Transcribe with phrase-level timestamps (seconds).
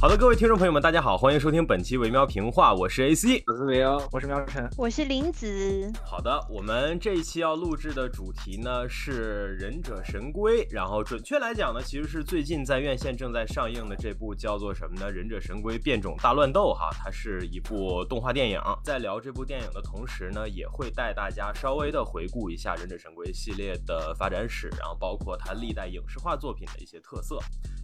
[0.00, 5.92] 好的，各位听众朋友们，大家好，欢迎收听本期维喵评话，我是 AC，我是维欧，我是喵晨，我是林子。
[6.04, 15.06] 好的，我们这一期要录制的主题呢是《忍者神龟》，然后准确来讲呢，其实是最近在院线正在上映的这部叫做什么呢？
[15.10, 18.60] 《忍者神龟：变种大乱斗》哈，它是一部动画电影。
[18.84, 27.40] 在聊这部电影的同时呢，也会带大家稍微的回顾一下《忍者神龟》系列的发展史，然后包括它历代影视化作品的一些特色。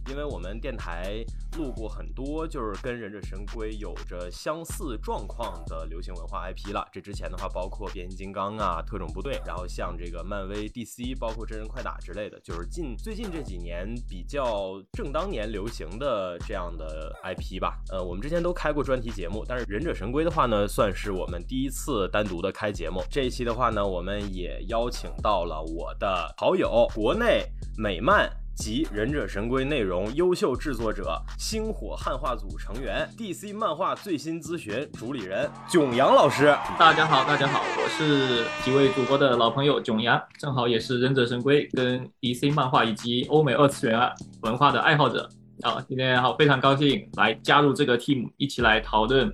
[0.07, 1.25] 因为我们电台
[1.57, 6.87] 录过很很多，就是跟忍者神龟有着相似状况的流行文化 IP 了。
[6.91, 17.81] 这之前的话，包括变形金刚啊、特种部队，然后像这个漫威、DC，包括真人快打之类的，就是近最近这几年比较正当年流行的这样的 IP 吧。
[17.89, 23.01] 呃，我们之前都开过专题节目，但是忍者神龟的话呢，算是我们第一次单独的开节目。
[23.09, 27.43] 这一期的话呢，我们也邀请到了我的好友，国内
[27.75, 28.44] 美漫。
[28.55, 36.55] 及《忍者神龟》内容优秀制作者、星火汉化组成员、DC 漫画最新咨询主理人囧阳老师。
[36.79, 43.99] 大家好，大家好，我是几位主播的老朋友囧阳，正好也是《忍者神龟》跟 DC 漫画以及欧美二次元
[44.41, 45.29] 文化的爱好者
[45.61, 45.83] 啊。
[45.87, 49.29] 今天好，非常高兴来加入这个 team，一起来讨论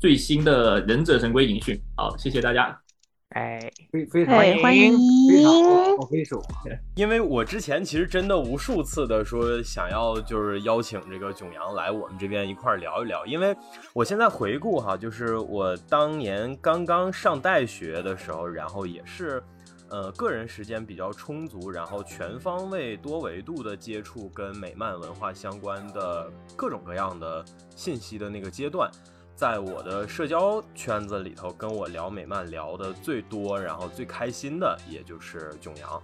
[0.00, 1.78] 最新的《忍者神龟》影讯。
[1.96, 2.83] 好，谢谢大家。
[3.30, 3.58] 哎，
[3.90, 4.92] 非非常欢迎，
[5.28, 6.40] 非常好挥手。
[6.94, 13.56] 因为我之前其实真的无数次的说想要就是邀请这个囧阳来我们这边一块聊一聊，因为
[13.92, 19.42] 我现在回顾哈，就是我当年刚刚上大学的时候，然后也是
[19.90, 27.44] 呃个人时间比较充足，然后全方位多维度的接触跟美漫文化相关的各种各样的
[27.74, 28.88] 信息的那个阶段。
[29.34, 36.02] 在我的社交圈子里头，跟我聊美漫聊的最多，然后最开心的，也就是囧阳。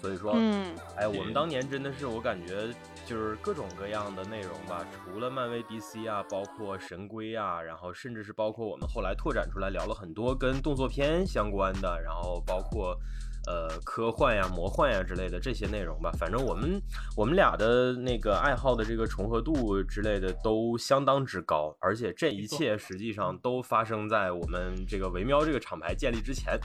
[0.00, 2.68] 所以说，嗯，哎，我们当年真的是，我感觉
[3.06, 12.98] 就是各种各样的内容吧，除了漫威、DC 啊，包括神龟啊，然后甚至是包括我们后来拓展出来聊了很多跟动作片相关的，然后包括。
[13.46, 16.80] 呃，科幻呀、魔幻呀之类的这些内容吧，反正我们
[17.16, 22.74] 我们俩的那个爱好的这个重合度之类的都相当之高，而且这一切。
[22.76, 26.58] 实际上都发生在我们这个维喵这个厂牌建立之前，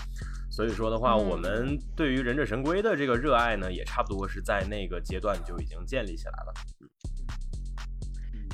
[0.50, 6.53] 所以说的话，我们对于忍者神龟的这个热爱呢，也差不多是在那个阶段就已经建立起来了。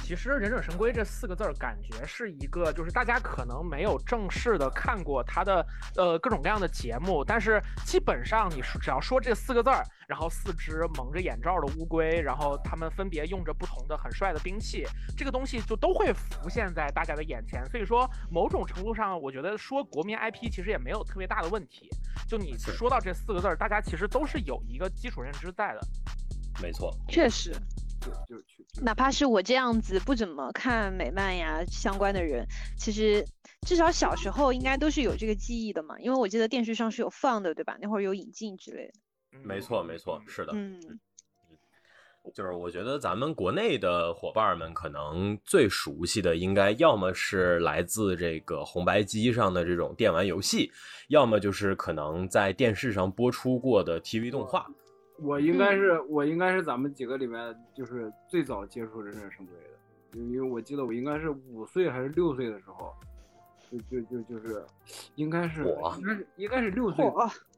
[0.06, 14.86] 其实“忍者神龟”这四个字儿，感觉是一个，就是大家可能没有正式的看过它的呃各种各样的节目，但是基本上你说只要说这四个字儿，然后四只蒙着眼罩的乌龟，然后他们分别用着不同的很帅的兵器，
[15.18, 17.66] 这个东西就都会浮现在大家的眼前。
[17.72, 21.90] 所以说，某种程度上，我觉得说国民 IP 其实也没有特别大的问题。
[22.28, 25.80] 就你说到这四个字儿，大家其实都是有一个基础认知在的。
[26.62, 27.52] 没错，确实。
[28.28, 32.46] 就去，哪怕是我这样子不怎么看美漫呀相关的人，
[32.78, 33.26] 其实
[33.66, 37.78] 至少小时候应该都是有这个记忆的嘛，因为我记得电视上是有放的，对吧？
[37.82, 38.94] 那会儿有引进之类的。
[39.44, 40.54] 没错，没错，是的。
[40.56, 41.00] 嗯，
[42.34, 50.72] 就是我觉得咱们国内的伙伴们可能最熟悉的，应该要么是来自这个红白机上的这种电玩游戏，
[51.10, 54.68] 要么就是可能在电视上播出过的 TV 动画。
[55.20, 62.94] 我应该是我应该是咱们几个里面就是最早接触忍者神龟的，因为我记得我应该是五岁还是六岁的时候，
[63.70, 64.66] 就就就就是
[65.16, 65.64] 应该是
[65.98, 67.06] 应该是应该是六岁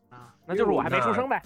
[0.09, 1.41] 啊，那就是我还没出生呗。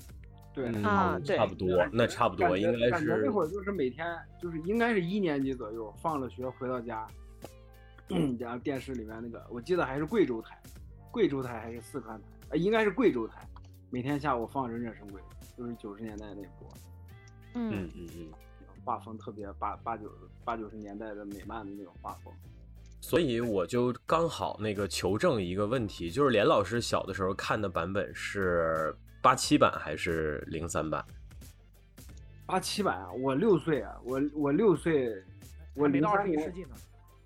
[0.54, 4.06] 对啊，差不多，那差不多应该是那会儿就是每天
[4.38, 7.08] 就是应该是一年级左右，放了学回到家，
[8.38, 10.62] 然后电视里面那个我记得还是贵州台，
[11.10, 13.48] 贵州台还是四川台，呃应该是贵州台，
[13.90, 15.22] 每天下午放忍者神龟。
[15.62, 16.68] 就是九十年代那波，
[17.54, 17.88] 嗯。
[17.96, 18.28] 嗯嗯，
[18.84, 20.12] 画风特别八八九
[20.44, 22.34] 八九十年代的美漫的那种画风，
[23.00, 28.92] 所以我就刚好那个求证一个问题，就是连老师小的时候看的版本是
[29.22, 31.06] 八七版还是零三版？
[32.48, 35.14] 八七版啊，我六岁啊，我我六岁，
[35.76, 36.52] 我零三年，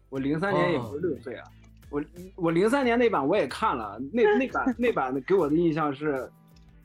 [0.09, 1.49] 我零三年也不是六岁啊，
[1.89, 2.03] 我
[2.35, 6.29] 我零三年那版我也看了，那那版那版给我的印象是。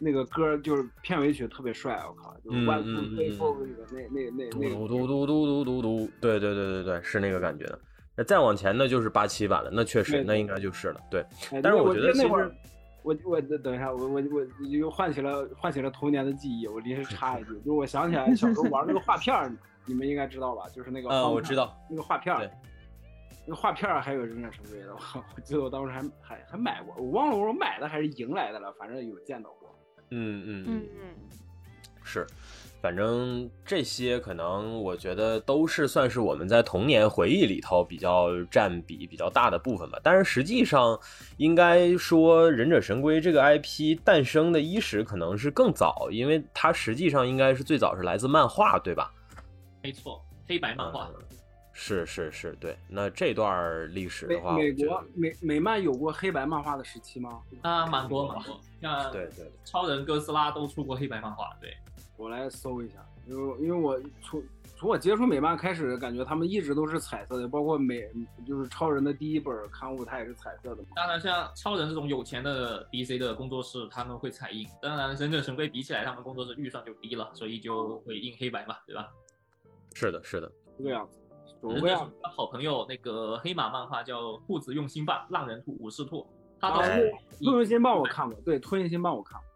[0.02, 7.78] 那个歌就是片尾曲特别帅，我靠，就是万古飞风那个那那那那嘟嘟嘟嘟嘟嘟嘟，对对对对对，是那个感觉的。
[8.16, 11.00] 那再往前呢，就是八七版了，那确实，那应该就是了。
[11.10, 11.24] 对，
[11.62, 12.50] 但是我觉得那会儿，
[13.02, 16.66] 我我等一下，我我我又唤起了唤起了童年的记忆。
[16.66, 20.64] 我临时插一句，就是我想起来小时候玩那个画片，你们应该知道吧？
[20.74, 22.34] 就是那个啊，我知道那个画片，
[23.46, 24.94] 那个画片还有忍者神龟的，
[25.36, 29.59] 我记得我当时还还还买过，我忘了我买的还是赢来的了，反正有见到过。
[30.10, 31.08] 嗯嗯嗯嗯，
[32.02, 32.26] 是。
[32.82, 40.00] 反正这些可能，我觉得都是算是我们在童年回忆里头比较占比比较大的部分吧。
[40.02, 40.98] 但是实际上，
[41.36, 49.12] 应该说《忍者神龟》这个 IP 诞生的伊始可能是更早，因为它实际上应该是最早是来自漫画，对吧？
[49.82, 51.10] 没错，黑白漫画。
[51.82, 52.76] 是是是，对。
[52.86, 57.40] 那这段历史的话，美国美美漫有过黑白漫画的时期吗？
[57.62, 61.74] 啊，蛮多蛮多，像对对，超人、哥斯拉都出过黑白漫画，对。
[62.18, 62.96] 我来搜一下，
[63.26, 64.42] 因为因为我从
[64.76, 68.06] 从我接触美漫开始，感觉他们一直都是彩色的，包括美
[68.46, 70.84] 就是超人的第一本刊物，它也是彩色的。
[70.94, 74.68] 当然，像超人这种有钱的 DC 的工作室，他们会彩印。
[74.82, 79.08] 当然，忍者神龟比起来，他们工作室预算就低了，所以就会印黑白嘛，对吧？
[79.94, 81.18] 是的，是的，这个样子。
[81.62, 81.88] 忍者
[82.22, 86.26] 的好朋友那个黑马漫画叫兔子用心棒，浪人兔、武士兔，
[86.60, 86.82] 他兔
[87.40, 89.46] 用心棒我看过，对，兔用心棒我看过。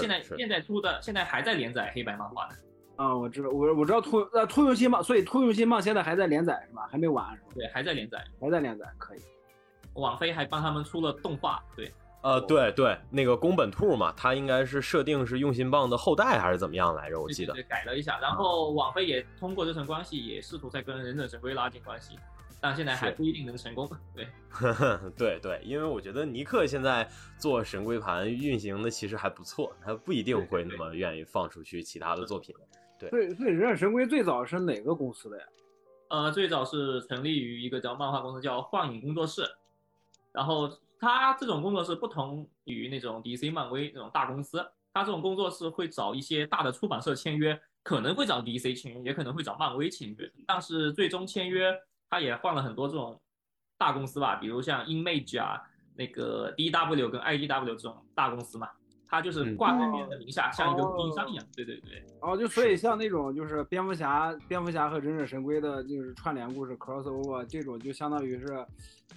[0.00, 2.54] 现在现在出的，现在还在连载黑白漫画呢。
[2.96, 6.88] 啊，我知道，我我知道兔呃兔用心棒，所以兔用心棒现在还在连载是吧？
[6.90, 7.48] 还没完是吧？
[7.54, 9.20] 对，还在连载，还在连载，可以。
[9.94, 11.92] 网飞还帮他们出了动画，对，
[12.22, 17.20] 呃，对对，那个宫本兔嘛，他应该是设定是用心棒的后代还是怎么样来着？
[17.20, 22.18] 我记得改了一下，然后网飞也通过这层关系，也试图在跟忍者神龟拉近关系。
[22.58, 23.88] 但现在还不一定能成功。
[24.14, 24.26] 对，
[25.16, 27.08] 对对，因为我觉得尼克现在
[27.38, 32.54] 做神龟盘运行的其实还不错，他不一定会那么愿意放出去其他的作品。
[32.98, 35.44] 对，所以所以忍者神龟最早是哪个公司的呀？
[36.08, 39.42] 呃，最早是成立于一个叫漫画公司，叫幻影工作室。
[40.32, 40.68] 然后
[40.98, 51.74] 他这种工作室不同于那种 DC、漫威那种大公司，他这种工作室会找一些大的出版社签约，可能会找 DC 签约，也可能会找漫威签约，但是最终签约。
[52.08, 53.20] 他也换了很多这种
[53.76, 55.60] 大公司吧，比如像 Image 啊，
[55.96, 58.70] 那个 DW 跟 IDW 这种大公司嘛，
[59.08, 61.46] 他就是挂在别人的名下，像一个供应商一样。
[61.54, 62.04] 对对对。
[62.20, 68.64] 哦，就所以像那种就是蝙蝠侠、蝙蝠侠和忍者神龟的，就是串联故事 crossover 这种，就相当于是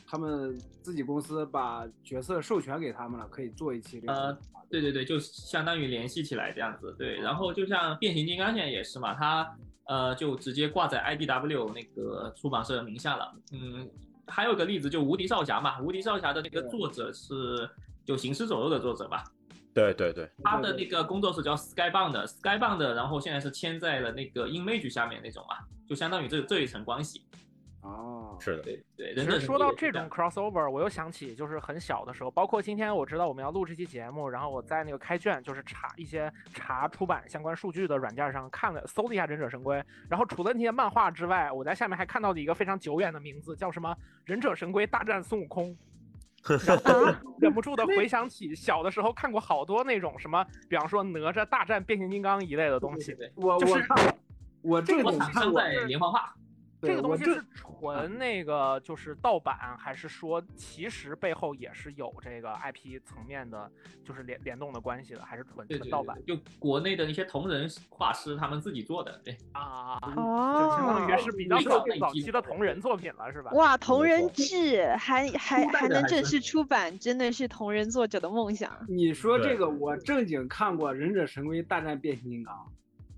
[0.05, 4.01] 他们自己公司把角色授权给他们了，可以做一期。
[4.07, 4.31] 呃，
[4.69, 6.95] 对对对，就相当于联系起来这样子。
[6.97, 9.55] 对，然后就像变形金刚现在也是嘛，它。
[9.85, 13.33] 呃，就直接挂在 IDW 那个出版社名下了。
[13.51, 13.89] 嗯，
[14.27, 17.67] 还有个例子就无敌少侠嘛，无敌少侠的那个作者是
[18.05, 19.23] 就行尸走肉的作者吧？
[19.73, 25.57] 对对对，他的那个工作室叫 Skybound，Skybound，然后现在是签在了那个 Image 下面那种嘛，
[25.87, 27.23] 就相当于这这一层关系。
[27.81, 29.15] 哦，是的，对对。
[29.15, 39.77] 其实说到这种 crossover，我又想起就是很小的时候，包括今天我知道我们要录这期节目，然后我在那个开卷就是查一些查出版相关数据的软件上看了搜了一下《忍者神龟》，
[40.09, 43.89] 然后除了那些漫画之外，我在下面还看到了一个非常久远的名字，叫什么
[44.25, 45.67] 《忍者神龟大战孙悟空》，
[47.39, 53.15] 忍不住的回想起小的时候看过好多那种什么，比方说哪吒大战变形金刚一类的东西。
[53.35, 53.79] 我我
[54.61, 56.33] 我这个产生在连环画。
[56.81, 63.69] 这个东西是纯那个就是盗版，还是说其实背后也是有这个 IP 层面的，
[64.03, 66.17] 就是联联动的关系的，还是纯纯盗版？
[66.25, 73.51] 就国内的一些同人画师他们自己做的，对啊，哦，相当于是比较早早期的同人作品了，是吧？
[73.51, 78.71] 哇，同人志还还还能正式出版，真的是同人作者的梦想。
[78.87, 82.55] 你说这个，我正经看过《忍者神龟大战变形金刚》。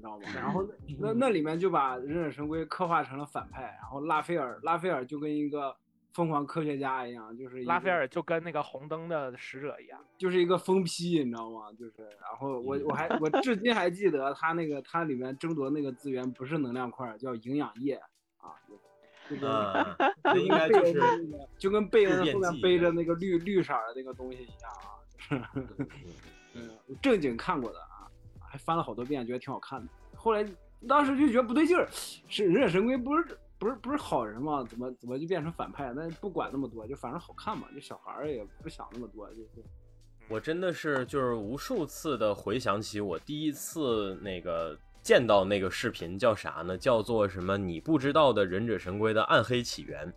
[0.01, 0.25] 知道吗？
[0.35, 0.67] 然后
[0.99, 5.73] 那那里面就把忍者神龟刻画成了反派，然后拉斐尔拉斐尔就跟一个
[6.13, 11.71] 疯狂科学家一样，就是拉斐尔就跟那个红灯的使者一样，就是一个疯批，你知道吗？
[11.79, 17.93] 就是然后我我还我至今还记得他那个他里面争夺那个资源不是能量块，叫营养液
[18.37, 18.51] 啊，
[19.29, 25.51] 这个 这应该就是就跟贝恩后面背着那个绿绿色的那个东西一样啊，
[26.55, 26.69] 嗯，
[27.01, 27.79] 正经看过的。
[28.51, 29.87] 还翻了好多遍，觉得挺好看的。
[30.13, 30.45] 后来
[30.85, 31.87] 当时就觉得不对劲儿，
[32.27, 33.25] 是忍者神龟不是
[33.57, 34.61] 不是不是好人吗？
[34.67, 35.93] 怎么怎么就变成反派？
[35.95, 37.65] 那不管那么多，就反正好看嘛。
[37.73, 39.63] 就小孩儿也不想那么多，就是。
[40.27, 46.77] 我真的是就是无数次的回想起我第一次那个见到那个视频叫啥呢？
[46.77, 47.57] 叫做什么？
[47.57, 50.13] 你不知道的忍者神龟的暗黑起源。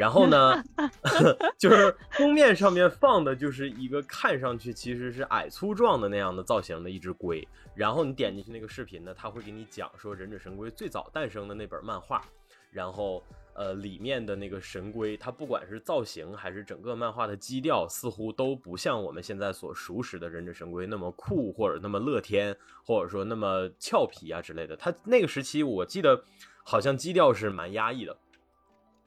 [0.00, 0.64] 然后呢，
[1.60, 7.46] 就是封面上面放的就是一个看上去其实是矮粗壮的那样的造型的一只龟。
[7.74, 12.24] 然后你点进去那个视频呢，他会给你讲说忍者神龟最早诞生的那本漫画。
[12.70, 24.74] 然后呃，里面的那个神龟，它不管是造型还是整个漫画的基调，似乎都不像我们现在所熟识的忍者神龟那么酷，或者那么乐天，或者说那么俏皮啊之类的。
[24.76, 26.24] 它那个时期我记得
[26.64, 28.16] 好像基调是蛮压抑的。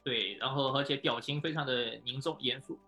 [0.04, 2.78] 对，然后而且表情非常的凝重严肃。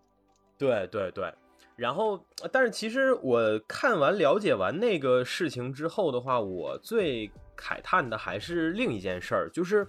[0.57, 1.33] 对对对，
[1.75, 9.85] 然后，但是其实我看完了解完那个事情之后的话，我最慨叹的还是另一件事儿，就是。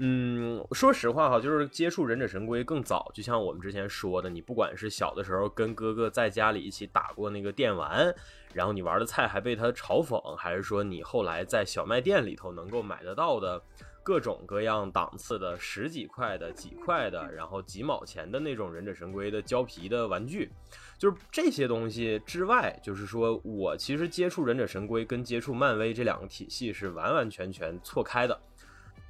[0.00, 8.14] 嗯，说实话哈，就是接触忍者神龟更早，就像我们之前说的，你不管是小的时候跟哥哥在家里一起打过那个电玩，
[8.54, 13.60] 然后你玩的菜还被他嘲讽，还是说你后来在小卖店里头能够买得到的
[14.08, 20.50] 各种各样档次的十几块的、几块的，然后几毛钱的那种忍者神龟的胶皮的玩具，
[20.96, 28.40] 就是这些东西之外，就是说我其实接触忍者神龟跟接触漫威这两个体系是完完全全错开的。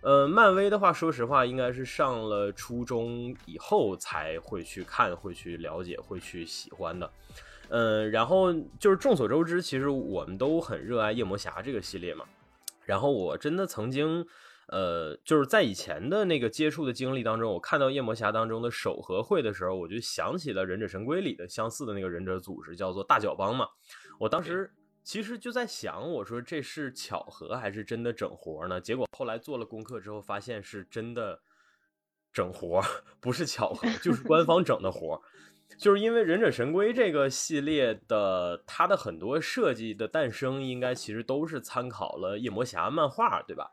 [0.00, 7.08] 呃，漫威的话，说实话，应该是上了初中以后才会去看、会去了解、会去喜欢的。
[7.68, 12.24] 嗯，然后就是众所周知，其实我们都很热爱夜魔侠这个系列嘛。
[12.84, 14.26] 然后我真的曾经，
[14.68, 23.68] 呃，就是在以前的那个接触的经历当中，我看到夜魔侠当中的手和会的时候，我就想起了忍者神龟里的相似的那个忍者组织，叫做大脚帮嘛。
[24.18, 24.72] 我当时。
[25.04, 28.78] 其实就在想，我说这是巧合还是真的整活呢？
[28.78, 31.40] 结果后来做了功课之后，发现是真的
[32.30, 32.82] 整活，
[33.18, 35.22] 不是巧合，就是官方整的活。
[35.78, 43.70] 就是因为忍者神龟这个系列的，它的很多设计的诞生，应该其实都是参考了夜魔侠漫画，对吧？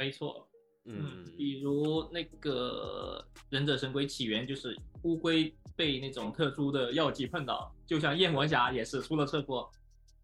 [0.00, 0.48] 没错，
[0.86, 9.68] 嗯，比如那个忍者神龟起源，就是乌龟被那种特殊的药剂碰到，就像夜魔侠也是出了车祸。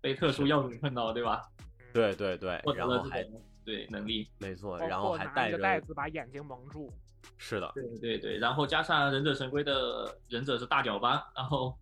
[0.01, 1.43] 被特殊药剂碰到，对吧？
[1.93, 3.23] 对对对，然后还
[3.65, 6.91] 对能力，没错，然后还带着袋子把眼睛蒙住。
[7.37, 11.77] 是的，对对对，然后加上忍者神龟的忍者是大脚帮，然后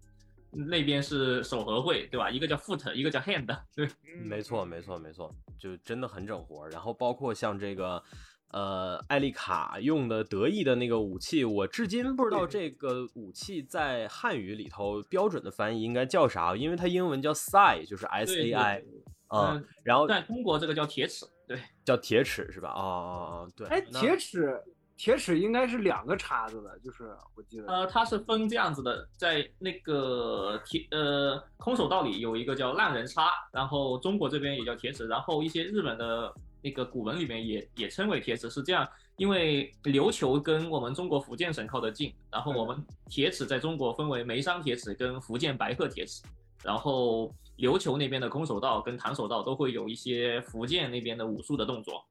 [0.54, 2.30] 那边是手和会，对吧？
[2.30, 3.88] 一个叫 foot，一个叫 hand， 对，
[4.24, 6.68] 没错没错没错，就真的很整活。
[6.68, 8.02] 然后包括像这个。
[8.50, 18.84] 呃，艾丽卡用的得意的那个武器，我至今不知道这个武器在汉语里头标准的翻译应该叫啥，因为它英文叫 sai，就是 S A I，
[19.26, 22.68] 啊，然后在中国这个叫铁尺，对，叫铁尺是吧？
[22.68, 23.66] 哦哦哦，对。
[23.66, 24.62] 哎，铁齿，
[24.96, 27.66] 铁齿应该是两个叉子的，就是我记得。
[27.66, 36.34] 呃，它是分这样子的，在那个铁呃空手道里有一个叫烂人叉，然后中国这边也叫铁齿，然后一些日本的。
[36.66, 46.22] 那个古文里面也也称为铁齿，是这样，因为琉球跟我们中国福建省靠得近，然后我们铁齿在中国分为眉山铁齿跟福建白鹤铁齿，
[46.62, 52.02] 然后琉球那边的空手道跟弹手道都会有一些福建那边的武术的动作，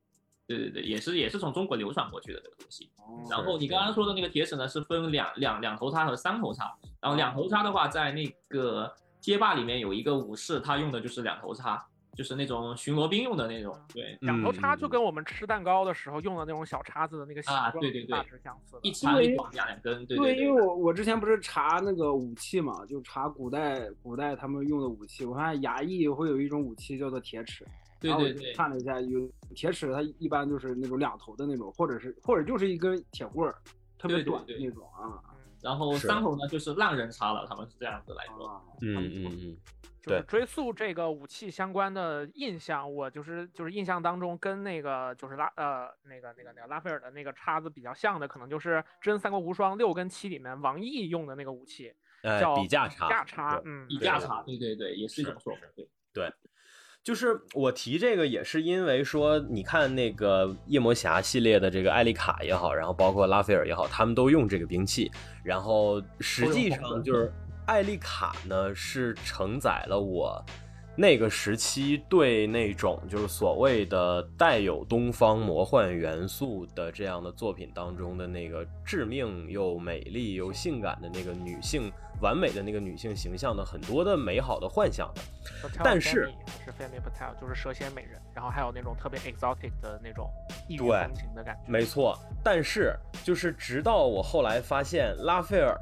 [0.47, 2.89] 对对对，也是也是从中国流传过去的这个东西。
[3.29, 11.85] 然后你刚刚说的那个铁齿呢，是分两两两头叉和三头叉，然后两头叉的话，在那个街霸里面有一个武士，他用的就是两头叉。
[12.15, 18.77] 就是那种巡逻兵用的那种，对，两头叉就跟我们吃蛋糕的时候用的那种小叉子的那个啊，对对对，大致相似。
[18.83, 20.37] 一插一两两根，对对。
[20.37, 27.65] 因为我我之前不是查那个武器嘛，就查古代古代他们用的武器，我发现衙役会有一种武器叫做铁尺，
[28.11, 33.55] 对对对，看了一下，有铁尺，它一般就是那种两头的那种，或者是或者就是一根铁棍儿，
[33.97, 35.23] 特别短的那种啊。
[35.61, 38.61] 然后三头呢就是浪人叉了，他们是这样子来说。
[38.81, 39.57] 嗯嗯嗯。
[40.01, 53.07] 就是追溯这个武器相关的印象，我就是就是印象当中跟那个就是拉呃那个那个那个拉斐尔的那个叉子比较像的，可能就是《真三国无双》六跟七里面王毅用的那个武器，叫比价叉。
[53.07, 55.61] 比价叉，嗯，比价叉，对对对，也是一种说法。
[55.73, 56.33] 对对，
[57.03, 65.11] 就是我提这个也是因为说，你看那个夜魔侠系列的这个艾丽卡也好，然后包括拉斐尔也好，他们都用这个兵器，
[65.43, 67.31] 然后实际上就是。
[67.65, 70.43] 艾丽卡呢，是承载了我
[70.95, 85.21] 那个时期对那种就是所谓的带有东方魔幻元素的这样的作品当中的那个致命又美丽又性感的那个女性完美的那个女性形象的很多的美好的幻想的。
[85.83, 86.29] 但是
[86.63, 90.29] 是 Femme Fatale，就是蛇蝎美人，然后还有那种特别 exotic 的那种
[90.69, 91.71] 异域风情的感觉。
[91.71, 95.75] 没错，但是就是直到我后来发现拉斐尔。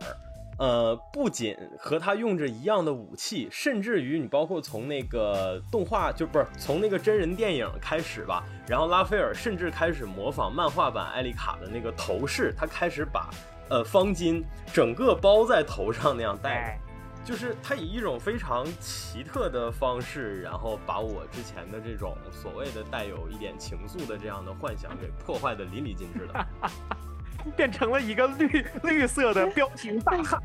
[0.58, 13.30] 呃，不仅和他用着一样的武器，甚至于你包括从那个动画就不是从那个真人电影开始吧，然后拉斐尔甚至开始模仿漫画版艾丽卡的那个头饰，他开始把
[13.70, 16.80] 呃方巾整个包在头上那样戴，
[17.26, 26.48] 就是他以一种非常奇特的方式，然后把我之前的这种所谓的带有一点情愫的这样的幻想给破坏的淋漓尽致的。
[27.56, 30.42] 变成了一个绿绿色的彪形大汉，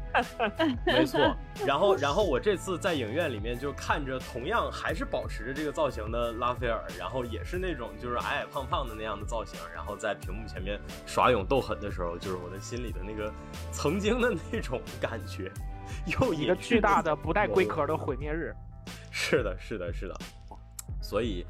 [0.87, 1.37] 没错。
[1.67, 13.33] 然后，然后我这次在影院里面就看着同样还是保持着这个造型的拉斐尔，然后也是那种就是矮矮胖胖的那样的造型，然后在屏幕前面耍勇斗狠的时候，就是我的心里的那个
[13.73, 15.51] 曾经的那种感觉。
[16.07, 18.55] 又一个巨大的不带龟壳的毁灭日。
[19.11, 20.15] 是的，是的，是的。
[21.01, 21.47] 所以，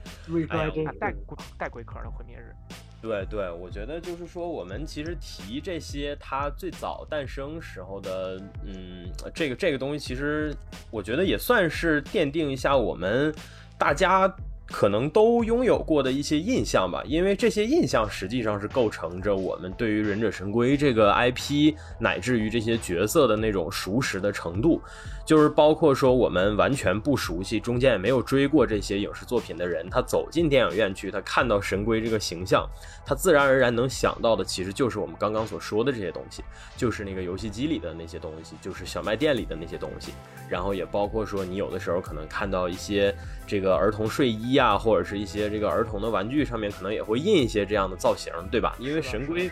[0.50, 1.14] 哎呀，带
[1.58, 2.54] 带龟壳的毁灭日。
[3.02, 10.54] 对对，我觉得就是说，我们其实提这些，它最早诞生时候的，嗯，这个这个东西，其实
[10.90, 13.34] 我觉得也算是奠定一下我们
[13.78, 14.34] 大家。
[14.68, 24.82] 可能都拥有过的一些印象吧，因为这些印象实际上是构成着我们对于忍者神龟这个 IP 乃至于这些角色的那种熟识的程度，
[25.26, 32.66] 就是包括说我们完全不熟悉，中间也没有追过这些影视作品的人，他走进电影院去，他看到神龟这个形象，
[33.04, 36.42] 他自然而然能想到的其实就是我们刚刚所说的这些东西，
[36.76, 40.12] 就是那个游戏机里的那些东西，就是小卖店里的那些东西，
[40.48, 43.14] 然后也包括说你有的时候可能看到一些
[43.46, 44.56] 这个儿童睡衣。
[44.56, 48.74] 啊，或者是一些这个儿童的玩具上面可能也会印一些这样的造型，对吧？
[48.78, 49.50] 因为神龟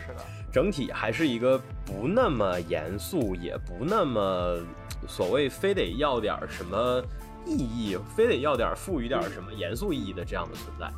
[0.51, 4.57] 整体还是一个不那么严肃，也不那么
[5.07, 7.03] 所谓非得要点什么
[7.45, 10.91] 意义，非得要点赋予点什么严肃意义的这样的存在。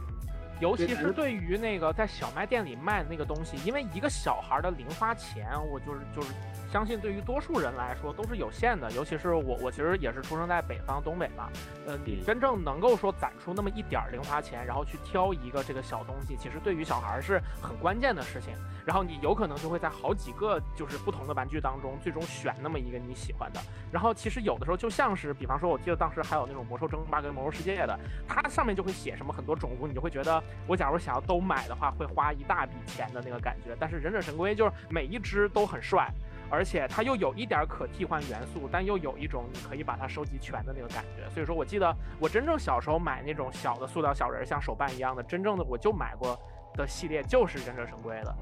[0.59, 6.29] 尤其是对于那个在小卖店里卖的那个东西，因为一个小孩的零花钱，我就是就是。
[6.71, 11.49] 相信对于多数人来说都是有限的，尤其是我，我其实也是出生在北方东北嘛。
[11.87, 18.53] 呃，你真正能够说攒出那么一点儿零花钱，然后去挑一个这个小东西，其实对于小孩是很关键的事情。
[18.85, 23.59] 然后你有可能就会在好几个就是不同的玩具当中，最终选那么一个你喜欢的。
[23.91, 33.75] 然后其实有的时候就像是，比方说，我记得当时还有那种魔兽争霸跟魔兽世界的，它上面就会写什么很多种族，你就会觉得我假如想要都买的话，会花一大笔钱的那个感觉。
[33.79, 36.09] 但是忍者神龟就是每一只都很帅。
[36.49, 41.29] 而且它又有一点可替换元素，但又有一种你可以把它收集全的那个感觉。
[41.29, 46.39] 所以说我记得我真正小时候买那种小的塑料小人，像手办一样的，真正的我就买过
[46.75, 48.35] 的系列就是忍者神龟的。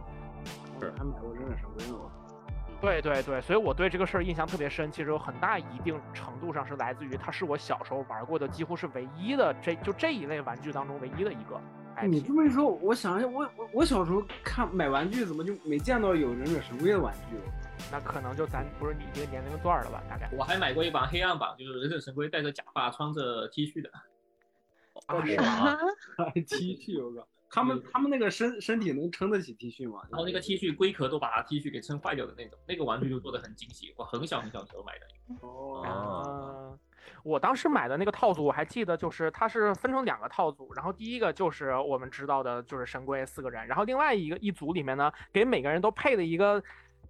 [0.79, 1.97] 是，还买过忍者神龟呢。
[2.81, 4.91] 对对对，所以我对这个事儿印象特别深。
[4.91, 11.59] 其实有很大一定程度上是来自于它是我小时候玩过的几乎是唯一的这就这一类玩具当中唯一的一个。
[12.05, 17.37] 你这么一说，我想想，我我我小时候看买玩具怎么就没见到有忍者神龟的玩具？
[17.91, 20.01] 那可能就咱不是你这个年龄段了吧？
[20.09, 23.89] 大概我还买过一版黑暗版，就是忍者神龟戴着假发、穿着 T 恤的。
[25.07, 25.77] 啊，是吗？
[26.33, 27.27] T 恤，我靠！
[27.49, 30.01] 他们他们那个身身体能撑得起 T 恤吗？
[30.09, 33.93] 然后那个 T 恤龟壳都把 T 恤给撑坏掉的那种，那个玩具就做的很精细。
[33.97, 35.05] 我很小很小时候买的。
[35.41, 36.77] 哦。
[37.23, 46.63] 我当时买的那个套组，我还记得，就是它是分成两个套组，然后第一个就是我们知道的，就是神龟四个人，然后另外一个一组里面呢，给每个人都配了一个。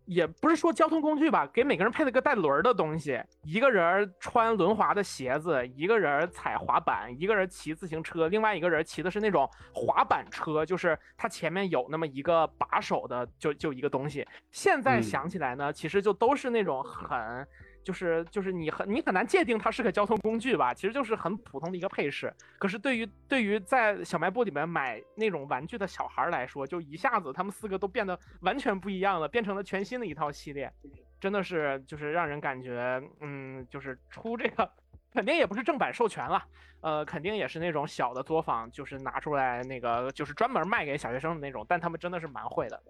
[0.05, 14.27] 也不是说交通工具吧，给每个人配了个带轮儿的东西，一个人穿轮滑的鞋子，一个人踩滑板，一个人骑自行车，另外一个人骑的是那种滑板车，就是它前面有那么一个把手的，就就一个东西。
[14.51, 17.45] 现在想起来呢，其实就都是那种很。
[17.85, 22.33] 就是就是你很你很难界定它是个交通工具吧，其实就是很普通的一个配饰。
[22.57, 30.73] 可是对于对于在小卖部里面买那种玩具的小孩来说，就一下子他们四个都变得完全不一样了，变成了全新的一套系列，
[31.19, 34.67] 真的是就是让人感觉，嗯，就是出这个
[35.13, 36.43] 肯定也不是正版授权了，
[36.81, 42.81] 呃，肯定也是那种小的作坊，就是拿出来那个就是专门卖给小学生的那种，但他们真的是蛮会的。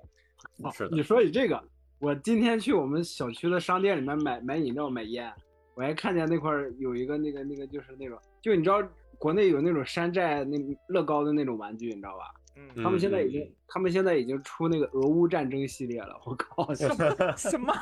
[0.73, 1.61] 是的，你说起这个。
[1.99, 5.31] 我今天去我们小区的商店里面买买饮料买烟，
[5.75, 8.81] 我还看见那块有一个那个那个就是那种，就你知道
[9.17, 12.25] 国内有那种山寨那乐高的那种玩具，你知道吧？
[12.57, 16.17] 嗯，他们现在已经，他们现在已经出那个俄乌战争系列了。
[16.25, 17.73] 我靠，什么 什么？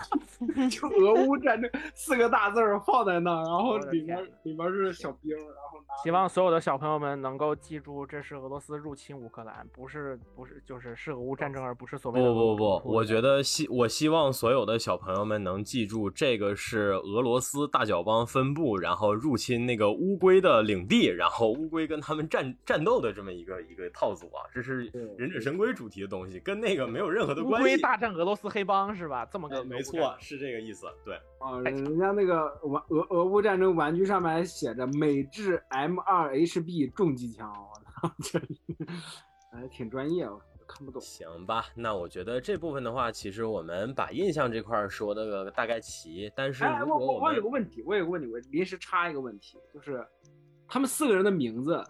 [0.70, 5.94] 就俄乌战争四个大字儿放在那，然后里面里面是小兵，然后拿。
[6.04, 12.28] 希望所有的小朋友们能够记住，这是俄罗斯入侵乌克兰，不是不是就是是俄乌战争，而不是所谓的。
[12.28, 24.64] 不不不，我觉得希我希望所有的小朋友们能记住，这个是俄罗斯大脚帮分部，然后入侵那个乌龟的领地，然后乌龟跟他们战战斗的这么一个一个套组啊，这。
[24.64, 27.68] 是忍者神龟主题的东西，跟那个没有任何的关系。
[27.68, 29.26] 乌龟大战俄罗斯黑帮是吧？
[29.26, 30.88] 这么个没错，是这个意思。
[31.04, 38.40] 对啊，人家那个玩俄俄乌战争玩具上面还写着美制 M 二 HB 重机枪，我操，这
[39.52, 41.02] 还挺专业，我看不懂。
[41.02, 46.32] 行吧，那我觉得这部分的话，其实我们把印象这块说的大概齐。
[46.36, 50.06] 但是我我我有个问题，我有个问题，我临时插一个问题，就是
[50.68, 51.84] 他们四个人的名字。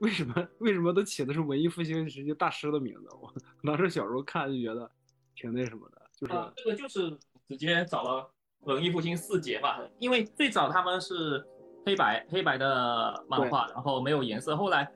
[0.00, 3.08] 为什么为什么都起的是文艺复兴时期大师的名字？
[3.20, 3.32] 我
[3.62, 4.90] 当时小时候看就觉得
[5.34, 7.10] 挺那什么的，就是这个就是
[7.48, 11.44] 直接找了文艺复兴四杰嘛，因为最早他们是
[11.84, 14.90] 黑白黑白的漫画，然后没有颜色，后来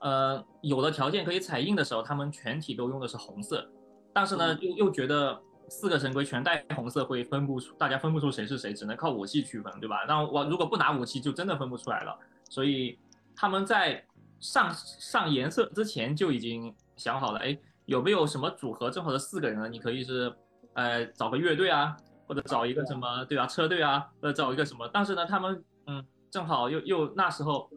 [0.00, 3.70] 呃有了条件可以彩印的时候，他们全体都用的是红色，
[4.12, 10.04] 但是呢又又觉得四个神龟全带红色会分不出，大家分不出谁是谁，只能靠武器区分，对吧？
[10.08, 12.18] 那我如果不拿武器，就真的分不出来了。
[12.48, 12.98] 所以
[13.36, 14.04] 他们在
[14.40, 19.68] 上上颜色之前就已经想好了，哎，有没有什么组合正好是四个人呢？
[19.68, 20.34] 你可以是，
[20.74, 23.46] 呃，找个乐队啊，或者找一个什么，对吧？
[23.46, 24.88] 车队啊，或者找一个什么。
[24.92, 27.70] 但是呢，他们嗯，正好又又那时候，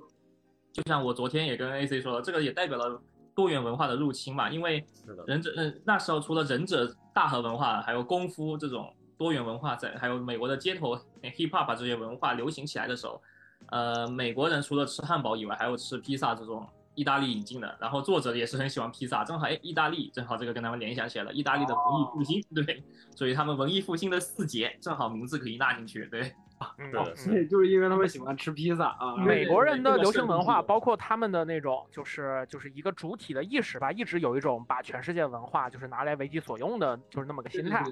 [0.72, 3.02] 就像我昨天也跟 AC 说了，这个也代表了。
[3.36, 4.86] 多元文化的入侵嘛，因为
[5.26, 13.20] 忍者，嗯，那时候除了忍者大和文化，还有功夫这种多元文化在，还有美国的街头 hip hop 这些文化流行起来的时候，
[13.68, 22.84] 呃，美国人除了吃汉堡以外，还有吃披萨这种意大利引进的，然后作者也是很喜欢披萨，正好哎，意大利正好这个跟他们联想起来了，意大利的文艺复兴， 对，
[23.16, 26.34] 所以他们文艺复兴的四杰正好名字可以纳进去，对。
[26.78, 29.18] 对，所以 就是因为他们喜欢吃披萨啊。
[29.18, 37.84] 美国人的流行文化，包括他们的那种，就是就是一个主体的意识吧，一直有一种把全世界文化就是拿来为己所用的，就是那么个心态。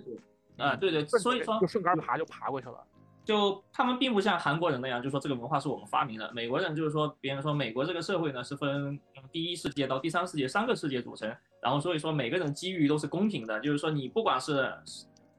[0.57, 2.81] 啊，对对，所以说就顺杆爬就爬过去了。
[3.23, 6.31] 就他们并不像韩国人那样，就说这个文化是我们发明的。
[6.33, 8.99] 美国人就是说，别人说美国这个社会呢是分
[9.31, 14.73] 第一世界到第三世界三个世界组成，然后所以说每个人机遇都是公平的，就是说你不管是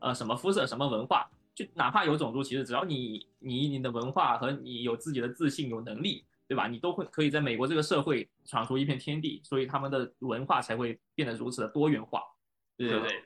[0.00, 1.28] 呃什么肤色、什么文化。
[1.54, 6.66] 就哪怕有种族歧视，只要你你你的文化和你有自己的自信、有能力，对吧？
[6.66, 12.22] 你都会可以在美国这个社会闯出一片天地，所以他们的文化才会变得如此的多元化，
[12.78, 13.22] 对对对。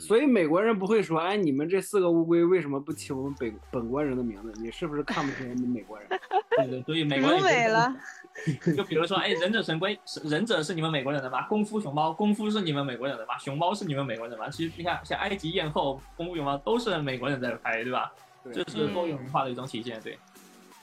[0.00, 4.52] 所以美国人不会说，哎，你们这四个乌龟为什么不起我们本本国人的名字？
[4.60, 6.08] 你是不是看不起我们美国人？
[6.56, 7.94] 对对，所以美国人美了。
[8.76, 11.46] 就比如说，哎，忍者神龟是忍者是你们美国人的吗？
[11.48, 13.38] 功夫熊猫，功夫是你们美国人的吗？
[13.38, 14.50] 熊猫是你们美国人的吗？
[14.50, 18.12] 其实你看，像埃及艳后、功夫熊猫都是美国人在拍，对吧？
[18.52, 20.18] 这是多元文化的一种体现，对。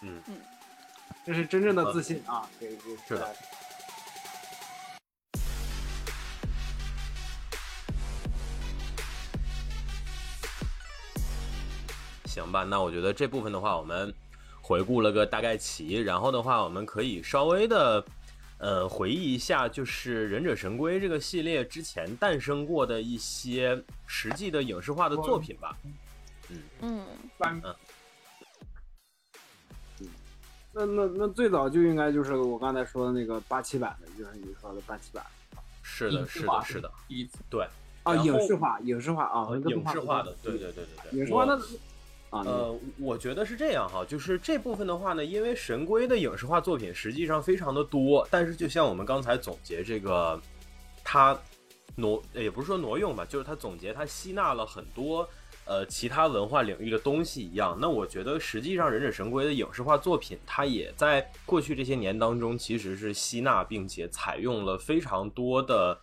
[0.02, 0.36] 嗯嗯，
[1.26, 2.50] 这是真正的自信啊！
[2.60, 3.30] 对对，是的。
[12.34, 14.12] 行吧，那我觉得这部分的话，我们
[14.60, 18.04] 回顾了个大概齐，然后的话，我们可以稍微的，
[18.58, 25.78] 呃，回忆一下，就是《忍者神龟》这个系列之前诞生过的一些实际的影视化的作品吧。
[26.50, 27.06] 嗯嗯
[27.40, 27.76] 嗯。
[30.76, 35.24] 那那那最早就应该就是我刚才说的那个八七版的，就是你说的八七版。
[35.84, 36.92] 是的，是的，是的。
[37.48, 37.68] 对。
[38.02, 41.20] 啊，影视化，影视化啊，影视化的，对对对对对。
[41.20, 41.56] 影视化那。
[42.34, 50.42] 呃，我觉得是这样哈，就是这部分的话呢，因为神龟的影视化作品实际上非常的多，但是就像我们刚才总结这个，
[51.04, 51.40] 它
[51.96, 55.30] 挪也不是说挪用吧，就是它总结它吸纳了很多
[55.66, 57.78] 呃其他文化领域的东西一样。
[57.80, 65.96] 那我觉得实际上忍者神龟的影视化作品，它也在过去这些年当中其实是吸纳并且采用了非常多的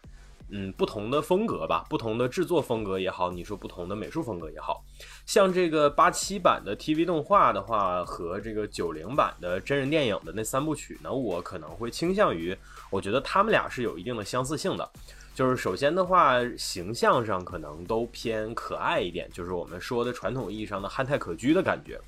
[0.53, 4.85] 嗯不同的风格吧，不同的制作风格也好，你说不同的美术风格也好。
[5.27, 12.57] 像这个八七版的 TV 动画的话，和这个九零版的真人电影的那三部曲呢，我可能会倾向于，
[12.91, 14.91] 我觉得他们俩是有一定的相似性的。
[15.33, 21.99] 就是首先的话，形象上可能都偏可爱一点，就是我们说的传统意义上的憨态可掬的感觉。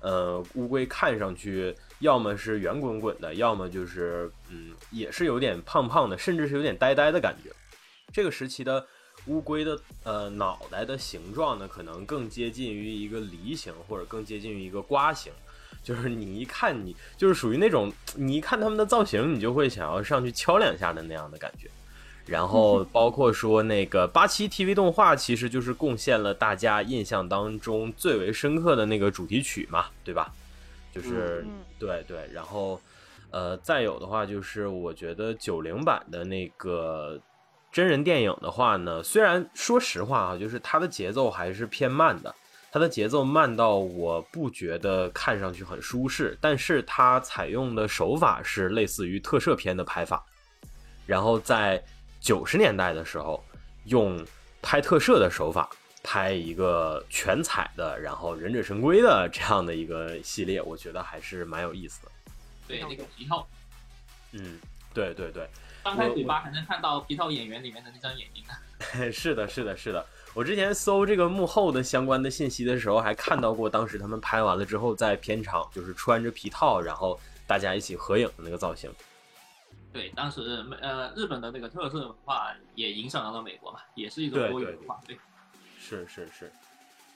[0.00, 7.50] 呃，乌龟看上去要么是圆滚滚的，要么就是嗯，也是有点胖胖的，甚至是有点呆呆的感觉。
[8.12, 8.86] 这个时期的。
[9.26, 15.30] 乌龟的呃脑袋的形状呢，可能更接近于一个梨形，或者更接近于一个瓜形，
[15.84, 21.68] 就是你一看你就是属于那种你一看他们的造型，你就会想要上去敲两下的那样的感觉。
[22.24, 30.32] 然后包括说那个八七 TV 动画，其实就是贡献了大家印象当中最为深刻的那个主题曲嘛，对吧？
[30.94, 31.44] 就是
[31.78, 32.80] 对对，然后
[33.30, 37.20] 呃再有的话就是我觉得九零版的那个。
[37.72, 42.34] 真人电影的话呢，虽然说实话啊，就是它的节奏还是偏慢的，
[42.72, 50.24] 它的节奏慢到我不觉得看上去很舒适，但是它采用的手法是类似于特摄片的拍法，
[51.06, 51.82] 然后在
[52.20, 53.44] 九十年代的时候，
[53.84, 54.24] 用
[54.60, 55.70] 拍特摄的手法
[56.02, 62.10] 拍一个全彩的，然后忍者神龟的这样的一个系列，我觉得还是蛮有意思的。
[62.66, 63.46] 对，那个皮套，
[64.32, 64.58] 嗯，
[64.92, 65.48] 对对对。
[65.84, 68.54] 张开嘴巴还能看到皮套演员里面的那张眼睛呢。
[69.12, 70.04] 是的，是的，是的。
[70.32, 78.90] 我之前搜这个幕后的相关的信息的时候，还看到过当时他们拍完了之后，在片场就是穿着皮套，然后大家一起合影的那个造型。
[79.92, 85.00] 对，当时呃日本的那个特色文化也影响到了美国嘛，也是一种多元文化。
[85.06, 85.18] 对，
[85.78, 86.50] 是是是。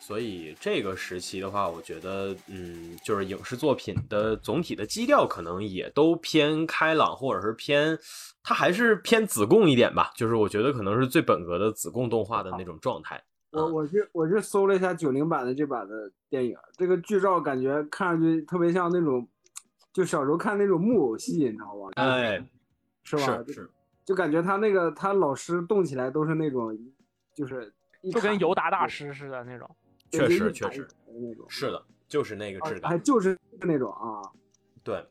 [0.06, 7.98] 所以这个时期的话，我觉得，嗯，就是影视作品的总体的基调可能也都偏开朗，或者是偏，
[8.42, 10.12] 它还是偏子贡一点吧。
[10.14, 13.18] 就是我觉得可能是最本格的子贡动画的那种状态。
[13.50, 19.26] 我我去我去搜了一下九零版的这版的电影，这个剧照感觉看上去特别像那种，
[19.90, 21.92] 就小时候看那种木偶戏，你知道吧？
[21.96, 22.44] 哎，
[23.04, 23.42] 是吧？
[23.48, 23.70] 是，
[24.04, 26.78] 就感觉他那个他老师动起来都是那种，
[27.34, 27.72] 就是
[28.12, 29.66] 就跟尤达大师似的那种。
[30.10, 30.88] 确实确实。
[31.48, 32.90] 是的，就是那个质感。
[32.90, 34.22] 还就是那种啊。
[34.82, 35.06] 对，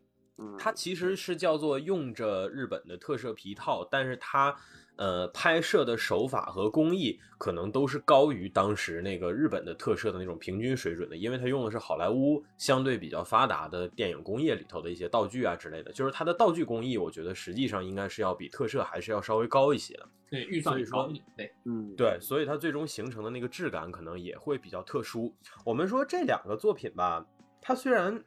[0.58, 4.56] 它其实是叫做用着日本的特色皮套，但是它。
[4.96, 20.08] 呃，拍摄的手法和工艺可能都是高于当时那个日本的特摄的那种平均水准的，因为它用的是好莱坞相对比较发达的电影工业里头的一些道具啊之类的，就是它的道具工艺，我觉得实际上应该是要比特摄还是要稍微高一些的。
[20.30, 21.26] 对，预算高一点。
[21.36, 25.34] 对，嗯，对，所以它最终形成的那个质感可能也会比较特殊。
[25.66, 27.26] 我们说这两个作品吧，
[27.62, 28.24] 它虽然。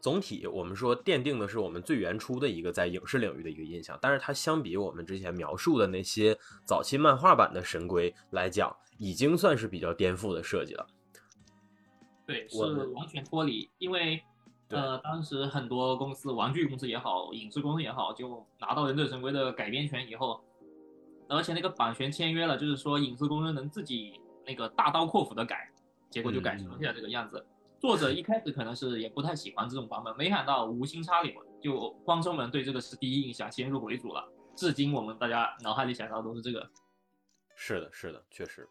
[0.00, 10.86] 总体我们说奠定的是我们最原初的一个在影视领域的一个印象，但是它相比我们之前描述的那些早期漫画版的神龟来讲，已经算是比较颠覆的设计了。
[12.26, 12.58] 对，是
[12.94, 14.22] 完全脱离，因为
[14.68, 20.40] 呃，当时很多公司，玩具公司也好，影视公司也好，就拿到忍者神龟的改编权以后，
[21.26, 25.68] 而且那个版权签约了，就是说影视公司能自己那个大刀阔斧的改，
[26.10, 27.44] 结果就改成了现在这个样子。
[27.80, 34.28] 作者一开始可能是也不太喜欢这种版本，没想到无心插柳，就观众们对这个是第一印象先入为主了。
[34.56, 36.68] 至今我们大家脑海里想到都是这个。
[37.54, 38.68] 是的，是的，确实。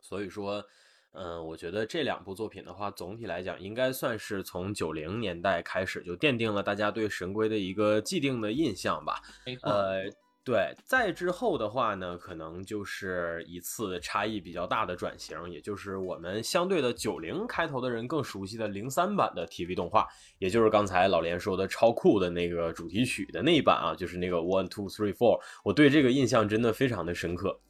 [0.00, 0.64] 所以说，
[1.12, 9.20] 嗯，我觉得这两部作品的话，总体来讲应该算是从九零年代开始就奠定了大家对神龟的一个既定的印象吧。
[9.44, 9.70] 没错。
[9.70, 10.04] 呃。
[10.44, 27.60] 对，再之后的话呢，可能就是一次差异比较大的转型，也就是我们相对的九零开头的人更熟悉的零三版的 TV 动画，也就是刚才老连说的超酷的那个主题曲的那一版啊，就是那个 One Two Three Four，我对这个印象真的非常的深刻。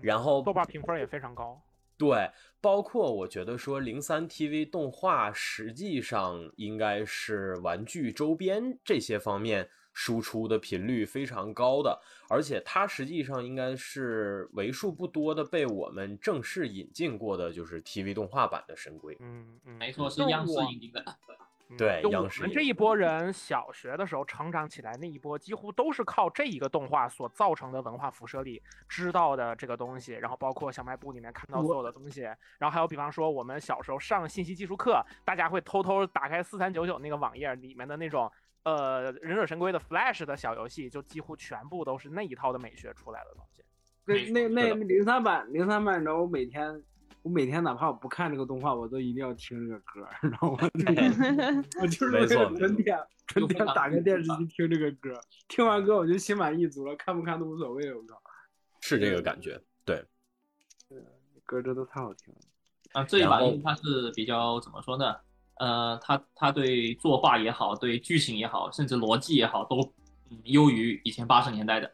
[0.00, 1.60] 然后豆瓣评分也非常高。
[1.98, 2.30] 对，
[2.62, 9.68] 包括我觉得说零三 TV 动画实际上应该是玩具周边这些方面。
[9.94, 19.16] 输出的频率非常高的，而且它实际上应该是为数不多的被我们正式引进过的，就是 TV 动画版的神龟。
[19.20, 21.02] 嗯嗯，没错，是央视引进的。
[21.78, 32.20] 对，就我们这一波人小学的时候成长起来那一波，几乎都是靠这一个动画所造成的文化辐射力知道的这个东西，然后包括小卖部里面看到所有的东西，
[32.58, 38.30] 然后还有比方说我们小时候上信息技术课，大家会偷偷打开四三九九那个网页里面的那种。
[38.64, 43.62] 呃，忍者神龟的 Flash 的小游戏就几乎全部都是那一套的美学出来的东西。
[44.06, 46.82] 对，那那零三版，零三版，你知道我每天，
[47.22, 51.64] 我每天哪怕我不看这个动画，我都一定要听这个歌，你知道吗？
[51.80, 58.20] 我就是为了春天，春天打开电视机听这个歌，听完歌我就心满意足了，看不看都无所谓，我靠。
[58.80, 60.04] 是这个感觉，对。
[60.88, 60.98] 对，
[61.44, 62.40] 歌真的太好听了。
[62.92, 65.16] 啊，这一版它是比较怎么说呢？
[65.56, 69.92] 呃，他他对作画也好，对剧情也好，甚至逻辑也好，都
[70.44, 71.90] 优于以前八十年代的。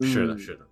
[0.00, 0.66] 是的，是的。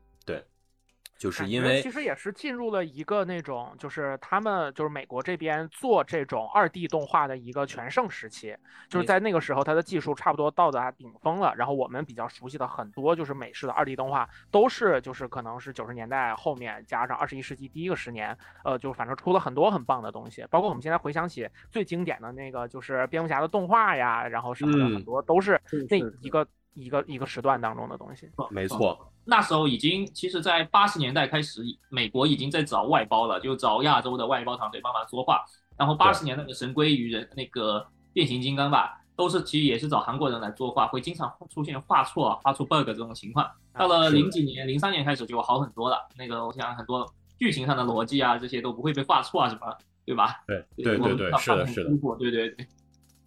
[1.19, 8.57] 就是因为其实也是进入了一个那种，就是他们就是美国这边做这种二 D 动画的一个全盛时期，
[8.89, 11.55] 就是在那个时候，它的技术差不多到达顶峰了。
[11.57, 20.45] 然后我们比较熟悉的很多就是美式的二 D 动画，都是就是可能是九十年代后面加上二十一世纪第一个十年，呃，就反正出了很多很棒的东西。
[20.51, 28.29] 包括我们现在回想起最经典的那个就是蝙蝠侠的动画呀，然后什么的很多都是那一个一个一个时段当中的东西。
[28.51, 29.09] 没错。
[29.25, 35.45] 那时候已经，其实，在八十年代开始，美国已经在找外包了，就找亚洲的外包团队帮忙作画。
[35.77, 43.49] 然后八十年代的神龟与人那个变形金刚吧，都是其实也是找韩国人来作画，会经常出现画错、画出 bug 这种情况。
[43.75, 45.99] 到了零几年、零三年开始就好很多了。
[46.19, 50.43] 那个我想很多剧情上的逻辑啊，这些都不会被画错啊，什么，对吧？
[50.47, 52.67] 对对对对，是的，是的，对对对，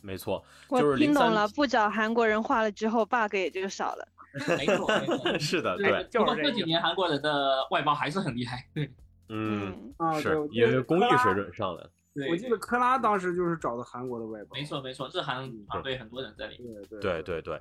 [0.06, 0.44] 没错。
[0.70, 4.08] 就是听懂了，不找韩国人画了之后，bug 也就少了。
[4.58, 6.04] 没错，没错是的，对。
[6.14, 8.90] 不过这几年韩国人的外包还是很厉害，对。
[9.30, 11.90] 嗯啊，是因为工艺水准上了。
[12.30, 14.50] 我记得科拉当时就是找的韩国的外包。
[14.54, 16.76] 没错没错，日韩团队很多人在里面。
[17.02, 17.60] 对对对。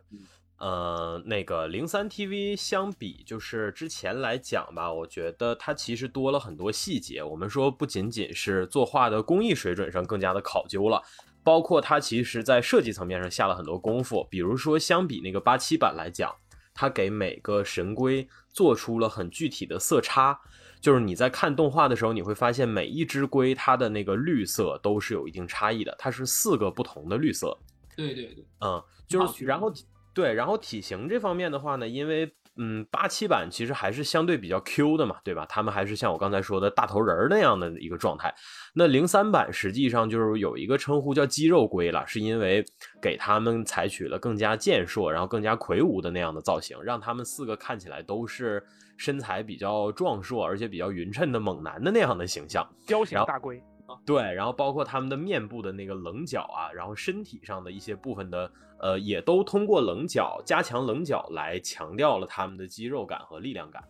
[0.59, 7.22] 呃，那个零三 TV 相比就是之前来讲吧，我觉得它其实多了很多细节。
[7.24, 11.02] 我们说不仅仅是作画的工艺水准上更加的考究了。
[11.44, 16.35] 包括它其实在设计层面上下了很多功夫，比如说相比那个八七版来讲，
[16.72, 20.40] 它给每个神龟做出了很具体的色差，
[20.80, 27.57] 就是你在看动画的时候，你会发现每一只龟它的那个绿色都是有一定差异的，它是四个不同的绿色。
[27.94, 29.72] 对对对，嗯，就是然后
[30.12, 35.44] 对，然后体型这方面的话呢，因为嗯，八七版其实还是相对比较 Q 的嘛，对吧？
[35.48, 38.32] 他们还是像我刚才说的大头人那样的一个状态。
[38.74, 42.64] 那零三版实际上就是有一个称呼叫肌肉龟了，是因为
[43.02, 48.62] 给他们采取了更加健硕，然后更加魁梧的那样的造型，让他们四个看起来都是
[48.96, 52.64] 身材比较壮硕，而且比较匀称的猛男的那样的形象。
[52.86, 53.60] 彪形大龟。
[54.06, 58.50] 对，然后包括他们的面部的那个棱角啊，然后身体上的一些部分的，
[58.84, 63.82] 呃，也都通过棱角加强棱角来强调了他们的肌肉感和力量感。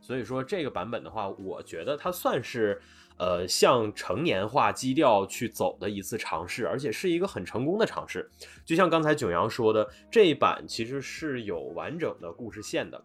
[0.00, 2.80] 所以说这个版本的话，我觉得它算是
[3.18, 8.30] 呃向成年化基调去走的一次尝试，而且是一个很成功的尝试。
[8.64, 13.04] 就像刚才囧阳说的，这一版其实是有完整的故事线的。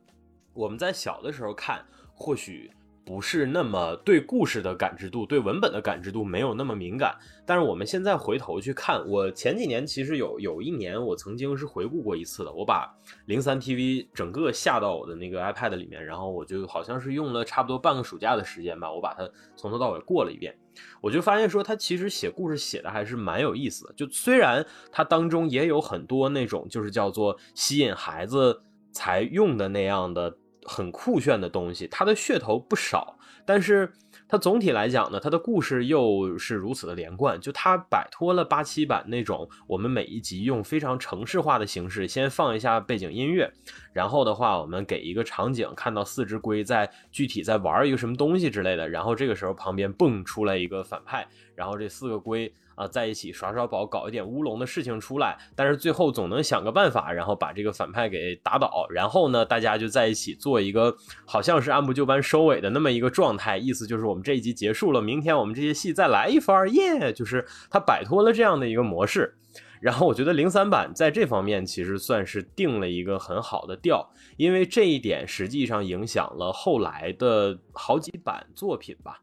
[0.53, 2.71] 我们在小的时候看，或许。
[3.05, 7.13] 不是那么对故事的感知度，对文本的感知度没有那么敏感。
[7.45, 12.51] 但是我们现在回头去看，我前几年其实有有一年，我曾经是回顾过一次的。
[12.53, 12.89] 我把
[13.25, 20.57] 零三 TV 整个下到我的那个 iPad 里面，然后我就好像是用了差不多半个暑假的时间吧，我把它从头到尾过了一遍。
[21.01, 23.93] 我就发现说，他其实写故事写的还是蛮有意思的。
[23.97, 28.63] 就虽然它当中也有很多那种就是叫做吸引孩子
[28.93, 30.37] 才用的那样的。
[30.65, 33.91] 很酷炫的东西，它的噱头不少，但是
[34.27, 43.51] 它总体来讲呢，它的故事又是如此的连贯，就它摆脱了八七版那种我们每一集用非常程式化的形式，先放一下背景音乐，
[43.91, 52.53] 然后的话我们给一个场景，看到四只龟在具体在玩一个什么东西之类的，然后这个时候旁边蹦出来一个反派，然后这四个龟。
[52.75, 67.11] 啊，在一起耍耍宝，搞一点乌龙的事情出来，但是最后总能想个办法，然后把这个反派给打倒，然后呢，大家就在一起做一个好像是按部就班收尾的那么一个状态，意思就是我们这一集结束了，明天我们这些戏再来一番，耶！
[67.13, 69.35] 就是他摆脱了这样的一个模式，
[69.81, 79.22] 然后我觉得零三版在这方面其实算是定了一个很好的调，因为这一点实际上影响了后来的好几版作品吧。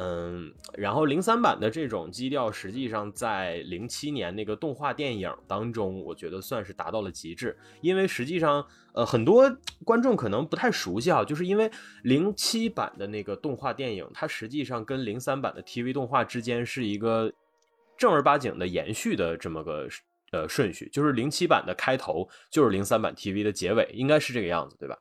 [0.00, 7.58] 嗯，然后零三版的这种基调，实际上在零七年那个动画电影当中，我觉得算是达到了极致。
[7.80, 9.52] 因为实际上，呃，很多
[9.84, 11.68] 观众可能不太熟悉啊，就是因为
[12.04, 17.32] 零七版的那个动画电影，它实际上跟零三版的 TV 动画之间是一个
[17.96, 19.88] 正儿八经的延续的这么个
[20.30, 24.96] 呃顺序，就是零七版的开头就是零三版 TV 的结尾，应该是这个样子，对吧？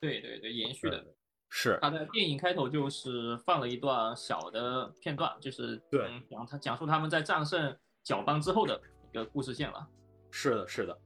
[0.00, 1.06] 对对对，延续的。
[1.50, 9.86] 是他的电影开头就是放了一段小的片段，就是对讲他讲述他们在战胜角邦之后的一个故事线了。
[10.30, 10.96] 是的，是的。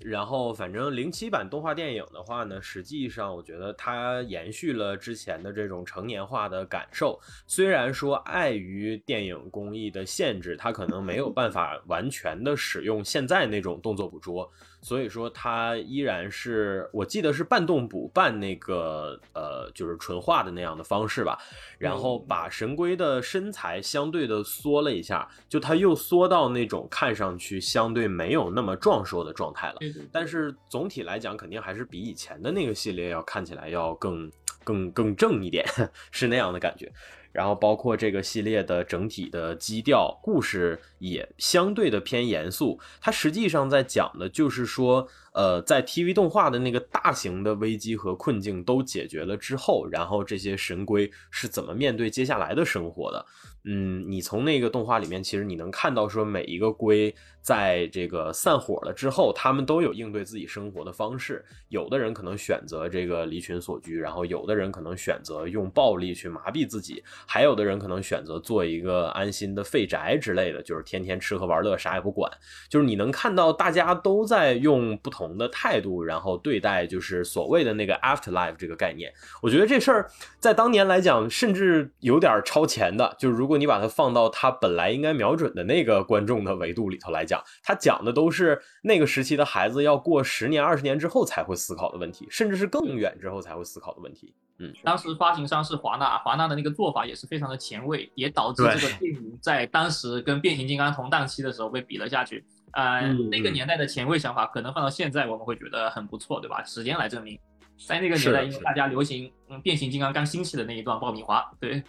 [0.00, 7.18] 然后反正零七版动画电影的话呢，实际上我觉得它延续了之前的这种成年化的感受。
[7.48, 14.48] 虽然说碍于电影工艺的限制，它可能没有办法完全的使用现在那种动作捕捉。
[14.88, 21.38] 所以说它依然是我记得是半动捕半那个呃就是纯化的那样的方式吧，
[21.78, 29.76] 然后把神龟的身材相对的缩了一下，就它又缩到那种看上去相对没有那么壮硕的状态了。
[30.10, 34.32] 但是总体来讲，肯定还是比以前的那个系列要看起来要更
[34.64, 35.66] 更更正一点，
[36.10, 36.90] 是那样的感觉。
[37.38, 42.80] 然后包括这个系列的整体的基调，故事也相对的偏严肃。
[43.00, 53.24] 它实际上在讲的就是说，呃，在 TV 动画的那个大型的危机和困境都解决了之后，然后这些神龟是怎么面对接下来的生活的。
[53.62, 61.44] 嗯，你从那个动画里面，其实你能看到说每一个龟在这个散伙了之后，他们都有应对自己生活的方式。
[61.68, 72.30] 有的人可能选择这个离群索居，然后有的人可能选择用暴力去麻痹自己，还有的人可能选择做一个安心的废宅之类的，就是天天吃喝玩乐啥也不管。
[72.68, 79.12] 就是你能看到大家都在用不同的态度，然后对待就是所谓的那个 afterlife 这个概念。
[79.42, 83.14] 我觉得这事儿在当年来讲，甚至有点超前的。
[83.18, 94.34] 就是如果你把它放到他本来应该瞄准的那个观众的维度里头来讲，他讲的都是那个时期的孩子要过十年、二十年之后才会思考的问题，甚至是更远之后才会思考的问题。
[94.60, 102.42] 嗯，当时发行商是华纳，华纳的那个做法也是非常的前卫，也导致这个电影在当时跟变形金刚同档期的时候被比了下去。
[102.72, 106.64] 呃，那个年代的前卫想法可能放到现在我们会觉得很不错，对吧？
[106.64, 107.38] 时间来证明，
[107.86, 111.82] 在那个年代，因为大家流行嗯变形金刚刚兴起的那一段爆米花，对，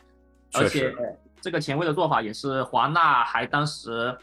[0.53, 0.93] 而且。
[1.41, 4.13] 这个前卫的做法也是华纳还当时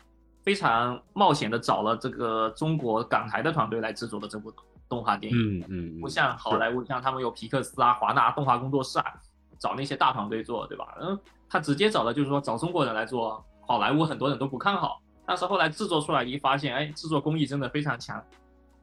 [0.47, 4.55] 非常冒险的找了这个中国港台的团队来制作的这部
[4.89, 9.13] 动画电影，嗯嗯，不像好莱坞，像他们有皮克斯啊、华纳动画工作室啊，
[9.59, 10.97] 找那些大团队做，对吧？
[11.01, 11.19] 嗯，
[11.49, 18.25] 他直接找的就是说找中国人来做，好莱坞很多人都不看好，但是后来制作出来一发现，哎，制作工艺真的非常强，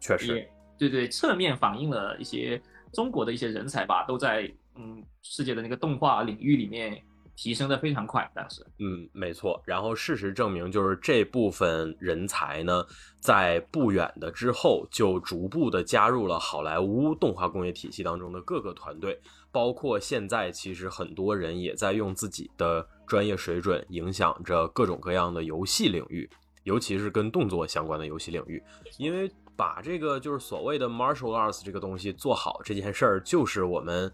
[0.01, 0.45] 确实，
[0.77, 2.61] 对对，侧面反映了一些
[2.91, 7.01] 中国的一些人才吧，都在嗯世界的那个动画领域里面
[7.35, 8.29] 提升的非常快。
[8.33, 9.61] 但是，嗯，没错。
[9.65, 12.85] 然后事实证明，就是这部分人才呢，
[13.19, 19.19] 在不远的之后就逐步的加入了好莱坞动画工业体系当中的各个团队，
[19.51, 26.29] 包括现在其实很多人也在用自己的专业水准影响着各种各样的游戏领域，
[26.63, 28.61] 尤其是跟动作相关的游戏领域，
[28.97, 29.31] 因为。
[29.55, 34.11] 把这个就是所谓的 martial arts 这个东西做好这件事儿，就是我们，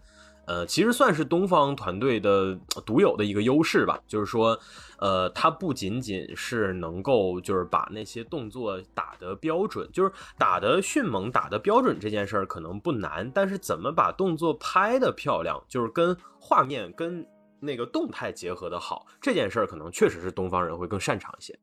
[0.50, 4.00] 呃，其实算是东方团队的独有的一个优势吧。
[4.08, 4.58] 就是说，
[4.98, 17.24] 呃，它不仅仅是能够就是把那些动作打得标准，就是打得迅猛、打得标准这件事儿可能不难，但是怎么把动作拍得漂亮，就是跟画面跟
[17.60, 21.56] 那个动态结合的好，这件事儿可能确实是东方人会更擅长一些。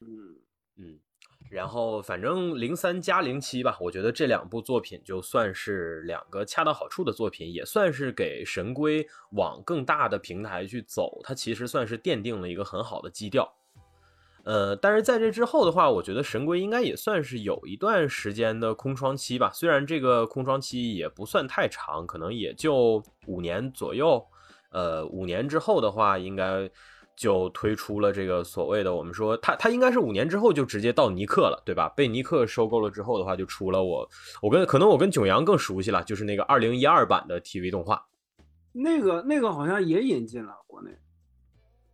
[0.00, 0.31] 嗯嗯。
[1.52, 13.52] 然后，反正零三加零七吧，我觉得这两部作品就算是两个恰到好处的作品，也算是给神龟往更大的平台去走，它其实算是奠定了一个很好的基调。
[14.44, 24.26] 呃，但是在这之后的话，我觉得神龟应该也算是有一段时间的空窗期吧，虽然这个空窗期也不算太长，可能也就五年左右。
[24.70, 26.70] 呃，五年之后的话，应该。
[27.22, 31.88] 就推出了这个所谓的，我们说他他应该是五年之后就直接到尼克了，对吧？
[31.90, 34.10] 被尼克收购了之后的话，就出了我
[34.42, 38.04] 我跟可能我跟囧阳更熟悉了，就是那个二零一二版的 TV 动画，
[38.72, 40.90] 那个那个好像也引进了国内，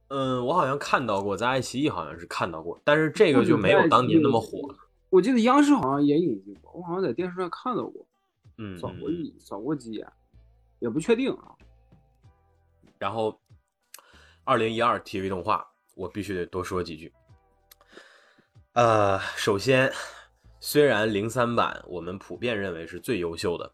[0.09, 4.77] 嗯，我好像看到过，在爱奇艺好像是看到过，但是这个就没有当年那么火了。
[5.11, 8.07] 我记得央视好像也引进过，我好像在电视上看到过，
[8.57, 10.11] 嗯，扫过一扫过几眼，
[10.79, 11.53] 也不确定啊。
[12.99, 13.39] 然后。
[14.49, 15.63] 二零一二 TV 动画，
[15.95, 17.13] 我必须得多说几句。
[18.73, 19.93] 呃，首先，
[20.59, 23.71] 虽然零三版我们普遍认为是最优秀的，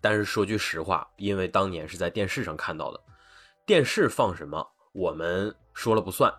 [0.00, 2.98] 但是说句实话，因为当年是在电视上看到的，
[3.66, 6.32] 电视放什么我们说了不算，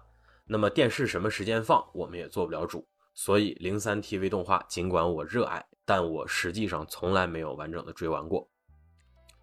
[0.47, 8.49] 那么电视什么时间放我们也做不了主，所以零三 TV 动画尽管我热爱，但我实际上从来没有完整的追完过。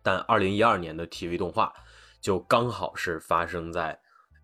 [0.03, 1.73] 但二零一二年的 TV 动画
[2.21, 3.97] 就刚好是发生在。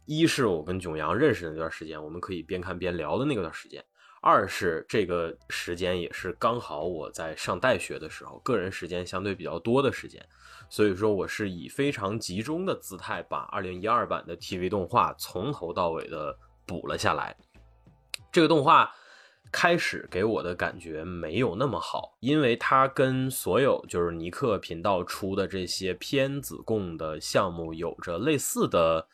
[0.07, 3.81] 一是我跟囧阳认识的那段时间，我们可以边看边聊的那段时间；
[4.21, 10.21] 二是这个时间也是刚好我在上大学的时候，个人时间相对比较多的时间，
[10.69, 16.37] 所以说我是以非常集中的姿态把二零一二版的 TV 动画从头到尾的
[16.67, 17.37] 补了下来。
[18.33, 18.93] 这个动画
[19.53, 29.07] 开始给我的感觉没有那么好，因为它跟所有就是尼克频道出的这些偏子供的项目有着类似的。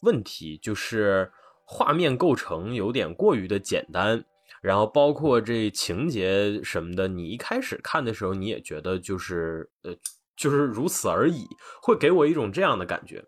[0.00, 1.30] 问题就是
[1.64, 4.24] 画面构成有点过于的简单，
[4.62, 9.94] 然后包括这情节什么的，你一开始看的时候你也觉得就是呃
[10.36, 11.46] 就是如此而已，
[11.82, 13.24] 会给我一种这样的感觉。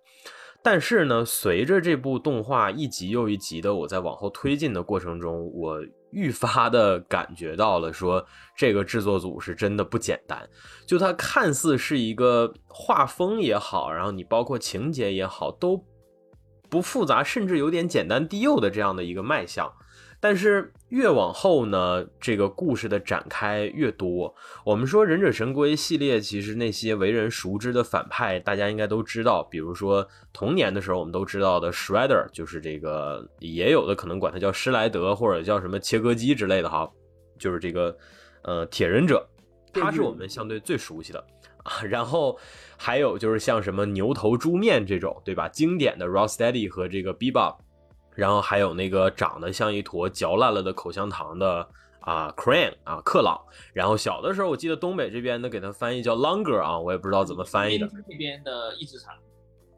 [0.62, 5.80] 但是呢，随着这部动画一集又一集的我在往后推进的过程中，我
[6.12, 8.24] 愈发的感觉到了说
[8.56, 10.48] 这个制作组是真的不简单。
[10.86, 15.84] 就它看似是一个画风也好，然后你包括情节也好都。
[16.70, 19.70] 不复杂，甚至有点简单低幼的这样的一个卖相，
[20.20, 24.34] 但是越往后呢，这个故事的展开越多。
[24.64, 36.90] 我们说《忍者神龟》系列，其实那些为人熟知的反派，大家应该都知道，比如说童年的时候我们都知道的 Schredder，就是这个，也有的可能管他叫施莱德，或者叫什么切割机之类的哈，
[37.38, 37.96] 就是这个，
[38.42, 39.26] 呃，铁忍者，
[39.72, 41.24] 他是我们相对最熟悉的。
[41.62, 42.38] 啊，然后
[42.82, 45.46] 还有就是像什么牛头猪面这种，对吧？
[45.50, 47.56] 经典的 Rocksteady 和这个 Bebop，
[48.14, 51.68] 然后还有那个长得像一坨嚼烂了的口香糖的
[52.00, 53.38] 啊，Crane 啊，克朗。
[53.74, 57.86] 然后小的时候，我记得东北这边的给它翻译叫 Longer 啊，我也不知道怎么翻译的。
[58.08, 59.14] 这边的一直长。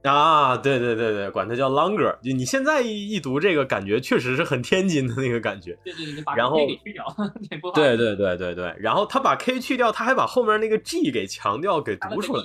[0.02, 2.18] 啊，对对对对，管它叫 Longer。
[2.20, 5.78] 就你现在一一读这个，感觉确实是很天津的那个感觉。
[5.84, 7.06] 对对对，把 K 给去掉，
[7.72, 12.42] 对对对对对，然后他把 K 去掉，他还把后面那个 G 给强调给读出来，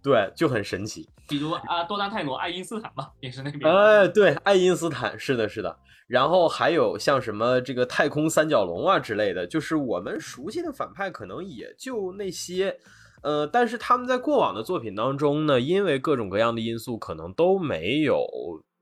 [0.00, 1.08] 对，就很神奇。
[1.26, 3.68] 比如啊，多丹泰罗、爱因斯坦嘛，也是那边。
[3.68, 5.76] 哎，对，爱因斯坦是的，是的。
[6.06, 12.78] 然后还有像什么这个太空三角龙啊之类的，就是我们熟悉的反派，可能也就那些。
[13.24, 18.22] 呃，但是他们在过往的作品当中呢，因为各种各样的因素，可能都没有，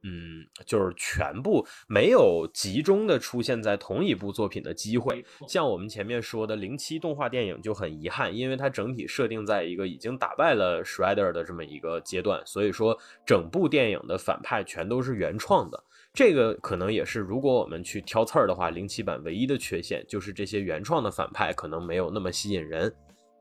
[0.02, 5.24] 嗯，就是全部没有集中的出现在同一部作品的机会。
[5.46, 15.80] 像我们前面说的零七动画电影就很遗憾，因为它整体设定在一个已经打败了 Shredder 的这么一个阶段，所以说整部电影的反派全都是原创的。
[16.12, 22.92] 这个可能也是如果我们去挑刺儿的话，零七版唯一的缺陷就是这些原创的反派可能没有那么吸引人。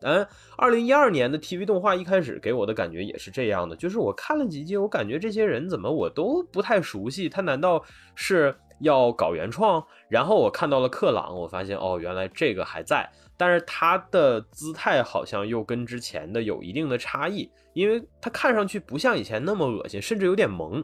[0.02, 0.26] 嗯，
[0.58, 7.84] 二零一二年的 TV 动画一开始给我的感觉也是这样的，就是我看了几集，我感觉这些人怎么我都不太熟悉，他难道
[8.16, 9.84] 是要搞原创？
[10.10, 20.84] 然后我看到了克朗，我发现哦，原来这个还在，但是他的姿态好像又跟之前的有一定的差异，因为他看上去不像以前那么恶心，甚至有点萌。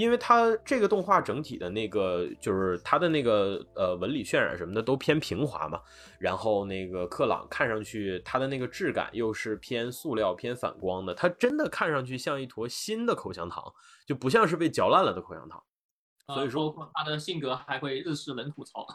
[0.00, 5.80] 因为它这个动画整体的那个就是它的那个呃纹理渲染什么的都偏平滑嘛，
[6.18, 13.62] 然后那个克朗看上去它的那个质感又是偏塑料偏反光的，它真的看上去像一坨新的口香糖，
[14.06, 15.62] 就不像是被嚼烂了的口香糖。
[16.34, 18.86] 所以说他的性格还会日式冷吐槽。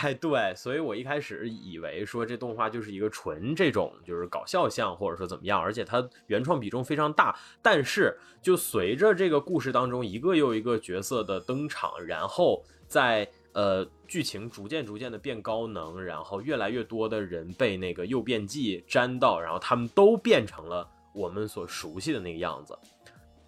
[0.00, 7.38] 哎，对，所以我一开始以为说这动画就是一个纯这种就是搞笑向，或者说怎么样，而且它原创比重非常大。
[7.60, 22.74] 但是就随着这个故事当中一个又一个角色的登场，然后在呃剧情逐渐逐渐的变高能，然后越来越多的人被那个诱变剂沾到，然后他们都变成了我们所熟悉的那个样子。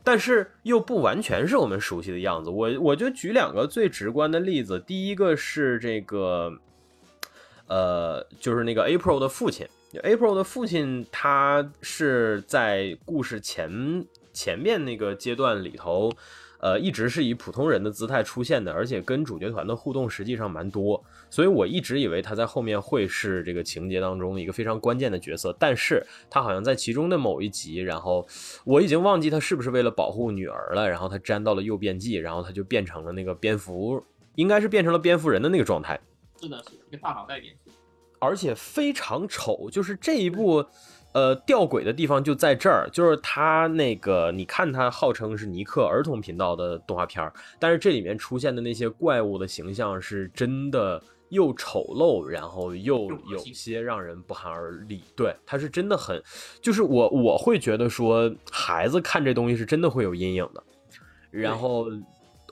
[0.04, 2.50] 但是又不完全是我们熟悉的样子。
[2.50, 4.78] 我我就举两个最直观的例子。
[4.78, 6.52] 第一个是这个，
[7.66, 9.66] 呃，就是那个 April 的父亲。
[10.04, 16.12] April 的父亲，他是在故事前前面那个阶段里头。
[16.64, 28.26] 呃，一直是以普通人的姿态出现的，而且跟主角团的互动实际上蛮多，所以我一直以为他在后面会是这个情节当中一个非常关键的角色，但是他好像在其中的某一集，然后
[28.64, 34.02] 我已经忘记他是不是为了保护女儿了，然后他沾到了诱变剂，然后他就变成了那个蝙蝠，
[34.36, 36.00] 应该是变成了蝙蝠人的那个状态。
[36.40, 37.72] 是的，是一个大脑袋蝙蝠，
[38.18, 40.64] 而且非常丑，就是这一部。
[41.14, 55.02] 呃，吊诡的地方就在这儿，就是他那个，你看他号称是尼克儿童频道的动画片儿，但是这里面出现的那些怪物的形象是真的又丑陋，然后又有些让人不寒而栗。
[55.16, 56.20] 对，他是真的很，
[56.60, 60.62] 就是我我会觉得说，孩子看这东西是真的会有阴影的，
[61.30, 61.86] 然后。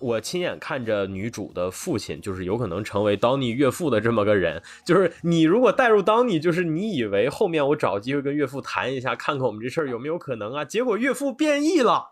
[0.02, 4.60] 我亲眼看着女主的父亲，就是有可能成为当尼岳父的这么个人。
[4.84, 10.64] 就是你如果带入当尼，就是你以为后面我找机会跟岳父谈一下，看看我们这事儿有没有可能啊？
[10.64, 12.10] 结果岳父变异了，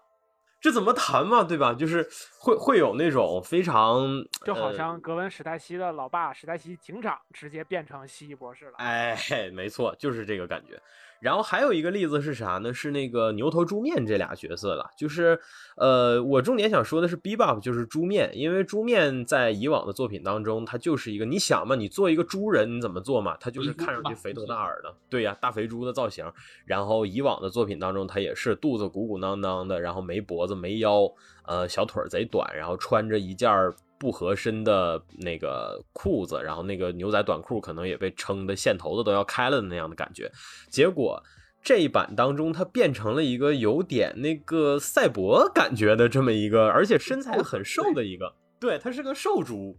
[0.60, 1.42] 这怎么谈嘛？
[1.42, 1.74] 对吧？
[1.74, 4.06] 就是会会有那种非常，
[4.44, 8.72] 就好像格温史黛西的老爸史黛西警长直接变成蜥蜴博士了。
[8.76, 9.16] 哎，
[9.52, 10.80] 没错，就是这个感觉。
[11.20, 12.72] 然后还有一个例子是啥呢？
[12.72, 14.90] 是那个牛头猪面这俩角色了。
[14.96, 15.38] 就是，
[15.76, 23.36] 呃，我重点想说的是 b e b o p 就是猪面，因为猪面在以往的作品当中，它就是一个，你想嘛，你做一个猪人，你怎么做嘛？
[23.38, 26.24] 他就是看上去肥头大耳的，对呀，大肥猪的造型。
[26.64, 31.02] 然后以往的作品当中，他也是肚子鼓鼓囊囊的，然后没脖子没腰，
[31.46, 33.74] 呃，小腿贼短，然后穿着一件儿。
[34.00, 40.32] 不合身的那个裤子，然后那个牛仔短裤可能也被撑的线头子都要开了的那样的感觉。
[40.68, 41.22] 结果
[41.62, 48.34] 这一版当中，它变成了一个有点那个赛博感觉的这么一个，而且身材很瘦的一个。
[48.58, 49.78] 对，它是个瘦猪，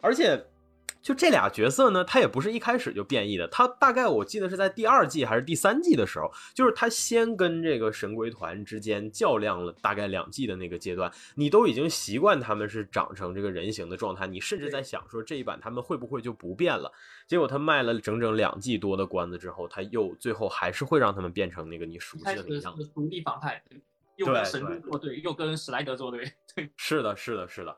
[0.00, 0.46] 而且。
[1.06, 16.90] 就这俩角色呢，他也不是一开始就变异的，他大概我记得是在第二季还是第三季的时候，就是他先跟这个神龟团之间较量了大概两季的那个阶段，你都已经习惯他们是长成这个人形的状态，你甚至在想说这一版他们会不会就不变了？
[17.28, 23.62] 结果他卖了整整两季多的关子之后，他又最后还是会让他们变成那个你熟悉的那样子，独立反派，
[24.16, 27.76] 又跟神龟作对，又跟史莱德作对，对，是的，是的，是的。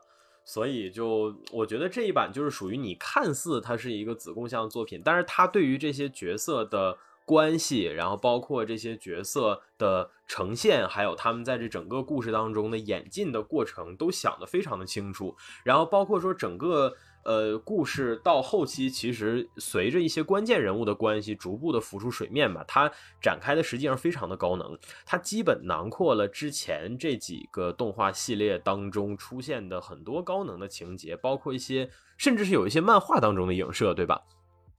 [0.49, 16.95] 所以就我觉得这一版就是属于你看似它是一个子贡像作品，但是它对于这些角色的关系，然后包括这些角色的呈现，还有他们在这整个故事当中的演进的过程，都想得非常的清楚，然后包括说整个。
[17.29, 24.75] 呃，故事到后期，其实随着一些关键人物的关系逐步的浮出水面吧，它展开的实际上非常的高能，
[25.05, 34.23] 它基本囊括了之前这几个动画系列当中出现的很多高能的情节，包括一些甚至是有一些漫画当中的影射，对吧？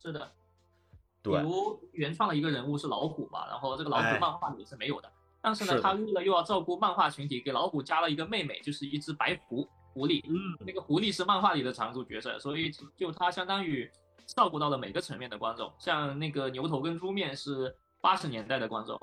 [0.03, 0.33] 是的，
[1.23, 5.09] 比如原创的一个人物是老虎嘛，然后这个老虎漫画里是没有的，
[5.41, 9.69] 但是呢，他为了又要照顾漫画群体，给老虎加了一个妹妹，就是一只白狐。
[9.93, 13.91] 狐狸，嗯，那个狐狸是漫画里的常驻角色，所以就它相当于
[14.27, 15.73] 照顾到了每个层面的观众。
[15.79, 18.99] 像那个牛头跟猪面是八十年代的观众，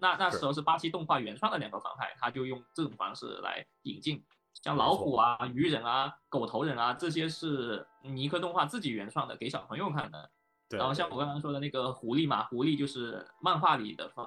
[0.00, 4.22] 那那时候是巴西动画原创的两个反派，他就用这种方式来引进。
[4.62, 10.30] 像老虎啊、鱼人啊、狗头人啊，这些是尼克动画自己原创的，给小朋友看的。
[10.68, 10.78] 对。
[10.78, 14.26] 然后像我刚刚说的那个狐狸嘛，狐狸就是漫画里的反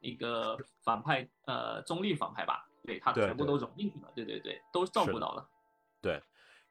[0.00, 2.68] 一个反派，呃，中立反派吧。
[2.84, 5.48] 对他全部都融进去了，对对对，都照顾到了。
[6.00, 6.20] 对，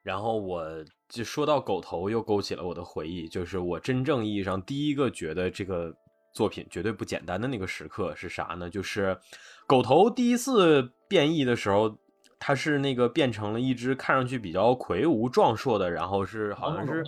[0.03, 0.65] 然后我
[1.07, 5.95] 就说到狗头，又勾起了我的回忆，就是我真正意义上第一个觉得这个
[6.33, 8.69] 作品绝对不简单的那个时刻是啥呢？
[8.69, 9.17] 就是
[9.65, 11.97] 狗头第一次变异的时候，
[12.39, 17.03] 它是那个变成了一只看上去比较魁梧壮硕的，然后是好像是，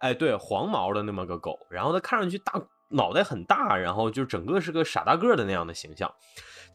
[0.00, 2.52] 哎，对，黄毛的那么个狗，然后它看上去大
[2.88, 6.10] 脑袋很大，然后就整个是个傻大个的那样的形象。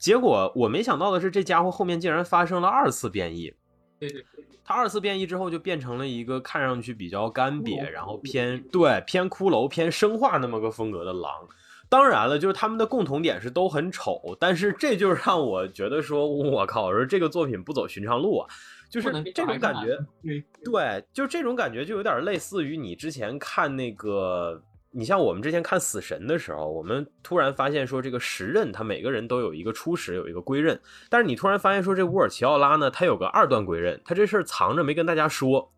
[0.01, 3.53] 结果我没想到的是，这家伙后面竟然发生了二次变异。
[3.99, 11.31] 对对对，他二次变异之后就变成了一个看上去比较干瘪，然后偏对偏骷髅、偏生化那么个风格的狼。
[11.87, 18.49] 当然了，就是他们的共同点是都很丑，但是这就让我觉得说，我靠，我说这个作品不走寻常路啊，
[18.89, 20.03] 就是这种感觉。
[20.63, 24.63] 对，就这种感觉就有点类似于你之前看那个。
[24.93, 30.77] 你像我们之前看《死神》的时候，我们突然发现说这个时刃他每个人都有一个初始，有一个归刃，
[31.09, 35.71] 但是你突然发现说这乌尔齐奥拉呢，他有个二段归刃，他这事儿藏着没跟大家说，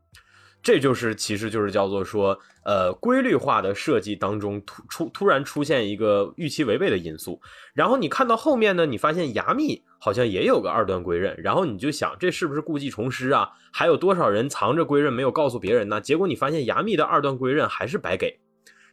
[0.64, 7.40] 这就是其实就是叫做说，呃，规律化的设计当中突出突然出现一个预期违背的因素，
[7.76, 13.52] 然后你看到后面呢，你发现牙密好像也有个二段归刃，然后你就想这是不是故技重施啊？
[13.72, 16.02] 还有多少人藏着归刃没有告诉别人呢？
[16.02, 18.40] 结果你发现牙密的二段归刃还是白给。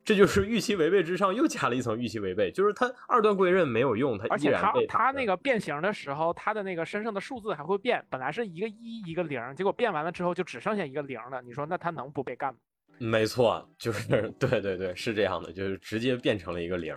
[0.05, 11.41] 这就是预期违背之上又加了一层预期违背，就是他二段归刃没有用，他而且他他那个变形的时候，他的那个身上的数字还会变，本来是一个一一个零，结果变完了之后就只剩下一个零了。
[11.43, 12.61] 你说那他能不被干吗？
[12.99, 16.97] 没错，就是 对对对，是这样的，就是直接变成了一个零。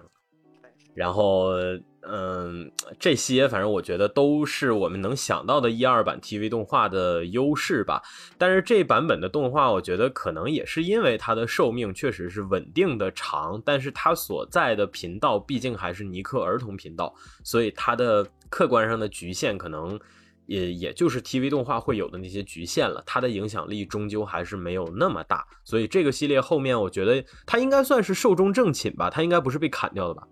[0.94, 1.54] 然后，
[2.02, 8.02] 嗯，这些反正我觉得都是我们能想到的一二版 TV 动画的优势吧。
[8.38, 17.14] 但是这版本的动画，我觉得可能也是因为它的寿命确实是稳定的长，但是它所在的频道毕竟还是尼克儿童频道，
[17.44, 20.00] 所以它的客观上的局限可能
[20.46, 23.02] 也也就是 TV 动画会有的那些局限了。
[23.06, 30.28] 它的影响力终究还是没有那么大，所以这个系列后面我觉得它应该算是寿终正寝吧，它应该不是被砍掉的吧。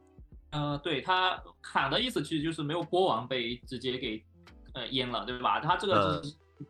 [0.52, 4.24] 呃，对他砍的意思其实就是没有播完被直接给
[4.74, 5.60] 呃淹了，对吧？
[5.60, 6.22] 他这个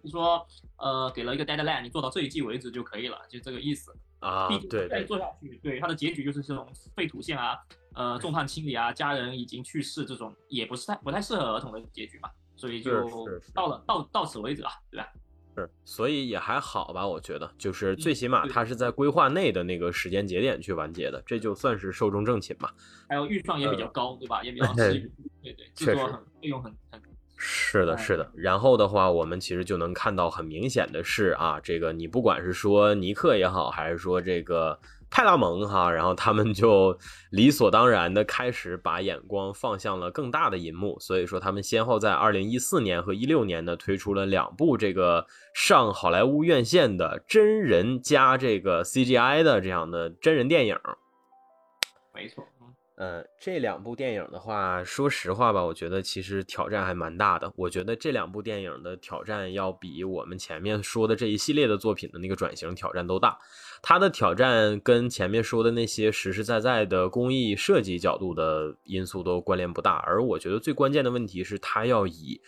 [0.04, 0.46] 是说
[0.78, 4.48] 呃给了一个 deadline，你做到这一季为止就可以了，就这个意思啊。
[4.70, 7.58] 对，再做下去，对他的结局就是这种废土线啊，
[7.94, 13.10] 呃众叛亲离啊，家人已经去世这种也不是太不太适合儿童的结局嘛，所以就
[13.54, 15.12] 到了到到此为止啊，对吧？
[15.56, 22.74] 是，所以也还好吧，我觉得，就是最起码它是在规划内的那个时间节点去完结的，这就算是寿终正寝吧。
[23.08, 24.44] 还有预算也比较高，对吧？
[24.44, 25.10] 也比较对
[25.42, 27.02] 对对，制作很费用很很。
[27.36, 28.32] 是的，是的。
[28.36, 34.80] 然后的话，我们其实就能看到很明显的是啊，这个你不管是说尼克也好，还是说这个。
[35.12, 36.98] 派拉蒙哈，然后他们就
[37.32, 50.78] 理所当然的开始把眼光放向了更大的银幕，所以说他们先后在二零一四年和一六年呢推出了两部这个上好莱坞院线的真人加这个 CGI 的这样的真人电影。
[52.16, 52.48] 没错。
[52.98, 57.52] 嗯，这两部电影的话，说实话吧，我觉得其实挑战还蛮大的。
[57.56, 63.40] 我觉得这两部电影的挑战要比我们前面说的这一系列的作品的那个转型挑战都大。
[63.82, 70.04] 它的挑战跟前面说的那些实实在在的工艺设计角度的因素都关联不大。
[70.06, 72.42] 而我觉得最关键的问题是，它要以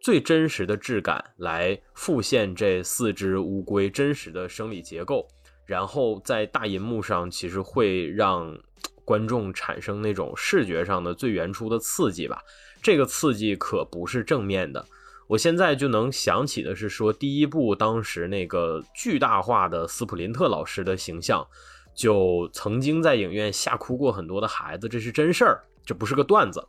[0.00, 5.26] 最真实的质感来复现这四只乌龟真实的生理结构，
[5.66, 8.58] 然后在大银幕上，其实会让。
[9.06, 12.40] 观众产生那种视觉上的最原初的刺激吧，
[12.82, 14.82] 这个刺激可不是正面的。
[15.26, 21.46] 我现在就能想起的是说，第一部当时那个巨大化的斯普林特老师的形象，
[21.94, 26.62] 就曾经在影院吓哭过很多的孩子，这是真事儿，这不是个段子。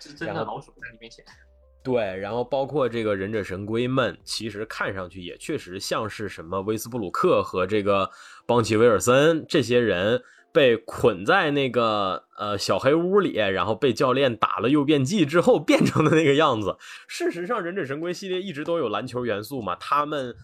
[0.00, 1.24] 是真的老鼠在你面前。
[1.84, 8.10] 对，然后包括这个忍者神龟们，其实看上去也确实像是什么威斯布鲁克和这个
[8.46, 10.22] 邦奇威尔森这些人。
[10.52, 16.76] 被捆在那个呃小黑屋里，然后被教练打了诱变剂之后变成的那个样子。
[17.08, 20.34] 事实上，忍者神龟系列一直都有篮球元素嘛，他们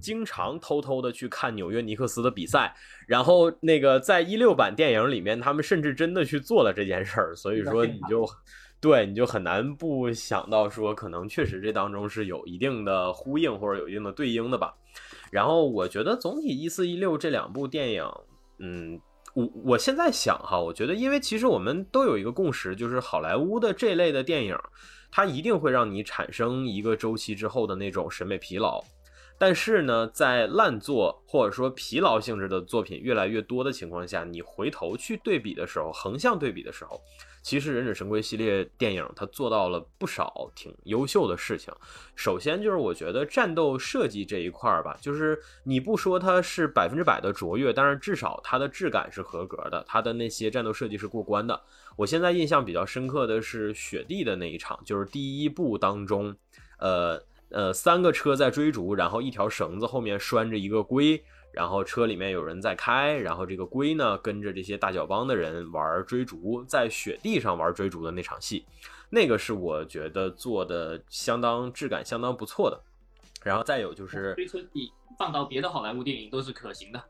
[0.00, 2.76] 经常偷偷的去看纽约尼克斯的比赛，
[3.08, 7.34] 然后那个在一六版电影里面，他们甚至真的去做了这件事儿。
[7.34, 8.24] 所以说，你就
[8.80, 14.74] 对你就很难不想到说，可能确实这当中是有一定的呼应或者有一定的对应的吧。
[15.32, 18.04] 然后我觉得总体一四一六这两部电影，
[18.58, 19.00] 嗯。
[19.36, 24.56] 我我现在想哈，我觉得，因为其实我们都有一个共识，就是好莱坞的这类的电影，
[25.10, 28.82] 它一定会让你产生一个周期之后的那种审美疲劳。
[29.36, 36.98] 但是呢，在烂作或者说疲劳性质的作品越来越多的情况下，你回头去对比的时候，横向对比的时候，
[37.46, 41.72] 其实《忍者神龟》系列电影它做到了不少挺优秀的事情。
[42.16, 51.62] 首先就是我觉得战斗设计这一块儿吧，就是你不说它是百分之百的卓越，但是至少它的质感是合格的，它的那些战斗设计是过关的。
[51.94, 56.34] 我现在印象比较深刻的是雪地的那一场，就是第一部当中，
[56.80, 57.22] 呃。
[57.50, 61.22] 呃，三个车在追逐，然后一条绳子后面拴着一个龟，
[61.56, 68.66] 然后车里面有人在开，然后这个龟呢跟着这些大脚帮的人玩追逐，在雪地上玩追逐的那场戏，
[69.08, 72.78] 那个是我觉得做的相当质感相当不错的。
[73.42, 77.02] 然后再有就是追车你放到别的好莱坞电影都是可行的。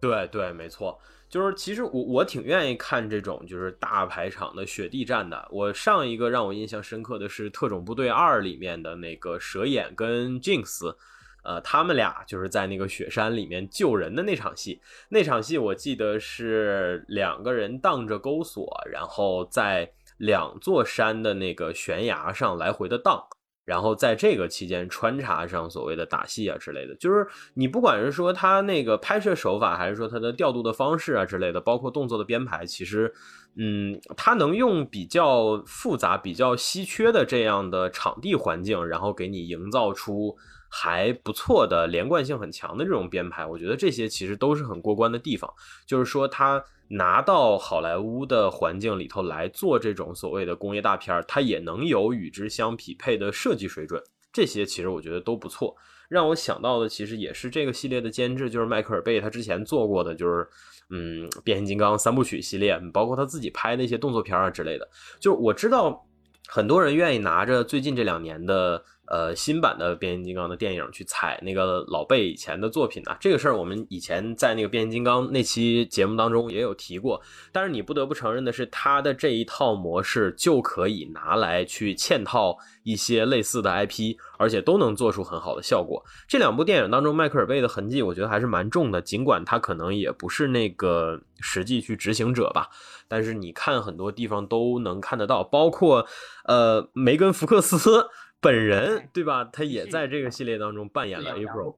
[0.00, 0.98] 对对，没错。
[1.28, 5.48] 就是其实我我挺愿意看这种就是大排场的雪地战的。
[5.50, 10.94] 我上一个让我印象深刻的是《特种部队二》里面的那个蛇眼跟 Jinx，
[11.42, 14.80] 呃，他们俩就是在那个雪山里面救人的那场戏。
[15.10, 23.22] 那场戏我记得是两个人荡着钩索，然后在两座山的那个悬崖上来回的荡。
[23.64, 27.24] 然后在这个期间穿插上所谓的打戏啊之类的，就是
[27.54, 33.14] 你不管是说他那个拍摄手法，还是说他的调度的方式啊之类的，包括动作的编排，其实，
[33.56, 40.36] 嗯，他能用比较复杂、比较稀缺的这样的场地环境，然后给你营造出
[40.72, 45.48] 还不错的连贯性很强的这种编排，我觉得这些其实都是很过关的地方。
[45.86, 46.64] 就是说他。
[46.94, 53.98] 拿到好莱坞的环境里头来做这种所谓的工业大片儿，它也能有与之相匹配的设计水准，
[54.30, 55.74] 这些其实我觉得都不错。
[56.10, 60.46] 让我想到的其实也是这个系列的监制，就是迈克尔贝，他之前做过的就是
[60.90, 64.86] 嗯变形金刚三部曲系列，包括他自己拍的一些动作片儿啊之类的。
[65.18, 66.06] 就是我知道
[66.46, 68.84] 很多人愿意拿着最近这两年的。
[69.12, 73.14] 呃，新版的变形金刚的电影去踩那个老贝以前的作品呢？
[73.20, 77.20] 这个事儿我们以前在那个变形金刚那期节目当中也有提过。
[77.52, 86.02] 但是你不得不承认的是，他的这一套模式就可以拿来去嵌套一些类似的 IP，而且都能做出很好的效果。
[86.26, 92.70] 这两部电影当中，迈克尔贝的痕迹我觉得还是蛮重的，尽管他可能也不是那个实际去执行者吧，
[93.08, 96.06] 但是你看很多地方都能看得到，包括
[96.46, 98.06] 呃梅根福克斯。
[98.42, 99.44] 本人对吧？
[99.44, 101.76] 他也在这个系列当中扮演了 April，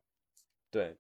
[0.70, 0.96] 对，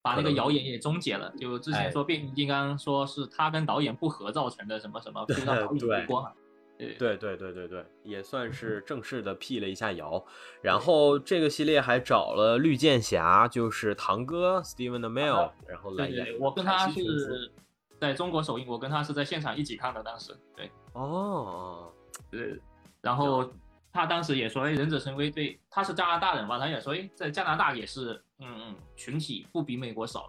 [0.00, 1.30] 把那个谣言也终结了。
[1.38, 10.24] 就之前说变形金刚说是他跟导演不合造成的什么什么， 对对对对对对对，也算是正式的辟了一下谣。
[10.62, 16.36] 然后这个系列还找了绿箭侠，就是堂哥 Steven a m e l 然后来演。
[16.40, 17.52] 我跟他是
[18.00, 21.92] 在中国首映，我跟他是在现场一起看的，当时对哦，
[22.30, 22.58] 对，
[23.02, 23.52] 然后。
[23.94, 26.58] 他当时也说：“哎，忍者神龟对，他是加拿大人嘛？
[26.58, 30.28] 他也说，哎，在加拿大也是，嗯嗯，群体不比美国少。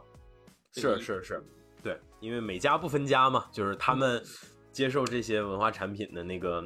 [0.72, 1.44] 是是是，
[1.82, 4.24] 对，因为每家不分家嘛，就是他们
[4.72, 6.64] 接受这些文化产品的那个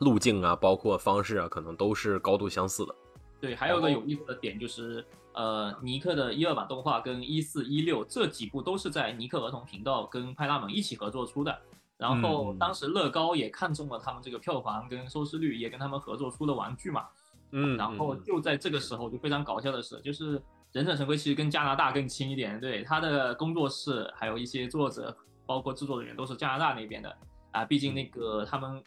[0.00, 2.94] 路径啊，包括方式啊，可能都是高度相似的。
[3.40, 11.58] 对，还有个有意思的点就是，呃，尼克的一二版动画跟一四一六这几部都是在尼克儿童频道跟派拉蒙一起合作出的。”
[11.96, 17.06] 然后当时乐高也看中了他们这个票房跟收视率，也跟他们合作出了玩具嘛。
[17.52, 20.42] 嗯，然后就在这个时候，就非常搞笑的是，就是
[20.72, 25.16] 忍者神龟其实跟加拿大更亲一点，对，他的工作室还有一些作者，
[25.46, 27.16] 包括制作人员都是加拿大那边的
[27.52, 28.82] 啊，毕竟那个他们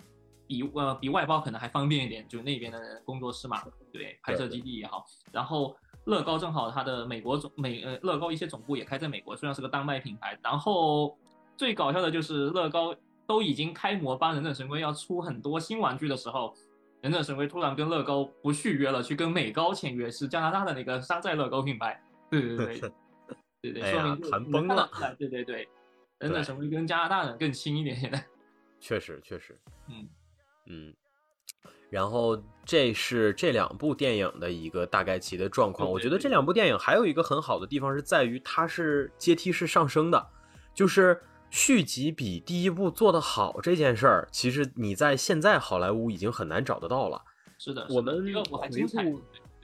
[0.45, 5.05] 比呃比外包可能还方便一点，就那边的工作室嘛，对，拍摄基地也好。
[5.32, 11.18] 然后乐高正好它的美国总美呃乐高一些总部也开在美国，虽然是个丹麦品牌，然后。
[11.58, 12.95] 最搞笑的就是乐高
[13.26, 16.53] 都已经开模帮忍者神龟要出很多新玩具的时候，
[17.01, 22.01] 忍者神龟突然跟乐高不续约了，去跟美高签约，是加拿大的那个山寨乐高品牌。
[22.30, 22.91] 对对对
[23.62, 24.89] 对对，说明谈崩了。
[25.18, 25.68] 对对对，
[26.20, 27.95] 忍者神龟跟加拿大人更亲一点。
[27.97, 28.24] 现在
[28.80, 29.58] 确实确实，
[29.89, 30.08] 嗯
[30.68, 30.93] 嗯。
[31.89, 35.89] 然后这是这两部电影的一个大概其的状况。
[35.89, 40.28] 我觉得这两部电影还有一个很好的地方是在于它是阶梯式上升的，
[40.74, 41.20] 就是。
[41.50, 47.22] 续集比第一部做得好这件事儿，其实你在现在好莱坞已经很难找得到了。
[47.58, 49.22] 是的，我们回顾，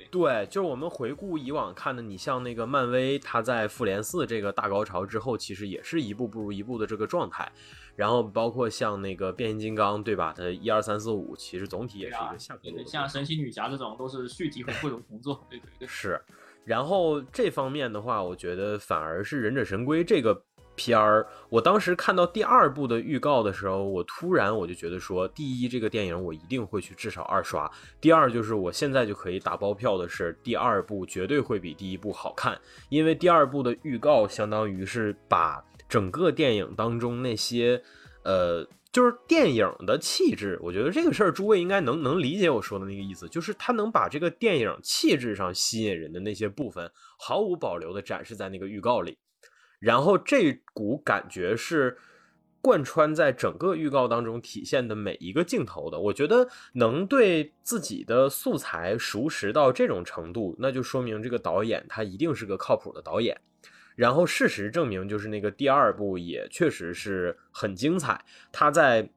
[0.09, 7.51] 对，就是我们回顾以往看的，你像那个漫威，它在复联四这个大高潮之后，其实也是一步不如一步的这个状态。
[7.95, 10.33] 然后包括像那个变形金刚，对吧？
[10.35, 12.83] 它一二三四五，其实总体也是一个下坡路。
[12.87, 15.87] 像神奇女侠这种都是续集很不如重做， 对对对。
[15.87, 16.19] 是，
[16.65, 20.43] 然后这方面的话，我觉得反而是忍者神龟这个。
[20.75, 27.69] 片儿，我当时看到第二部的预告的时候，我突然我就觉得说，第一，这个电影我一定会去至少二刷；
[28.01, 32.59] 第二，就是我现在就可以打包票的是，第二部绝对会比第一部好看，
[32.89, 37.81] 因为第二部的预告相当于是把整个电影当中那些，
[38.23, 49.17] 呃，就是电影的气质，我觉得这个事儿诸位应该能能理解我说的那个意思，就是他能把这个电影气质上吸引人的那些部分毫无保留的展示在那个预告里。
[49.83, 51.97] 然后这股感觉是
[52.61, 55.99] 贯穿在整个预告当中体现的每一个镜头的。
[55.99, 63.37] 我觉得能对自己的素材熟识到这种程度，那就说明这个导演他一定是个靠谱的导演。
[63.97, 68.23] 然后事实证明，就是那个第二部也确实是很精彩。
[68.53, 69.09] 他在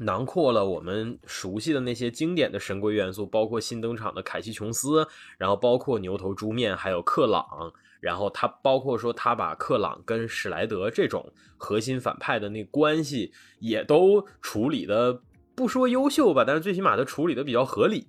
[0.00, 5.08] 囊括了我们熟悉的那些经典的神龟元素，包括新登场的凯西琼斯，
[5.38, 7.72] 然后包括牛头猪面，还有克朗。
[8.00, 15.20] 然后他包括说，他把克朗跟史莱德这种核心反派的那关系也都处理的
[15.54, 18.06] 不说优秀吧，但是最起码他处理的比较合理，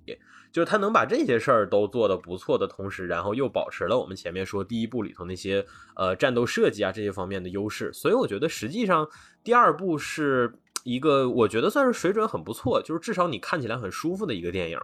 [0.50, 5.64] 就是他能把这些事儿都做得不错的同时，然后又保持了我们前面说第一部里头那些
[5.94, 9.06] 呃战斗设计啊这些方面的优势，所以我觉得实际上
[9.44, 14.78] 第二部是一个我觉得算是水准很不错，就是至少你看起来很舒服的一个电影。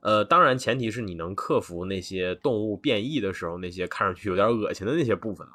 [0.00, 5.46] 呃，当然，前提是你能克服那些动物变异的时候那些看上去有点恶心的那些部分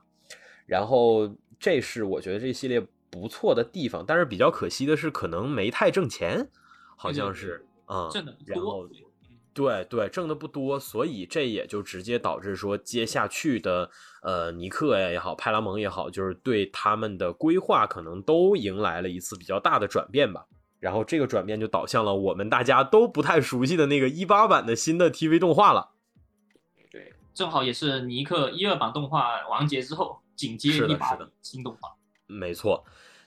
[0.66, 6.48] 然后，这是我觉得这系列不错的地方，但是比较可惜的是，可能没太挣钱，
[6.96, 8.10] 好像是啊。
[8.12, 8.88] 挣的然后，
[9.54, 13.90] 对对，挣的不多，所以这也就直接导致说接下去的
[14.22, 20.46] 呃尼克呀也好，派拉蒙也好，就是对他们的规划可能都迎来了一次比较大的转变吧。
[20.86, 25.90] 然后这个转变就导向了我们大家都不太熟悉的那个一八版的新的 TV 动画了。
[26.92, 31.92] 对，正好也是尼克一二版动画完结之后，紧接一八的新动画。
[32.28, 32.86] 没错。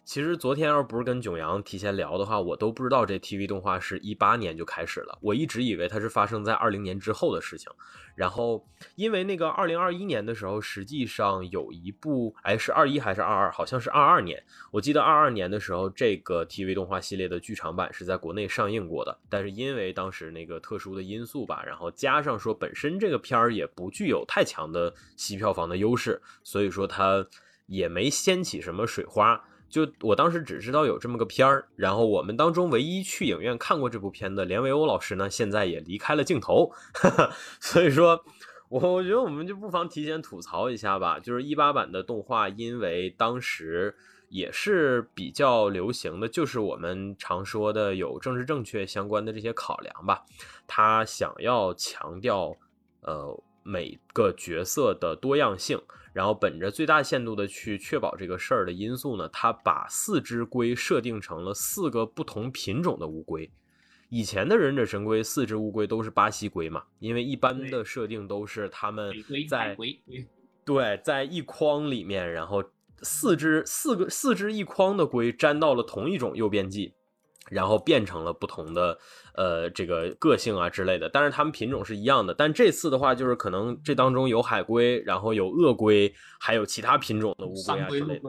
[0.09, 5.19] 其实昨天要不是跟囧阳提前聊的话，我都不知道这 TV 动画是一八年就开始了。
[5.21, 7.71] 我一直以为它是发生在二零年之后的事情。
[8.15, 13.53] 然后因为那个二零二一年的时候，实际上有一部，哎，是二一还是二二？
[13.53, 14.43] 好像是二二年。
[14.71, 19.15] 我记得二二年的时候，这个 TV 动画系列的剧场版是在国内上映过的。
[19.29, 27.27] 但是因为当时那个特殊的因素吧，然后加上说本身这个片儿也不具有太强的吸票房的优势，所以说它
[27.67, 29.45] 也没掀起什么水花。
[29.69, 36.73] 就我当时只知道有这么个片儿，然后我们当中唯一去影院看过这部片的连维欧老师呢，现在也离开了镜头，
[37.61, 38.25] 所以说，
[38.69, 41.19] 我我觉得我们就不妨提前吐槽一下吧。
[41.19, 43.95] 就是一八版的动画，因为当时
[44.29, 50.25] 也是比较流行的，就是我们常说的有政治正确相关的这些考量吧，
[50.67, 52.57] 他想要强调，
[53.03, 53.43] 呃。
[53.65, 55.79] 每个角色的多样性，
[56.13, 63.51] 然后本着最大限度的去确保这个事儿的因素呢，他把四只龟设定成了四个不同品种的乌龟。
[64.09, 69.13] 以前的忍者神龟四只乌龟都是巴西龟嘛，因为一般的设定都是他们
[69.49, 69.77] 在
[70.65, 72.65] 对 在一筐里面，然后
[73.03, 76.95] 四只四个四只一筐的龟粘到了同一种诱变剂。
[77.51, 78.99] 然后变成了不同的，
[79.35, 82.35] 呃，这个个性啊之类的，但是它们品种是一样的。
[82.35, 88.23] 但这次的话，就是可能这当中有海龟，然后有鳄龟，还有其他品种的乌龟啊之类的。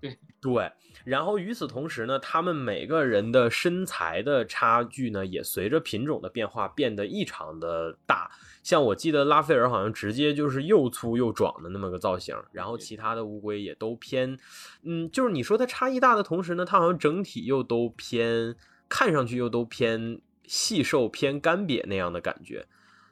[0.00, 0.72] 对 对。
[1.04, 8.30] 然后与此同时呢，他们每个人的身材的差距呢，也随着品种的变化变得异常的大。
[8.64, 14.38] 像我记得拉斐尔好像直接就是又粗又壮的那么个造型，然后其他的乌龟也都偏，
[14.82, 18.56] 嗯，就是你说它差异大的同时呢，它好像整体又都偏，
[18.88, 22.66] 看上去又都偏细瘦、偏干瘪那样的感觉，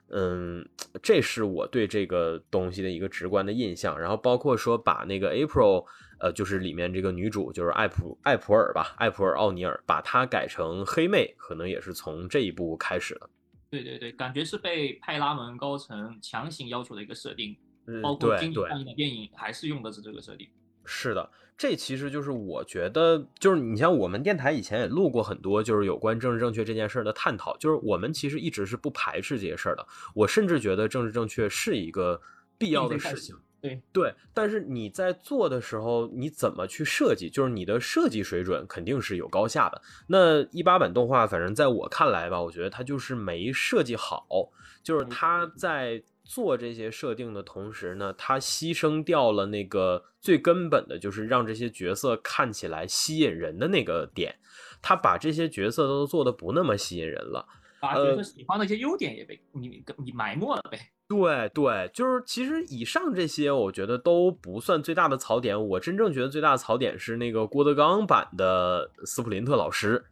[0.09, 0.67] 嗯，
[1.03, 4.01] 这是我对这个东西的一个直观的印象。
[4.01, 5.85] 然后包括说把那个 April，
[6.19, 13.29] 呃，就是里面这个女主就是艾普艾普尔吧，艾普尔奥尼尔，把她改成黑妹，可能也是从这一步开始的。
[13.73, 17.57] 对对对，感觉是被派拉蒙高层强行要求的一个设定，
[18.03, 20.47] 包括今年上映的电影还是用的是这个设定。
[20.85, 29.87] 是的，这其实就是我觉得，就是你像我们电台以前也录过很多，就是有关政治正确这件事儿的探讨，就是我们其实一直是不排斥这些事儿的。
[30.15, 32.21] 我甚至觉得政治正确是一个
[32.59, 33.35] 必要的事情。
[33.63, 37.31] 对对，但是你在做的时候，你怎么去设计？
[37.31, 39.81] 就是你的设计水准肯定是有高下的。
[40.09, 44.51] 那一八版动画，反正在我看来吧，我觉得它就是没设计好。
[44.83, 54.35] 就是他在做这些设定的同时呢，他牺牲掉了那个最根本的，就是让这些角色看起来吸引人的那个点。
[54.83, 57.47] 他把这些角色都做的不那么吸引人了，
[57.81, 60.81] 把角色喜欢的一些优点也被你你埋没了呗。
[61.13, 65.69] 对对，就是其实以上这些，我觉得都不算最大的槽点。
[65.69, 70.05] 我真正觉得最大的槽点是那个郭德纲版的斯普林特老师。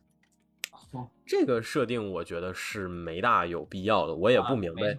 [1.25, 4.97] 这个设定我觉得是没大有必要的，我也不明白。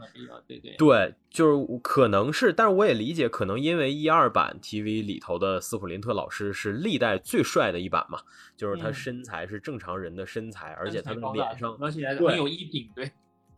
[0.48, 8.22] 对对对，就是可能是，但是我也理解，可能因为一二版 TV 里头的斯普林特老师是历代最帅的一版嘛，
[8.56, 13.12] 就是他身材是正常人的身材，而且他的脸上而且很有衣品，对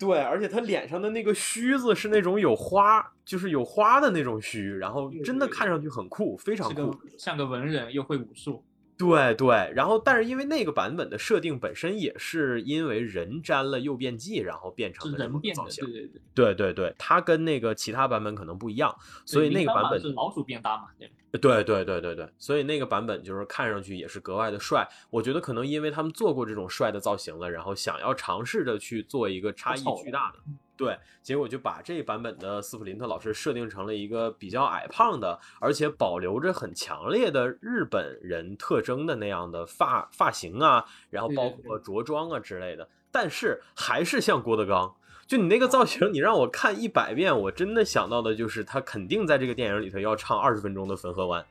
[0.04, 8.64] 对，而且他脸上的那个须子是那种有花，就是有花的那种须，然后真的看上去很酷，非常酷，像个文人又会武术。
[8.98, 15.84] 对对，然后但是因为那个版本的设定本身也是因为人沾了诱变剂，然后变成了人变造型。
[15.86, 20.84] 对对对，对对对，它跟那个其他版本可能不一样，所以那个版本是老鼠变大嘛？
[21.32, 24.88] 对对对对对，所以那个版本就是看上去也是格外的帅。
[25.10, 30.40] 我觉得可能因为他们做过这种帅的造型了，然后想要尝试着去做一个差异巨大的。
[30.76, 42.90] 对，结果就把这版本的斯普林特老师设定成了一个比较矮胖的，而且保留着很强烈的日本人特征的那样的发发型啊，然后包括着装啊之类的。
[43.12, 44.96] 但是还是像郭德纲，
[45.28, 51.42] 就你那个造型，你让我看一百遍，我真的想到的就是他肯定在这个电影里头要唱二十分钟的《汾河湾》。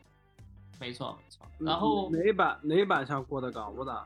[0.81, 1.47] 没错没错。
[1.59, 3.73] 然后哪版哪版像郭德纲？
[3.77, 4.05] 我咋？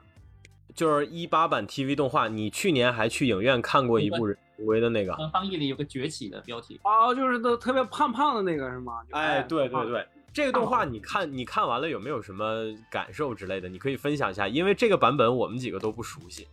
[0.77, 5.16] 就是一八版 TV 动画，你去年还去影院看过一部人为的那个？
[5.33, 6.79] 翻译里有个崛起的标题。
[6.85, 9.01] 哦，就是都特别胖胖的那个是吗？
[9.11, 13.70] 哎，对对对，这个动画你看你看完了有没有什么感受之类的？
[13.70, 16.47] 你可以分享一下，因为这个版本我们几个都不熟悉。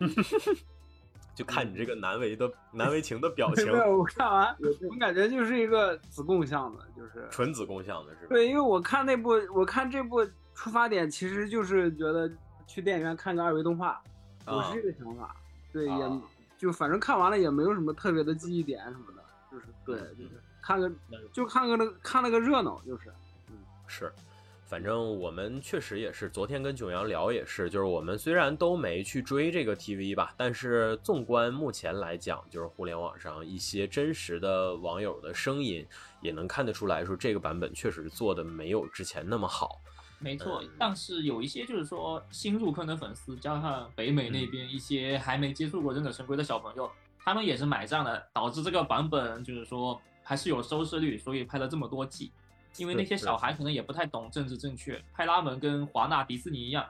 [1.34, 3.66] 就看你这个难为的难为情的表 情。
[3.66, 4.56] 没有，我看完，
[4.90, 8.26] 我感觉就是一个子贡像的，就是纯子贡像的，是吧？
[8.30, 10.24] 对，因为我看那部，我看这部
[10.54, 12.30] 出发点其实就是觉得
[12.66, 14.00] 去电影院看个二维动画，
[14.46, 15.34] 我是这个想法。
[15.72, 16.20] 对，也
[16.58, 20.92] 就反正看完了也没有什么特别的记忆点什么的，就是对，就是看个
[21.32, 23.10] 就看个那看了个热闹，就是，
[23.48, 23.56] 嗯，
[23.86, 24.12] 是。
[24.72, 35.86] 反正我们确实也是，昨天跟囧阳聊也是，就是我们虽然都没去追这个 TV 吧，但是纵观目前来讲，就是互联网上一些真实的网友的声音，
[36.22, 39.78] 也能看得出来说这个版本确实做的没有之前那么好。
[40.18, 46.90] 没错，但是有一些就是说新入坑的粉丝，加上北美那边一些还没接触过忍者神龟的小朋友，
[47.22, 52.32] 他们也是买账了，导致这个版本就是说还是有收视率，所以拍了这么多季。
[52.78, 56.86] 因为那些小孩可能也不太懂政治正确，派拉蒙跟华纳迪士尼一样，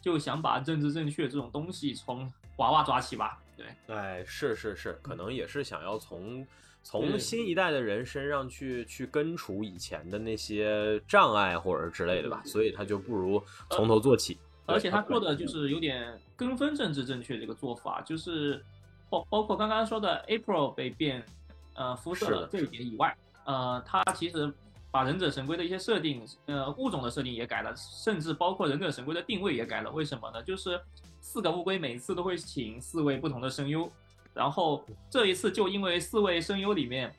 [0.00, 3.40] 就想把政治正确这种东西从娃娃抓起吧。
[3.56, 6.46] 对，哎，是是是，可能也是想要从
[6.82, 14.38] 从新一代的人身上去去根除以前的那些障碍或者之类的吧，所以他就不如从头做起。
[14.66, 18.64] 而且他做的就是有点跟风政治正确这个做法，就是
[19.10, 21.24] 包包括刚刚说的 April 被变
[21.74, 24.52] 呃肤色这一点以外，呃，他其实。
[24.94, 29.90] 把忍者神龟的一些设定，呃，物种的设定也改了，甚至包括忍者神龟的定位也改了。
[29.90, 30.40] 为什么呢？
[30.40, 30.80] 就是
[31.20, 33.90] 四个乌龟每次都会请四位不同的声优，
[34.32, 37.12] 然后这一次就因为四位声优里面，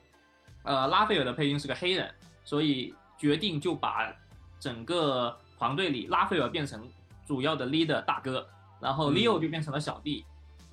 [0.63, 2.09] 呃，拉斐尔的配音是个黑人，
[2.45, 4.09] 所以决定就把
[4.57, 6.89] 整个团队里拉斐尔变成
[7.27, 8.47] 主要的 leader 大哥，
[8.79, 10.23] 然后 Leo 就变成了小弟。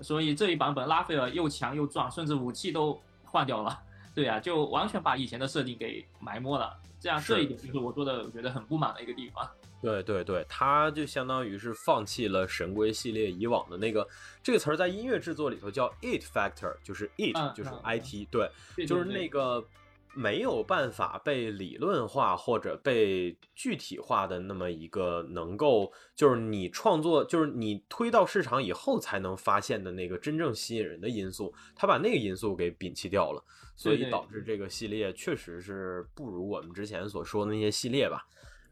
[0.01, 3.77] 所以这一版本拉斐尔又强又壮，甚至武器都换掉了。
[4.15, 6.73] 对啊，就完全把以前的设定给埋没了。
[7.03, 9.45] 这样这一点就是我做的，我觉得很不满的一个地方。
[9.83, 14.07] 对 对对，他就相当于是放弃了神龟系列以往的那个
[14.41, 18.49] 这个词儿，在音乐制作里头叫 it factor，就是 it 就是 it，对，
[18.87, 19.67] 就是那个
[20.15, 33.43] 没有办法被理论化或者被具体化的那么一个能够，就是你创作，就是你推到市场以后才能发现的那个真正吸引人的因素，他把那个因素给摒弃掉了。
[33.83, 38.25] 所以导致这个系列确实是不如我们之前所说的那些系列吧。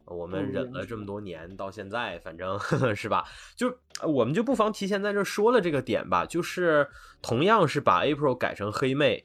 [0.06, 2.58] 我们忍了这么多年，到现在反正
[2.96, 6.26] 是吧，就我们就不妨提前在这说了这个点吧。
[6.26, 6.88] 就是
[7.22, 9.24] 同样是把 April 改成黑妹，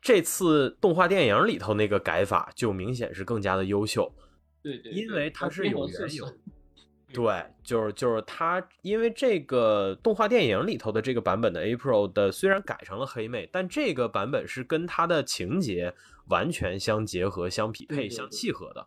[0.00, 4.10] 这次动画电影里头那个改法就明显是更加的优秀。
[4.62, 6.26] 对对，因为它是有缘由。
[7.12, 15.94] 对，就是就是他，因为这个动画电影里头的这个版本的 April 的虽然改成了黑妹，但这个版本是跟他的情节
[16.28, 18.86] 完全相结合、相匹配、相契合的，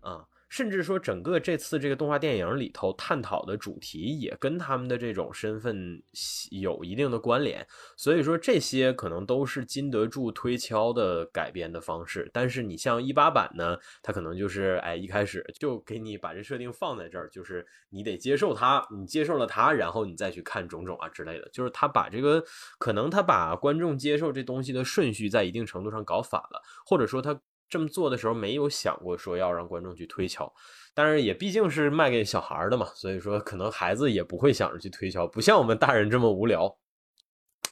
[0.00, 0.26] 啊。
[0.50, 6.02] 甚至说整个这次这个动画电影里头探讨的主题也跟他们的这种身份
[6.50, 12.28] 有一定的关联，所以说这些可能都是经得住推敲的改编的方式。
[12.32, 22.44] 但是你像一八版呢，它可能就是哎一开始就给你把这设定放在这儿，就是你得接受它，你接受了它，然后你再去看种种啊之类的，就是他把这个
[22.80, 27.40] 可能他把观众接受这东西的顺序在一定程度上搞反了，或者说他。
[27.70, 30.52] 这么做的时候没有想过说要让观众去推敲，
[30.92, 36.76] 但是也毕竟是卖给小孩的嘛，所以说可能孩子也不会想着去推敲，不像我们大人这么无聊。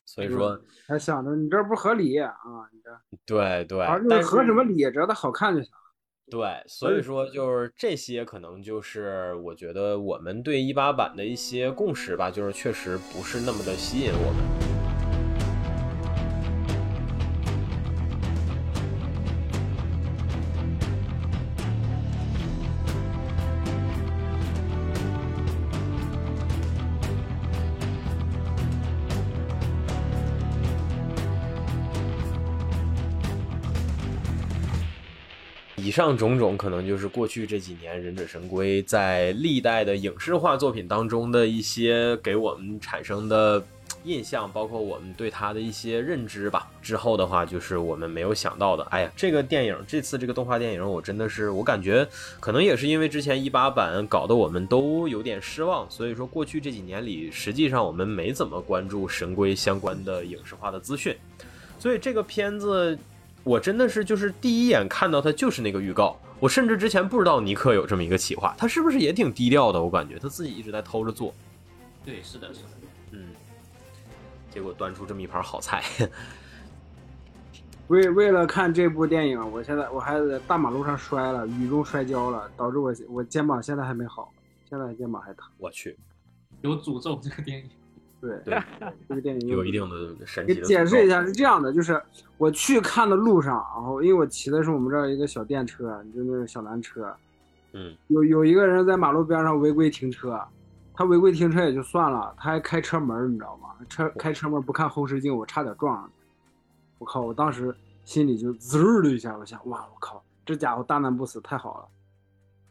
[0.06, 2.32] 所以说他想着你这不合理啊，
[2.72, 2.90] 你这
[3.26, 4.76] 对对，但合什么理？
[4.90, 5.70] 只要它好看就行。
[6.30, 14.77] 对，所以说就是这些可能就是我觉得我们对一八版的一些共识吧，就是确实不是那么的吸引我们。
[35.88, 43.64] 以上种种，可能就是过去这几年《忍者神龟》在历代的影视化作品当中的一些给我们产生的
[44.04, 46.70] 印象，包括我们对它的一些认知吧。
[46.82, 48.84] 之后的话，就是我们没有想到的。
[48.90, 52.06] 哎呀，这个电影，这次这个动画电影，我真的是，我感觉
[52.38, 61.16] 可能也是因为之前一八版搞得我们都有点失望，所以说过去这几年里，实际上我们没怎么关注神龟相关的影视化的资讯，
[61.78, 62.98] 所以这个片子。
[63.44, 69.82] 我真的是就是第一眼看到他就是那个预告，我甚至之前不知道尼克有这么一个企划，他是不是也挺低调的？
[69.82, 71.34] 我感觉他自己一直在偷着做。
[72.04, 72.68] 对，是的，是的，
[73.12, 73.28] 嗯。
[74.50, 75.82] 结果端出这么一盘好菜。
[77.88, 84.30] 为为了看这部电影，我现在我还在大马路上摔了，雨中摔跤了，导致我我肩膀现在还没好，
[84.68, 85.48] 现在肩膀还疼。
[85.56, 85.98] 我去，
[86.60, 87.70] 有诅咒这个电影。
[88.20, 88.60] 对 对，
[89.08, 90.54] 这个电影有一定的神奇。
[90.54, 92.02] 给解释一下，是这样的，就是
[92.36, 97.14] 我去看的路上，然后因为我骑的是我们这儿一个小电车，就那个小蓝车，
[97.72, 100.40] 嗯，有有一个人在马路边上违规停车，
[100.94, 103.68] 他违规停车也就算了，他还开车门，你知道吗？
[103.88, 106.10] 车开车门不看后视镜，我差点撞上。
[106.98, 107.20] 我靠！
[107.20, 107.72] 我当时
[108.04, 111.88] 心里就滋儿的一下，我想，哇，我靠，这家伙大难不死，太好了。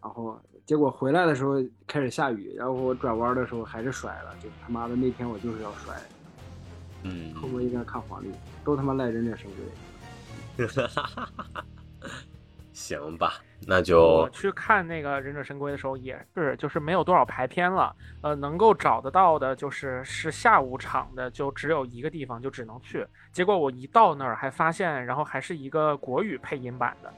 [0.02, 0.38] 然后。
[0.68, 1.56] 结果回来的时候
[1.88, 5.96] 开始下雨，然后我转弯的时候还是摔了，就他妈的那天我就是要摔。
[7.04, 8.30] 嗯，后面应该看黄历，
[8.66, 9.50] 都他妈赖忍者神
[10.58, 10.68] 龟。
[12.74, 23.08] 行吧，那就我去看那个忍者神龟的时候也是，就是没有多少排片了，呃，能够找得到的就是是下午场的，就只有一个地方，就只能去。
[23.32, 27.14] 结果我一到那儿还发现，然后还是一个国语配音版的。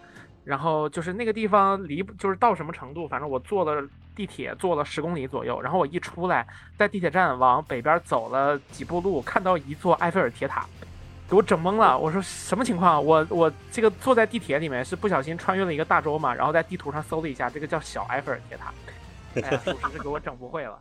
[0.49, 5.61] 然后就是那个地方离，就是到什么程度，反正我坐了地铁，坐了十公里左右。
[5.61, 6.43] 然后我一出来，
[6.75, 10.65] 在地铁站往北边走了几步路，看到一座埃菲尔铁塔，
[11.29, 11.95] 给我整懵了。
[11.95, 13.05] 我说什么情况？
[13.05, 16.33] 我我这个坐在地铁里面是不小心穿越了一个大洲嘛？
[16.33, 18.73] 然后在地图上搜了一下，这个叫小埃菲尔铁塔。
[19.35, 20.79] 哎，属实是给我整不会了。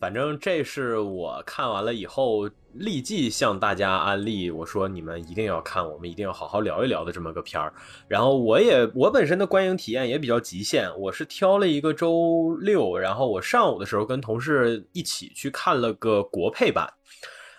[0.00, 7.72] 反正这是我看完了以后立即向大家安利，我说你们一定要看，我们一定要好好聊一聊的这么个片儿。
[8.06, 16.92] 然后我也我本身的观影体验也比较极限，我是挑了一个周六，然后我上午的时候跟同事一起去看了个国配版，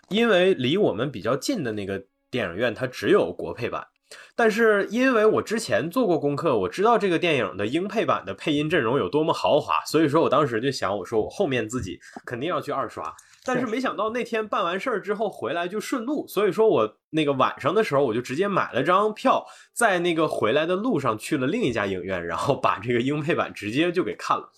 [0.10, 3.88] 因为离我们比较近的那个电影院它只有国配版。
[4.36, 13.14] 但是因为我之前做过功课，我知道这个电影的英配版的配音阵容有多么豪华，所以说我当时就想，我说我后面自己肯定要去二刷。
[13.46, 24.52] 但是没想到那天办完事儿之后回来就顺路，所以说我那个晚上的时候我就直接买了张票，在那个回来的路上去了另一家影院，然后把这个英配版直接就给看了。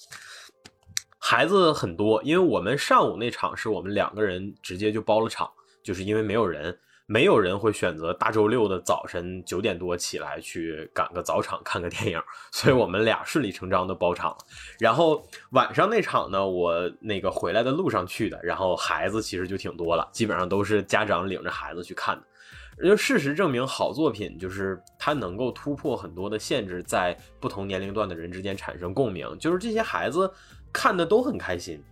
[1.20, 5.49] 孩子很多，因为我们上午那场是我们两个人直接就包了场，
[5.84, 6.78] 就是因为没有人。
[7.12, 12.22] 没有人会选择大周六的早晨九点多起来去赶个早场看个电影，
[12.53, 14.38] 所以我们俩顺理成章的包场了。
[14.80, 22.24] 然后晚上那场呢，我那个回来的路上去的，然后孩子其实就挺多了，基本上都是家长领着孩子去看的。
[22.82, 30.31] 就事实证明，好作品就是它能够突破很多的限制，在不同年龄段的人之间产生共鸣，就是这些孩子
[30.72, 31.84] 看的都很开心。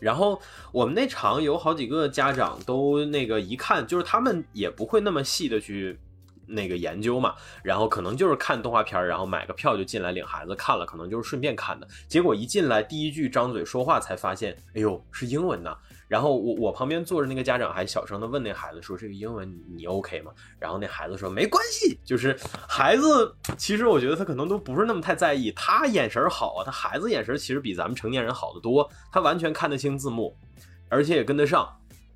[0.00, 0.40] 然后
[0.72, 5.96] 我们那场有好几个家长都那个一看，就是他们也不会那么细的去
[6.46, 11.86] 那个研究嘛，然后可能就是看动画片儿，然后买个票就进来领孩子看了，可能就是顺便看的。
[12.08, 15.76] 结果一进来第一句张嘴说话才发现，哎呦是英文呐。
[16.10, 30.36] 然后我我旁边坐着那个家长还小声的问那孩子说：“这个英文你 OK 吗？”然后那孩子说：“没关系。”就是孩子其实我觉得他可能都不是那么太在意，他眼神好啊，他孩子眼神其实比咱们成年人好得多，他完全看得清字幕，
[30.88, 31.72] 而且也跟得上，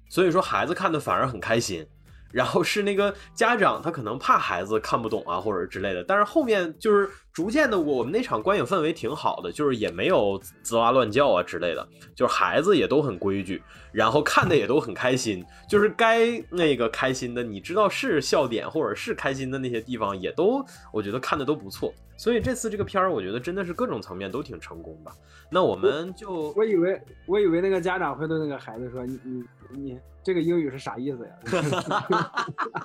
[0.08, 1.86] 所以说孩子看的反而很开心。
[2.34, 6.02] 然后是那个家长，他可能怕孩子看不懂啊，或者之类的。
[6.02, 13.62] 但是后面就是逐渐的，我们那场观影氛围挺好的，就是也没有吱哇乱叫啊之类的，就是孩子也都很规矩，
[13.92, 15.44] 然后看的也都很开心。
[15.68, 20.60] 就是该那个开心的，你知道是笑点或者是开心的那些地方，也都
[20.92, 21.94] 我觉得看的都不错。
[22.16, 25.12] 所以这次这个片儿，我觉得真的是各种层面都挺成功吧。
[25.52, 31.32] 那我们就我以为我以为那个家长会对那个孩子说：“你你你。”这个英语是啥意思呀？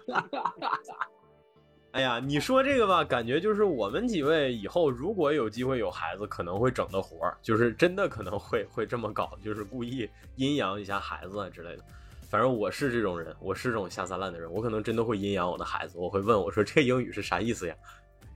[1.92, 11.84] 哎呀，你说这个吧，感觉就是我们几位以后如果有机会有孩子，可能会整的活儿，就是真的可能会会这么搞，就是故意阴阳一下孩子啊之类的。
[12.30, 17.76] 反正我是这种人，我是这种下三滥的人，我可能真的会阴阳我的孩子，我会问我说这英语是啥意思呀？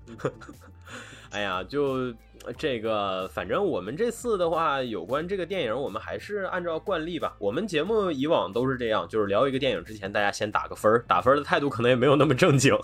[1.30, 2.12] 哎呀，就
[2.58, 7.36] 这个，反正我们这次的话，有关这个电影，我们还是按照惯例吧。
[7.40, 12.76] 我们节目以往都是这样，就是聊一个电影之前，大家先打个分儿，打分的态度可能也没有那么正经。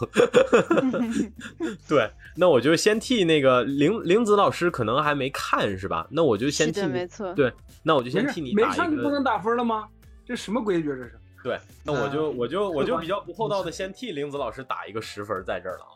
[1.88, 6.08] 对，那我就先替那个玲玲子老师可能还没看是吧？
[6.10, 7.34] 那我就先替，没错。
[7.34, 7.52] 对，
[7.84, 9.88] 那我就先替你没看就不能打分了吗？
[10.26, 11.20] 这什么规矩这是？
[11.44, 15.92] 对，那我就我就我就比较不厚道的，先替玲子老师打一个十分在这儿了啊。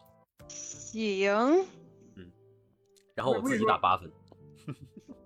[0.48, 1.66] 行。
[3.16, 4.12] 然后我自己打八分，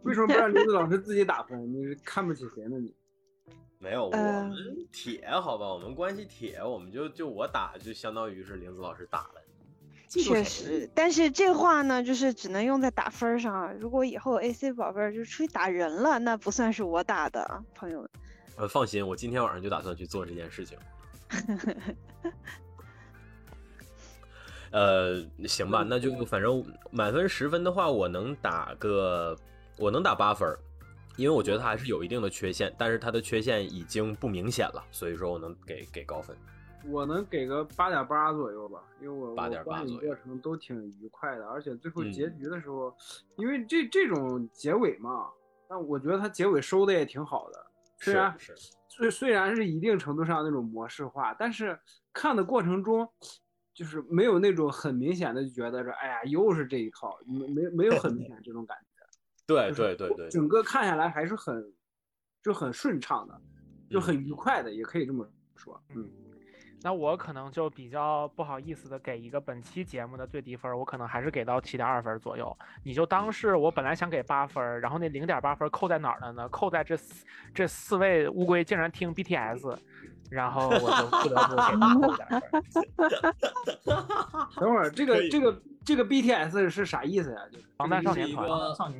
[0.03, 1.71] 为什么不让林子老师自己打分？
[1.73, 2.77] 你是看不起谁呢？
[2.79, 2.93] 你
[3.79, 4.53] 没有，我们
[4.91, 5.67] 铁好吧？
[5.67, 9.41] 我们关系铁，我们就就我打，就相当于是林子老师打了。
[10.09, 13.73] 确实，但是这话呢，就是只能用在打分上。
[13.77, 18.09] 如果以后 AC 宝贝儿就出去打人了，那不算是我打的，朋友们。
[18.55, 20.77] 呃，放心，我今天晚上就打算去做这件事情。
[24.77, 29.35] 呃，行吧，那就反正满分十分的话，我能打个，
[29.79, 30.47] 我能打八分，
[31.15, 36.37] 因为我觉得它还是有一定的缺陷，但是它的缺陷已经不明显了，所以说我能给给高分。
[36.85, 42.95] 我能给个八点八左右吧，因为我八点八过程都挺愉快的，而且最后结局的时候，
[43.35, 45.27] 因为这这种结尾嘛，
[45.67, 47.65] 但我觉得它结尾收的也挺好的，
[47.97, 48.37] 虽然
[48.87, 51.79] 虽虽然是一定程度上那种模式化，但是
[52.13, 53.09] 看的过程中。
[53.77, 59.05] 就是没有那种很明显的就觉得说，哎呀，又是这一套，没没没有很明显这种感觉。
[59.45, 61.63] 对对对对，整个看下来还是很，
[62.41, 63.39] 就很顺畅的，
[63.87, 65.79] 就很愉快的，也可以这么说。
[65.95, 66.09] 嗯，
[66.81, 72.57] 那我可能就比较不好意思的给一个本期节目的最低分，我可能还是给到七点二分左右。
[72.83, 76.49] 你就当是我本来想给八分，然后那零点八分扣在哪儿了呢？
[76.49, 77.23] 扣在这四
[77.53, 79.77] 这四位乌龟竟然听 BTS。
[80.29, 82.53] 然后我就不得不给他扣点分。
[84.59, 87.39] 等会儿，这个这个这个 BTS 是啥意思呀？
[87.51, 88.47] 就是防弹少年团。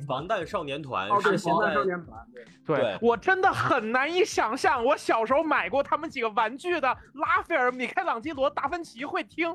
[0.06, 1.08] 防弹少年团。
[1.08, 2.26] 哦，对，防弹少年团。
[2.64, 9.54] 对，我真的很难以想象，我小时候买过他们几个玩具的拉斐尔、米开朗基罗、达芬奇会听。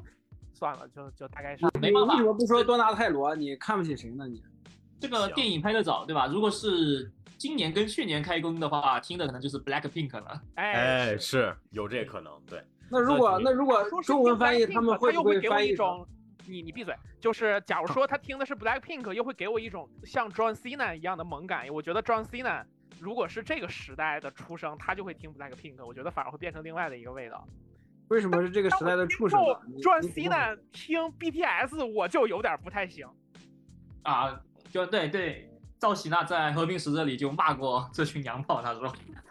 [0.54, 1.66] 算了，就就大概是。
[1.80, 2.14] 没办法。
[2.14, 3.36] 为什么不说多纳泰罗？
[3.36, 4.28] 你看不起谁呢？
[4.28, 4.44] 你
[5.00, 6.28] 这个电影拍的早，对吧？
[6.28, 7.12] 如果是。
[7.44, 10.42] 今年跟去年开工的话，听的可能就是 Black Pink 了。
[10.56, 12.42] 哎，是有这可能。
[12.48, 16.08] 对，那如果那如果中文翻译，他们会不会翻译一种？
[16.48, 16.96] 你你闭嘴。
[17.20, 21.68] 就是假如 说他听的是 Black Pink，又会给我一种像 John Cena 一样的萌感。
[21.68, 22.64] 我觉得 John Cena
[22.98, 25.86] 如果是这个时代的出生，他就会听 Black Pink。
[25.86, 27.46] 我觉得反而会变成另外的一个味道。
[28.08, 29.38] 为什么是这个时代的出生
[29.82, 33.06] ？John Cena 听 BTS 我就有点不太行。
[34.04, 34.40] 啊，
[34.72, 35.50] 就对对。
[35.84, 38.90] 赵喜娜在《和平使者》里就骂过这群娘炮，他说：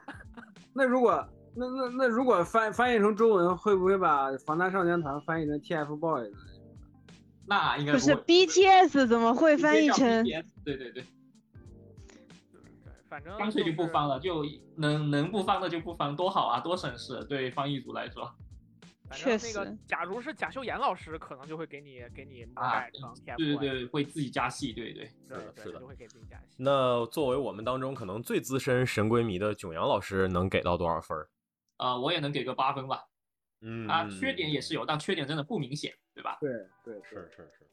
[0.74, 6.30] “那如果那那那如果翻翻译成中文，会不会把防弹少年团翻译成 TFBOYS？
[7.46, 10.22] 那应该不是 BTS，怎么会翻译成？
[10.62, 11.06] 对对对，
[13.08, 14.44] 反正干脆就不翻了，就
[14.76, 18.30] 能能不翻的就不翻，多好啊，多省事，对翻译组来说。”
[19.12, 26.56] 确实，那个假如是贾秀妍老师，可能就会给你给你改成 TF，对对对，会自己加戏，对对，是的，是的，就会给自己加戏。
[26.56, 31.16] 那作为我们当中可能最资深神龟迷的囧阳老师，能给到多少分？
[31.76, 33.05] 啊，我也能给个八分吧。
[33.60, 36.39] 嗯，啊，缺点也是有，但缺点真的不明显，对吧？
[36.40, 36.51] 对
[36.84, 37.66] 对，是是是。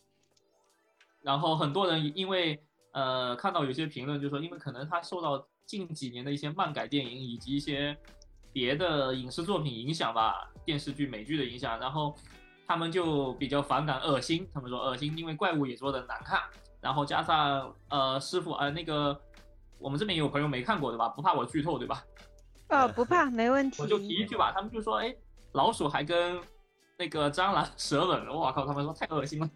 [1.22, 2.62] 然后很多人因为
[2.94, 7.98] 呃看到有些评论就说，因为可能他受到近几年的一些漫改电影以及一些。
[8.52, 12.16] 别的影视作品影响吧，电视剧、美剧的影响，然后
[12.68, 16.42] 他们就比较反感恶心，他们说恶心，因为怪物也做的难看，
[16.82, 19.20] 然后加上呃师傅呃那个
[19.78, 21.10] 我们这边也有朋友没看过对吧？
[21.10, 22.04] 不怕我剧透对吧？
[22.70, 23.82] 哦，不怕，没问题。
[23.82, 25.16] 我就提一句吧，他们就说哎，
[25.54, 26.40] 老鼠还跟
[26.98, 29.50] 那个蟑螂舌吻，我靠，他们说太恶心了。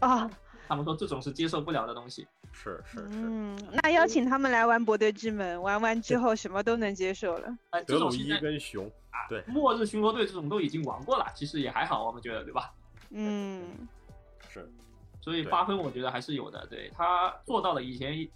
[0.00, 0.30] 啊，
[0.66, 2.26] 他们说这种是接受不了的东西。
[2.54, 3.06] 是是是。
[3.10, 7.58] 嗯，那邀请他们来玩《博德之门》，玩完之后什么都能接受了。
[7.70, 12.72] 哎，德鲁伊跟熊啊，对，末日巡逻队这种都已经玩过了，其实也还好，我们觉得对吧？
[13.10, 13.86] 嗯，
[14.48, 14.70] 是。
[15.20, 18.28] 所以八分我觉得还是有的，对他做到了以前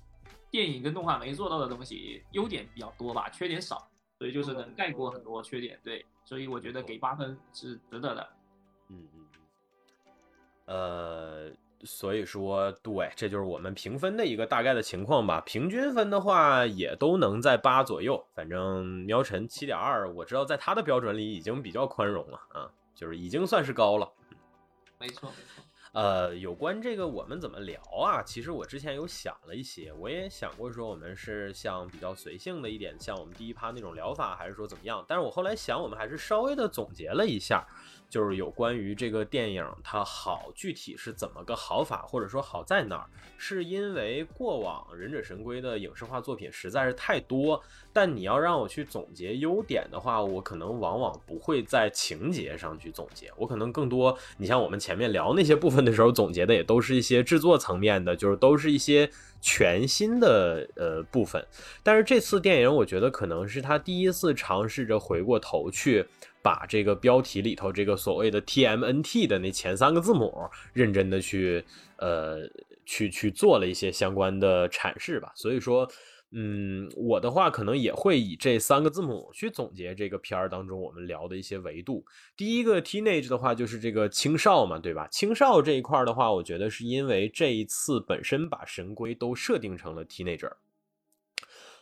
[0.50, 3.88] 电影跟动画没做到的东西，优点比较多吧，缺点少，
[4.18, 8.28] 所以就是能盖过很多缺点，对，所以我觉得给八分是值得的。
[8.88, 9.26] 嗯嗯
[10.64, 11.50] 呃，
[11.84, 15.40] 所以说，对，这就是我们评分的一个大概的情况吧。
[15.46, 18.26] 平均分的话，也都能在八左右。
[18.34, 24.12] 反正喵晨七点二，我知道在他的标准里已经比较宽容了啊，就是已经算是高了。
[24.98, 25.64] 没错，没错。
[25.92, 28.22] 呃，有关这个我们怎么聊啊？
[28.22, 35.04] 其实我之前有想了一些，我也想过说我们是像比较随性的一点，像我们第一趴那种聊法，还是说怎么样？
[35.08, 37.66] 但是我后来想，我们还是稍微的总结了一下。
[38.08, 43.06] 就是有关于这个电影它好具体是怎么个好法，或者说好在哪儿？
[43.36, 47.62] 是因为过往《忍者神龟》的影视化作品实在是太多，
[47.92, 59.08] 但你要让我去总结优点的话，我可能往往不会在情节上去总结，我可能更多，你像我们前面聊那些部分的时候总结的也都是一些制作层面的，就是都是一些
[59.40, 61.46] 全新的呃部分。
[61.82, 66.06] 但是这次电影，我觉得可能是他第一次尝试着回过头去。
[66.42, 70.32] 把这个标题里头这个所谓的 TMNT 的那前三个字母，
[70.72, 71.64] 认真的去
[71.96, 72.48] 呃
[72.86, 75.32] 去去做了一些相关的阐释吧。
[75.34, 75.90] 所以说，
[76.30, 82.04] 嗯，我的话可能也会以这三个字母去总结这个片儿当中我们聊的一些维度。
[82.36, 85.08] 第一个 teenage 的话就是这个青少嘛，对吧？
[85.10, 90.52] 青少这一块的话，我觉得是因为这一次本身把神龟都设定成了 teenager，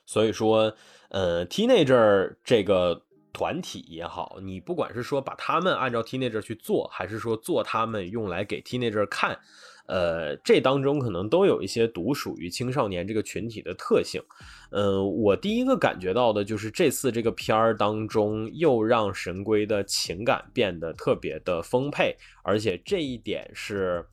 [0.04, 0.74] 所以说，
[1.10, 3.02] 呃，teenager 这个。
[3.36, 9.38] 团体也好，你不管是说把他们按照 teenager 去做，还是说做他们用来给 teenager 看，
[9.84, 14.22] 呃，这当中可能都有一些独属于青少年这个群体的特性。
[14.70, 24.06] 嗯，我第一个感觉到的就是这次这个片儿当中又让神龟的情感变得特别的丰沛，而且这一点是。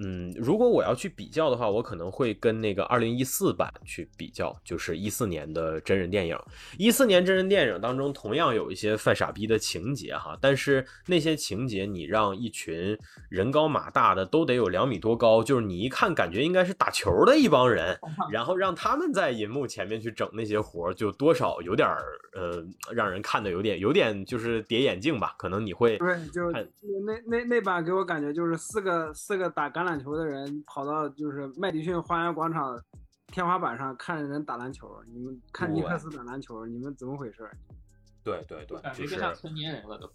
[0.00, 6.38] 嗯，如果我要去比较的话，我可能会跟那个二零一四版去比较，就是一四年的真人电影。
[6.78, 12.96] 一四年真人电影当中同样有一些犯傻逼的情节哈，但是那些情节你让一群
[13.28, 17.98] 人高马大的都得有两米多高，就是你一看感觉应该是打球的一帮人，
[18.30, 21.88] 然后让他们在银幕前面去整那些活，就多少有点
[22.34, 22.64] 呃
[22.94, 29.87] 让人看的有点有点就是叠眼镜吧，可能你会对，就那那那版给我感觉就是四个四个打橄榄。
[29.88, 32.78] 篮球的人跑到就是麦迪逊花园广场
[33.28, 37.50] 天花板上看人打篮球，你们看尼克斯打篮球，你们怎么回事？
[38.22, 40.10] 对对对，就是像成年人了都。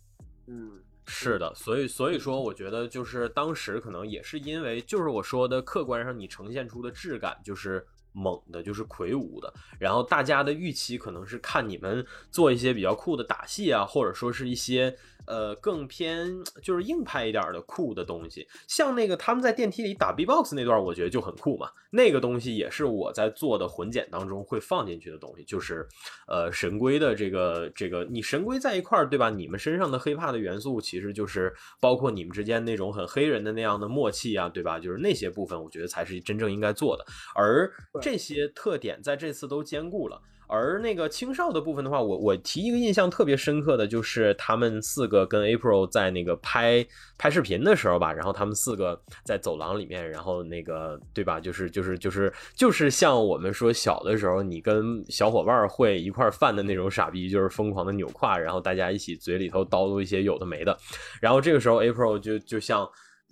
[0.48, 14.96] 嗯，是的，所以所以说，我觉得就是当时可能也是因为，就是我说的客观上你呈现出的质感就是猛的，就是魁梧的，然后大家的预期可能是看你们做一些比较酷的打戏啊，或者说是一些。
[15.26, 16.30] 呃，更偏
[16.62, 21.70] 就是硬派一点的酷的东西，像那个他们在电梯里打 B-box 那段，我觉得就很酷嘛。
[21.92, 25.88] 那个东西也是我在做的混剪当中会放进去的东西，就是
[26.28, 29.30] 呃神龟的这个这个，你神龟在一块儿，对吧？
[29.30, 34.80] 你们身上的黑怕的元素，其实就是包括你们之间那种很黑人的那样的默契啊，对吧？
[34.80, 37.06] 就是那些部分，我觉得才是真正应该做的，
[37.36, 37.72] 而
[38.02, 40.20] 这些特点在这次都兼顾了。
[40.48, 46.86] 而那个青少的部分的话，我我提一个印象特别深刻的就是他们四个跟 April 在那个拍
[47.18, 60.78] 拍视频的时候吧，然后他们四个在走廊里面，然后那个对吧，就是就是就是就是像我们说小的时候，你跟小伙伴会一块犯的那种傻逼，就是疯狂的扭胯，然后大家一起嘴里头叨叨一些有的没的，
[61.22, 62.88] 然后这个时候 April 就就像。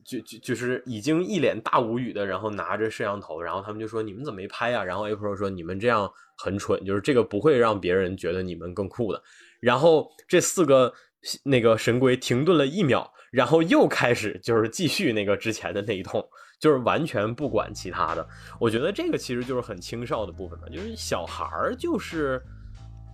[0.05, 4.83] 就就就是已经一脸大无语的，然后拿着摄像头，然后他们就说你们怎么没拍呀？
[4.83, 9.21] 然后 April 说你们这样很蠢，就是这个不会让别人觉得你们更酷的。
[9.59, 10.93] 然后这四个
[11.43, 16.23] 那个神龟停顿了一秒，然后又开始就是继续那个之前的那一通，
[16.59, 18.27] 就是完全不管其他的。
[18.59, 22.41] 我觉得这个其实就是很青少的部分嘛，就是小孩儿就是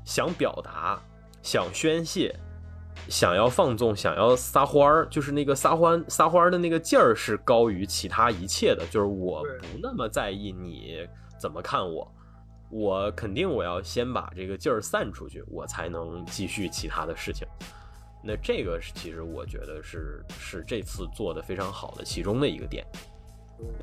[0.06, 1.02] 想表达，
[1.42, 2.34] 想宣泄。
[3.10, 8.86] 想要放纵，想要撒欢儿，就是那个撒欢撒欢儿的那个劲儿是高于其他一切的。
[8.92, 11.08] 就是我不那么在意你
[11.40, 12.12] 怎么看我，
[12.70, 17.48] 我肯定我要先把这个劲儿散出去，我才能继续其他的事情。
[18.24, 22.86] 那这个是其实我觉得是是这次做的非常好的其中的一个点。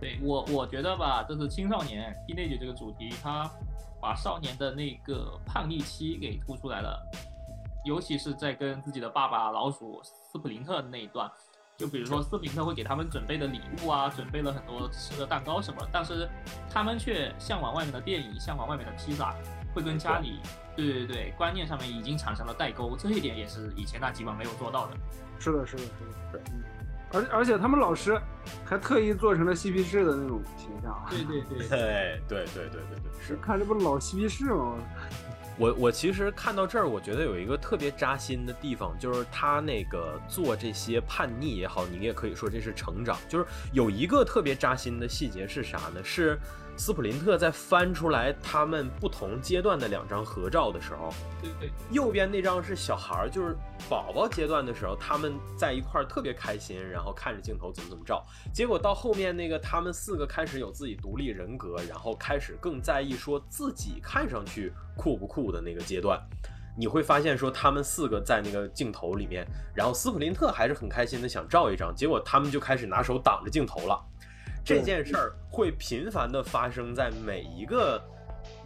[0.01, 3.51] 对我我觉得吧，这是青少年 teenage 这个主题，它
[4.01, 7.01] 把少年的那个叛逆期给突出来了，
[7.85, 11.31] 尤其是在跟自己的爸爸老鼠斯普林特那一段。
[11.77, 16.29] 就比如说，斯普林特会给他们准备的礼物啊，准备了很多吃的蛋糕什么，但是
[16.71, 19.35] 他们却向往外面的电影，向往外面的披萨，
[19.75, 20.39] 会跟家里，
[20.77, 24.93] 对对对，观念上面已经产生了代沟，这一点也是以前那几本没有做到的。
[25.41, 25.89] 是的，是的，是
[26.39, 26.53] 的，是。
[27.13, 28.17] 而而且他们老师
[28.65, 31.05] 还特意做成了嬉皮士的那种形象。
[31.11, 34.77] 对对对，对 对对对对对，是看这不老嬉皮士吗？
[35.57, 43.17] 我我其实看到这儿，我觉得有一个特别扎心的地方，就是他那个做这些叛逆也好，你也可以说这是成长。
[43.29, 46.03] 就是有一个特别扎心的细节是啥呢？
[46.03, 46.39] 是。
[46.77, 53.57] 斯普林特在翻出来他们不同阶段的两张合照的时候，对对，右边那张是小孩儿，就是
[53.89, 58.25] 宝宝阶段的时候，他们在一块儿特别开心，然后看着镜头怎么怎么照。
[58.53, 66.21] 结果到后面那个他们四个开始有自己独立人格，然后开始更在意说自己看上去酷不酷的那个阶段，
[66.77, 74.05] 你会发现说他们四个在那个镜头里面，然后斯普林特还是很开心的想照一张，结果他们就开始拿手挡着镜头了。
[74.65, 78.03] 这件事儿会频繁的发生在每一个，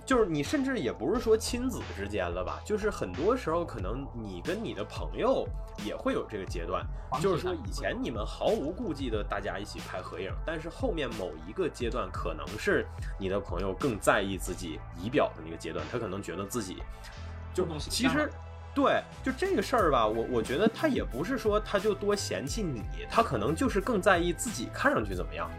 [0.06, 5.46] 就是你甚至也不是说亲子之间了吧，就是很多时候可能你跟你的朋友
[5.84, 6.86] 也会有这个阶段，
[7.20, 12.86] 就是说以前你们毫无顾忌的大家一起拍合影，但是后面某一个阶段可能是
[13.18, 16.82] 你的朋友更在意自己仪表的那个阶段，他可能觉得自己
[17.52, 18.30] 就其实
[18.72, 25.50] 对就这个事儿吧，我我觉得他也不是说他就多嫌弃你，他可能就是更在意自己看上去怎么样。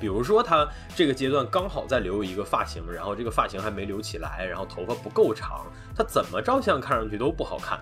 [0.00, 7.78] 比如说，他这个阶段刚好在留一个发型，然后这个发型还没留起来，然后头发不够长，他怎么照相看上去都不好看。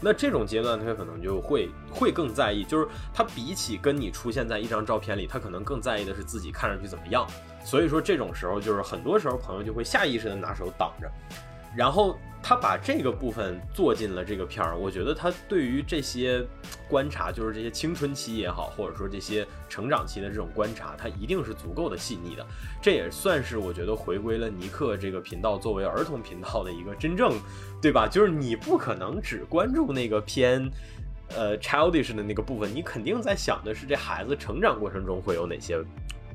[0.00, 7.26] 那这种阶段，他可能就会会更在意，就是他比起跟你出现在一张照片里，他可能更在意的是自己看上去怎么样。
[7.64, 11.10] 所以说，这种时候就是很多时候朋友就会下意识的拿手挡着，
[11.76, 12.18] 然后。
[12.40, 16.46] 他把这个部分做进了这个片儿，我觉得他对于这些
[16.88, 22.46] 观察，就是这些青春期也好，或者说这些成长期的这种观察，它一定是足够的细腻的。
[22.80, 27.38] 这也算是我觉得回归了尼克这个频道作为儿童频道的一个真正，
[27.80, 28.08] 对吧？
[28.08, 30.70] 就是你不可能只关注那个偏，
[31.36, 35.82] 呃，childish 的那个部分，你肯定在想的是这孩子成长过程中会有哪些。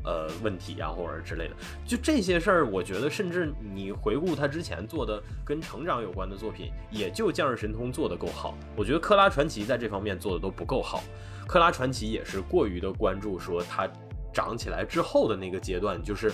[0.06, 1.56] 呃，问题呀，或者之类的，
[1.86, 8.54] 就这些事儿，我觉得，甚至你回顾他之前做的跟成长有关的作品，也就《降世神通》做的够好。
[8.76, 11.02] 我觉得《克拉传奇》在这方面做的都不够好，
[11.48, 13.88] 《克拉传奇》也是过于的关注说他
[14.34, 16.32] 长起来之后的那个阶段，就是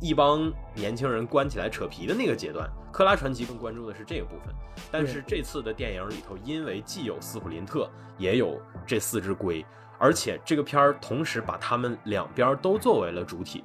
[0.00, 2.68] 一帮年轻人关起来扯皮的那个阶段。
[2.92, 4.54] 《克拉传奇》更关注的是这个部分。
[4.92, 9.66] 但是这次的电影里头，因为既有斯普林特，也有这四只龟。
[9.98, 13.64] 而且这个片儿同时把他们两边都作为了主体，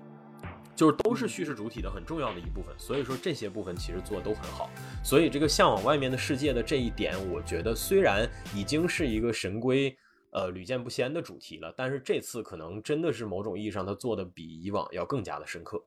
[0.76, 2.74] 就是都是叙事主体的很重要的一部分。
[2.78, 4.70] 所以说这些部分其实做的都很好。
[5.04, 9.96] 所以这个向往外面的世界的这一点，我觉得虽然已经是一个神龟
[10.32, 15.84] 呃屡见不鲜的主题了，但是这次可能真的是某种意义上他做的比以往要更加的深刻。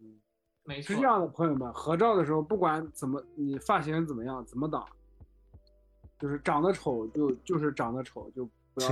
[0.00, 0.16] 嗯，
[0.64, 0.96] 没错。
[0.96, 4.84] 是这样的，朋友们，合照的时候不管怎么你发型怎么样，怎么挡，
[6.18, 8.48] 就是长得丑就就是长得丑就。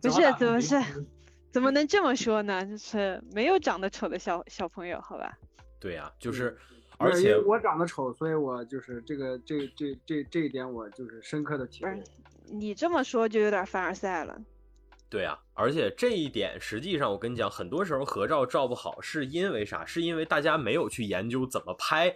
[0.00, 0.76] 不是，怎么是？
[1.50, 2.64] 怎么能这么说呢？
[2.66, 5.38] 就是没有长得丑的小小朋友，好吧？
[5.80, 6.54] 对呀，就是，
[6.98, 12.02] 而且我长得丑，所以我就是这个这这这这一点，我就是深刻的体会。
[12.44, 14.38] 你这么说就有点凡尔赛了。
[15.08, 19.86] 对啊，而且这一点实际上，我跟你讲，很多时候合照照不好，是因为啥？
[19.86, 22.14] 是因为大家没有去研究怎么拍。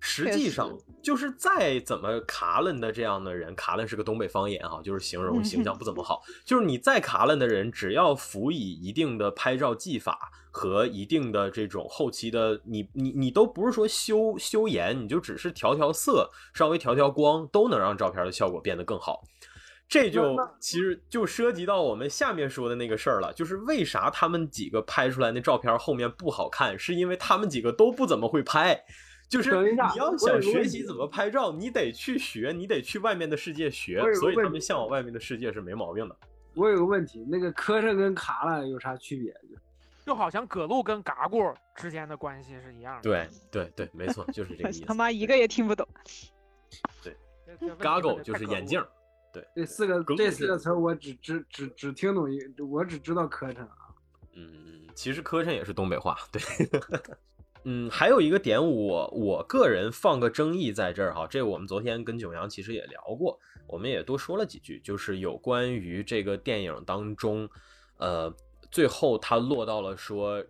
[0.00, 0.70] 实际上，
[1.02, 6.22] 就是再怎么卡伦的这样的人，卡伦是个东北方言哈，就是形容形象不怎么好。
[6.44, 19.22] 就是你再卡伦的人，只要辅以一定的拍照技法和一定的这种后期的，你你你都不是说修修颜，你就只是调调色，稍微调调光，都能让照片的效果变得更好。
[19.88, 28.84] 这就其实就涉及到我们下面说的那个事儿了，就是为啥他们几个拍出来那照片后面不好看，是因为他们几个都不怎么会拍。
[29.28, 36.16] 就是你要想学习怎么拍照，你得去学，你得去外面的世界学，所以他们向往外面的世界是没毛病的。
[36.54, 39.36] 我有个问题，那个磕碜跟卡了有啥区别？
[40.06, 43.02] 就好像葛路跟嘎咕之间的关系是一样的。
[43.02, 44.80] 对对对，没错，就是这个意思。
[44.86, 45.86] 他妈一个也听不懂。
[47.02, 47.14] 对，
[47.78, 48.82] goggle 就是眼镜。
[49.30, 53.94] 对，这四个这四个词我只只只只听懂一，我只知道磕碜啊。
[54.32, 56.16] 嗯，其实磕碜也是东北话。
[56.32, 56.40] 对。
[57.64, 67.48] 嗯，还有一个点，我我个人放个争议在这儿哈，这我们昨天跟九阳其实也聊过，我们也多说了几句，就是有关于这个电影当中，
[67.98, 68.32] 呃，
[68.70, 70.42] 最后他落到了说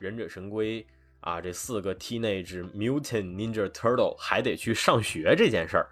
[0.00, 0.84] 忍者神龟
[1.20, 5.88] 啊这四个 teenage mutant ninja turtle 还得去上学这件事儿，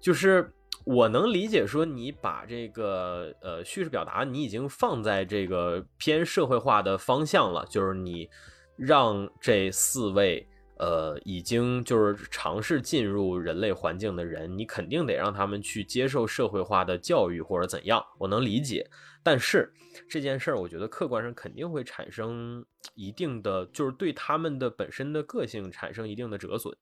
[0.00, 0.50] 就是
[0.84, 8.28] 我能理解说你把这个呃叙事表达你已经放在这个偏社会化的方向了，就是你。
[8.76, 10.46] 让这四位
[10.78, 18.88] 呃已经就是尝试进入人类环境的人，你肯定得让他们去接受社会化的教育或者怎样，我能理解。
[19.22, 19.72] 但是
[20.08, 26.76] 这件事儿，我觉得客观上肯定会产生一定的，就是对他们的本身的个性产生一定的折损。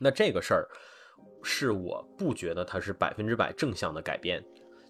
[0.00, 0.68] 那这个事儿
[1.42, 4.44] 是我不觉得它是百分之百正向的改变，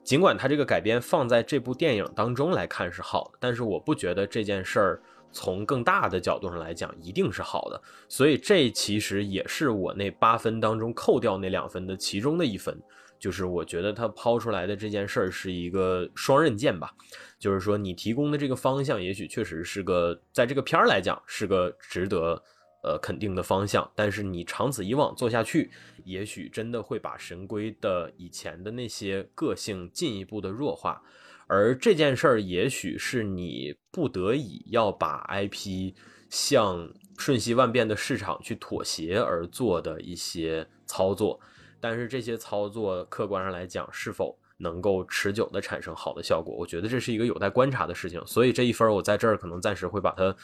[0.07, 5.03] 尽管它这个改编放在这部电影当中来看是好的，但是我不觉得这件事儿。
[5.33, 12.75] 从更大的角度上来讲，一定是好的，所以这其实也是我那八分当中扣掉那两分的其中的一分，
[13.19, 16.91] 就是我觉得他抛出来的这件事儿是一个双刃剑吧，
[17.39, 22.43] 就是说你提供的这个方向，也许确实是个在这个片儿来讲是个值得
[22.87, 25.69] 呃肯定的方向，但是你长此以往做下去，
[26.05, 31.03] 也许真的会把神龟的以前的那些个性进一步的弱化。
[31.49, 35.95] 而这件事儿，也许是你不得已要把 IP
[36.31, 36.89] 向
[37.19, 41.41] 瞬息万变的市场去妥协而做的一些操作，
[41.81, 48.21] 但是这些操作客观上来讲，是否能够持久的产生好的效果，我觉得这是一个有待观察的事情。
[48.27, 50.35] 所以这一分我在这儿可能暂时会把它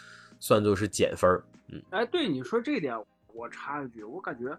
[0.42, 1.40] 算作是减分。
[1.68, 3.00] 嗯，哎，对你说这一点，
[3.32, 4.58] 我插一句，我感觉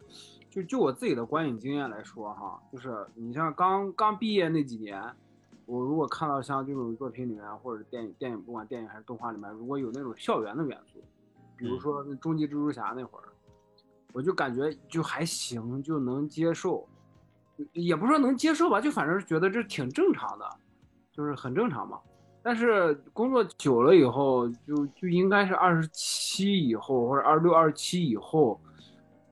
[0.50, 5.04] 就就我自己的观影经验来说，哈，就是你像刚刚毕业那几年。
[5.66, 11.02] 我如果看到像这种作品里面，或者电影、电影不管电影还是动画里面，如果有那种校园的元素，
[11.56, 13.30] 比如说那终极蜘蛛侠那会儿，
[14.12, 16.86] 我就感觉就还行，就能接受，
[17.72, 20.46] 也不说能接受吧，就反正是觉得这挺正常的，
[21.14, 21.98] 就是很正常嘛。
[22.44, 28.60] 但是工作久了以后，就就应该是二十七以后或者二十六、二十七以后，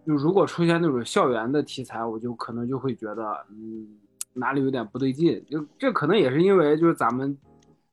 [0.07, 3.97] 就如果出现那种校园的题材，我就可能就会觉得，嗯。
[4.33, 5.45] 哪里有点不对劲？
[5.49, 7.37] 就这可能也是因为就是咱们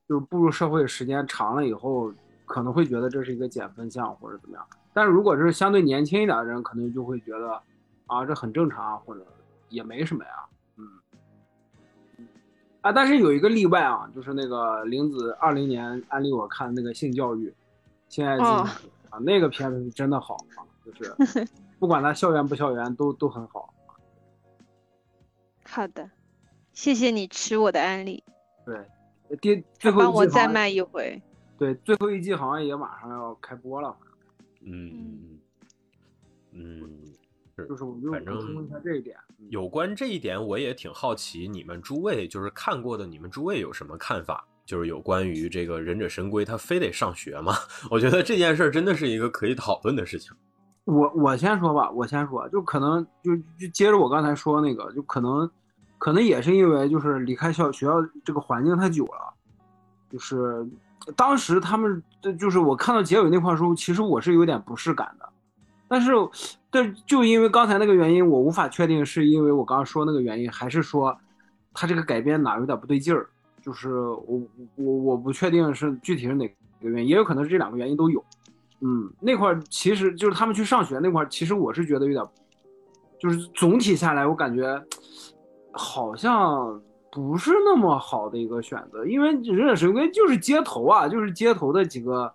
[0.09, 2.15] 就是步入社会时间长了以后，
[2.47, 4.65] 可能会觉得这是一个减分项或者怎么样。
[4.95, 7.61] 但是如果是相对年轻一点的人，可能就会觉得
[8.07, 9.27] 啊这很正常啊或者
[9.69, 10.31] 也没什么呀。
[12.83, 17.53] 嗯，啊，但是有一个例外啊，就是那个玲子二零年安利我看那个性教育，
[18.09, 21.47] 性爱啊那个片子是真的好啊，就是
[21.79, 23.73] 不管它校园不校园都都很好。
[25.65, 26.11] 好的。
[26.73, 28.23] 谢谢你吃我的安利，
[28.65, 31.21] 对，第最后帮我再卖一回。
[31.59, 33.97] 对，最后一季好像也马上要开播了。
[34.61, 35.41] 嗯
[36.53, 37.01] 嗯，
[37.67, 39.17] 就是我就反正说一下这一点。
[39.49, 44.45] 有关这一点，我也挺好奇，你们诸位就是看过的，你们诸位有什么看法？
[44.67, 47.55] 就是有关于这个忍者神龟，他非得上学吗？
[47.91, 50.37] 我觉得这件事真的是一个可以讨论的事情。
[50.85, 55.51] 我我先说吧，我先说，就可能就就接着我刚才说那个，就可能。
[56.01, 57.95] 可能也是因为就是离开校学校
[58.25, 59.35] 这个环境太久了，
[60.09, 60.65] 就是
[61.17, 62.01] 当时他们
[62.39, 65.29] 就是我看到结尾那块时候，其实我是有点不适感的，
[65.89, 66.13] 但是
[66.71, 71.17] 但就因为刚才那个原因，我无法确定是因为我刚刚说那个原因，还是说
[71.73, 73.29] 他这个改编哪有点不对劲儿，
[73.63, 74.41] 就是我
[74.77, 76.55] 我我不确定是具体是哪个
[76.89, 78.23] 原因，也有可能是这两个原因都有。
[78.81, 82.25] 嗯，那块其实就是他们去上学那块，其实我是觉得有点，
[83.19, 84.81] 就是总体下来我感觉。
[85.71, 86.81] 好像
[87.13, 92.33] 不是那么好的一个选择，因为忍者神龟就是街头啊，就是街头的几个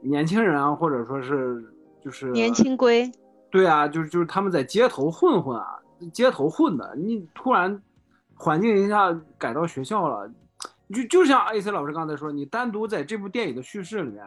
[0.00, 1.64] 年轻人啊，或者说是
[2.04, 3.10] 就是年轻龟，
[3.50, 5.78] 对啊，就是就是他们在街头混混啊，
[6.12, 6.94] 街头混的。
[6.96, 7.80] 你突然
[8.34, 10.30] 环境一下改到学校了，
[10.92, 14.26] 就就像 AC 老师刚才说，你单独在这部电影的叙事里面，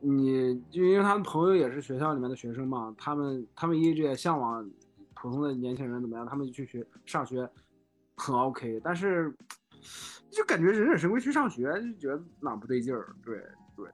[0.00, 4.68] 你就因为他们朋友也是学校里面的学生嘛，他们他们一直也向往。
[5.14, 6.26] 普通的年轻人怎么样？
[6.26, 7.48] 他们去学上学
[8.16, 9.32] 很 OK，但是
[10.32, 13.14] 就感觉忍者神龟去上学就觉得哪不对劲儿。
[13.24, 13.36] 对
[13.76, 13.86] 对，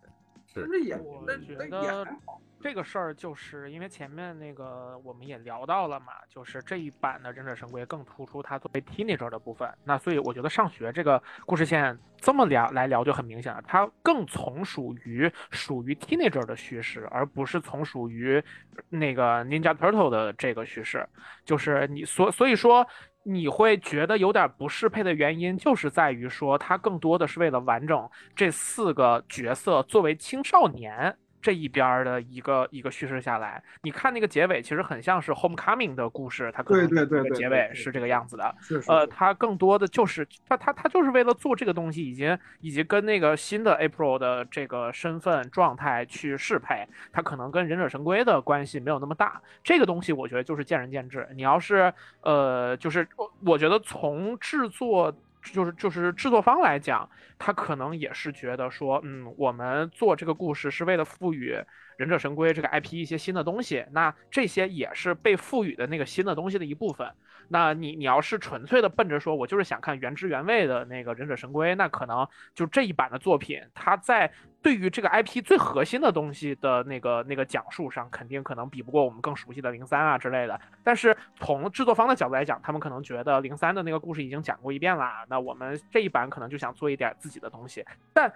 [0.46, 0.66] 是。
[0.66, 1.38] 但是也，但
[1.70, 2.40] 但也还好。
[2.60, 18.42] 这个事儿就是因为前面那个我们也聊到了嘛，就是这一版的忍者神龟更突出它作为 teenager 的部分，那所以我觉得上学这个故事线这么聊来聊就很明显了，它更从属于属于 teenager 的叙事，而不是从属于
[18.88, 21.08] 那个 Ninja Turtle 的这个叙事，
[21.44, 22.84] 就是你所所以说
[23.22, 31.16] 你会觉得有点不适配的原因，就是在于说它更多的是为了完整这四个角色作为青少年。
[31.40, 38.54] 这一边的一个一个叙事下来，你看那个结尾，其实很像是 Homecoming 的故事，它可能对对对结尾是这个样子的。
[38.60, 49.40] 是呃，它更多的就是它它它就是为了做这个东西，已经以及跟那个新的 April 的这个身份状态去适配，它可能跟忍者神龟的关系没有那么大。
[49.62, 51.28] 这个东西我觉得就是见仁见智。
[51.34, 51.92] 你要是
[52.22, 55.14] 呃，就是我我觉得从制作。
[55.52, 57.08] 就是就是制作方来讲，
[57.38, 61.52] 他可能也是觉得说，嗯，我们做这个故事是为了赋予
[61.96, 67.10] 《忍者神龟》这个 IP 一些新的东西，那这些也是被赋予的那个新的东西的一部分。
[67.50, 74.30] 那你你要是纯粹的奔着说，我就是想看原汁原味的那个忍者神龟，那可能就这一版的作品，它在
[74.62, 80.60] 对于这个 IP 最核心的东西的那个那个讲述上，肯定可能比不过我们更熟悉的零三啊之类的。
[80.82, 88.32] 但是从制作方的角度来讲，他们可能觉得零三的那个故事已经讲过一遍啦，那我们这一版可能就想做一点自己的东西，但。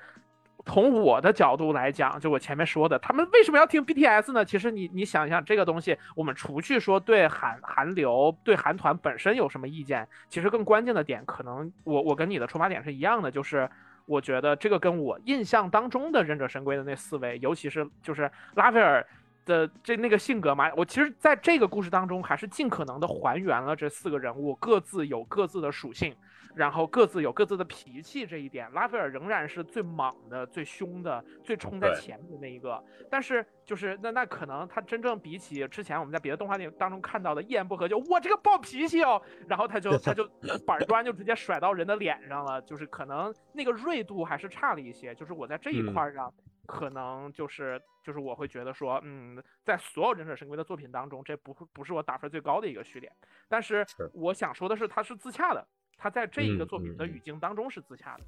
[0.65, 4.45] 从我的角度来讲，就我前面说的，他们为什么要听 BTS 呢？
[4.45, 13.69] 其实你你想一想，这个东西，我们除去说对韩韩流、对韩团本身有什么意见，其实更关键的点，可能我我跟你的出发点是一样的，就是
[14.07, 19.07] 我觉得这个跟我印象当中的忍者神龟的那四位，尤其是就是拉斐尔
[19.45, 26.15] 的这那个性格嘛，我其实在这个故事当中，还是尽可能的还原了这四个人物各自有各自的属性。
[26.55, 32.83] 然后各自有各自的脾气，这一点，拉斐尔仍然是最莽的、最凶的、最冲在前面的那一个。
[33.11, 40.29] 但是就是那那可能他真正比起之前我们在别的动画电影当中看到的，一言不合就我这个暴脾气哦，然后他就 他就
[40.67, 45.15] 板砖就直接甩到人的脸上了，就是可能那个锐度还是差了一些。
[45.15, 46.33] 就是我在这一块上，
[46.67, 53.11] 可能就是就是我会觉得说，嗯，在所有忍者神龟的作品当中，这不不是我打分最高的一个序列。
[53.49, 55.67] 但是我想说的是，它是自洽的。
[56.03, 58.25] 他在这一个作品的语境当中是自洽的，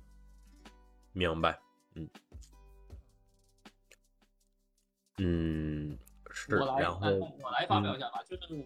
[1.12, 1.58] 明白，
[1.96, 2.08] 嗯，
[5.18, 5.98] 嗯，
[6.30, 6.54] 是。
[6.54, 8.64] 我来，然后我来发表一下吧，就是，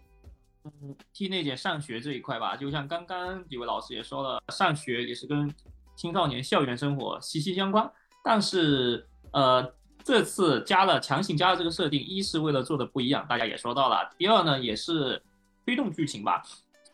[0.64, 5.51] 嗯，替那姐上学这一块吧，就像刚刚几位老师也说了，上学也是跟
[5.97, 7.90] 青少年校园生活息息相关。
[8.22, 9.74] 但是，呃，
[10.05, 15.22] 这次加了强行加了这个设定，一是为了做的不一样，大家也说到了；第二呢，也是
[15.64, 16.43] 推动剧情吧。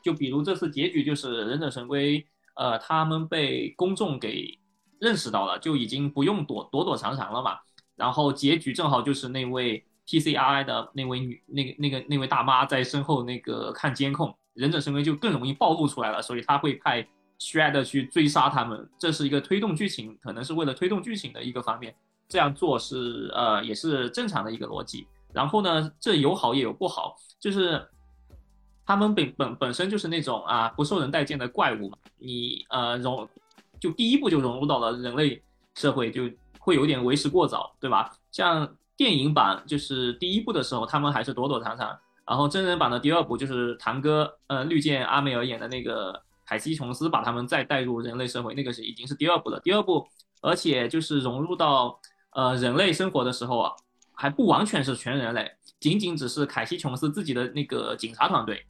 [0.05, 2.25] 就比如这次结局就是忍者神龟，
[2.57, 4.59] 呃，他们被公众给
[5.01, 7.57] 认识到了，就已经不用躲躲躲藏藏了嘛。
[7.97, 17.09] 然后结局正好就是那位 T C R I 的那位女，那个那个那位大妈在身后那个看监控，忍者神龟就更容易暴露出来了，所以他会派
[17.41, 21.95] Shred 去追杀他们，这是一个推动剧情，可能是为了推动剧情的一个方面，
[22.29, 25.07] 这样做是呃也是正常的一个逻辑。
[25.33, 27.83] 然后呢，这有好也有不好，就是。
[28.87, 33.29] 他们本本本身就是那种啊不受人待见的怪物嘛，你呃融
[33.81, 35.43] 就第一步就融入到了人类
[35.75, 38.11] 社会，就会有点为时过早，对吧？
[38.31, 49.59] 像电影版就是第一部的时候，他们还是躲躲藏藏，然后真人版的第二部就是堂哥呃绿箭阿梅尔演的那个凯西琼斯把他们再带入人类社会，那个是已经是第二部了。
[49.61, 50.07] 第二部
[50.41, 51.99] 而且就是融入到
[52.33, 53.73] 呃人类生活的时候啊，
[54.13, 55.51] 还不完全是全人类，
[55.81, 58.65] 仅仅只是凯西琼斯自己的那个警察团队。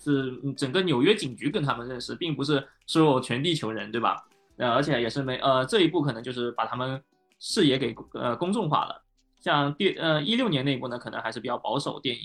[0.00, 4.26] 是整个纽约警局跟他们认识，并不是所有全地球人，对吧？
[4.56, 7.02] 呃，而且也是没呃这一步可能就是把他们
[7.38, 9.02] 视野给呃公众化了。
[9.38, 12.22] 像第呃一六年那部呢，可能还是比较保守电影。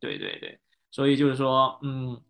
[0.00, 0.58] 对对对，
[0.90, 2.20] 所以就是说，嗯，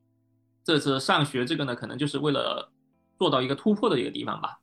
[0.64, 2.70] 这次上学这个呢，可能就是为了
[3.18, 4.60] 做到一个突破的一个地方吧。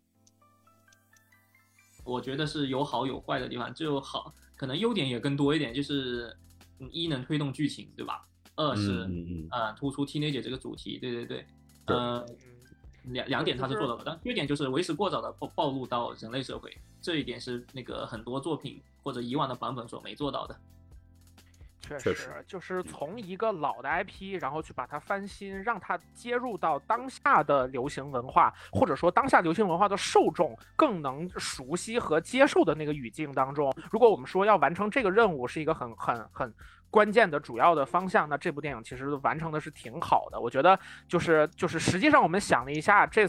[2.06, 6.34] 我觉得是有好有坏的地方，就好可能优点也更多一点，就是
[6.92, 8.26] 一能推动剧情，对吧？
[8.58, 11.46] 二是嗯呃突出 T 内姐这个主题，对对对，
[11.86, 12.26] 呃
[13.04, 20.60] 两两点他是做到了，但缺点就是为时过早的暴暴露到人类社会，这一点是那个很多作品或者以往的版本所没做到的。
[21.80, 33.74] 确实，就是从一个老的 IP，然后去把它翻新，让它接入到当下的流行文化，或者说当下流行文化的受众更能熟悉和接受的那个语境当中。
[33.90, 36.54] 如果我们说要完成这个任务，是一个很很很。
[36.90, 40.40] 关键的主要的方向，那这部电影其实完成的是挺好的。
[40.40, 43.28] 我觉得就是就是，实际上我们想了一下，这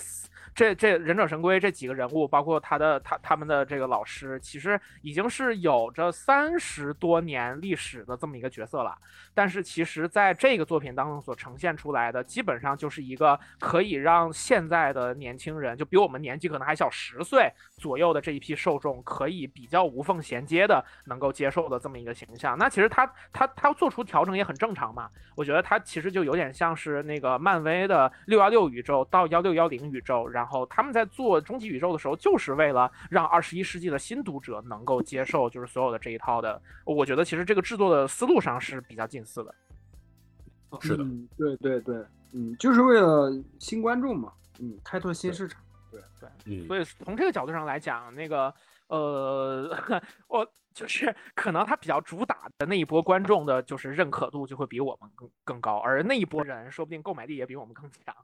[0.55, 8.97] 这这忍者神龟这几个人物，包括他的他他们的这个老师，其实已经是有着三十多年历史的这么一个角色了。
[9.35, 22.57] 但是其实在这个作品当中所呈现出来的，基本上就是一个可以让现在的年轻人，就比我们年纪可能还小十岁左右的这一批受众，可以比较无缝衔接的能够接受的这么一个形象。
[22.57, 23.49] 那其实他他。
[23.59, 25.09] 他做出调整也很正常嘛。
[25.35, 36.63] 我觉得他其实就有点像是那个漫威的六幺六宇宙到幺六幺零宇宙，然后他们在做终极宇宙的时候，就是为了让二十一世纪的新读者能够接受，就是所有的这一套的。
[36.85, 39.53] 我觉得其实这个制作的思路上是比较近似的。
[40.81, 41.97] 是的，嗯，对对对，
[42.35, 45.61] 嗯，就是为了新观众嘛，嗯，开拓新市场。
[45.91, 48.55] 对对，嗯，所以从这个角度上来讲，那个
[48.87, 49.77] 呃，
[50.29, 58.15] 我就是可能他比较主打的那一波观众的，就是认可度就会比我们更更高，而那一波人说不定购买力也比我们更强。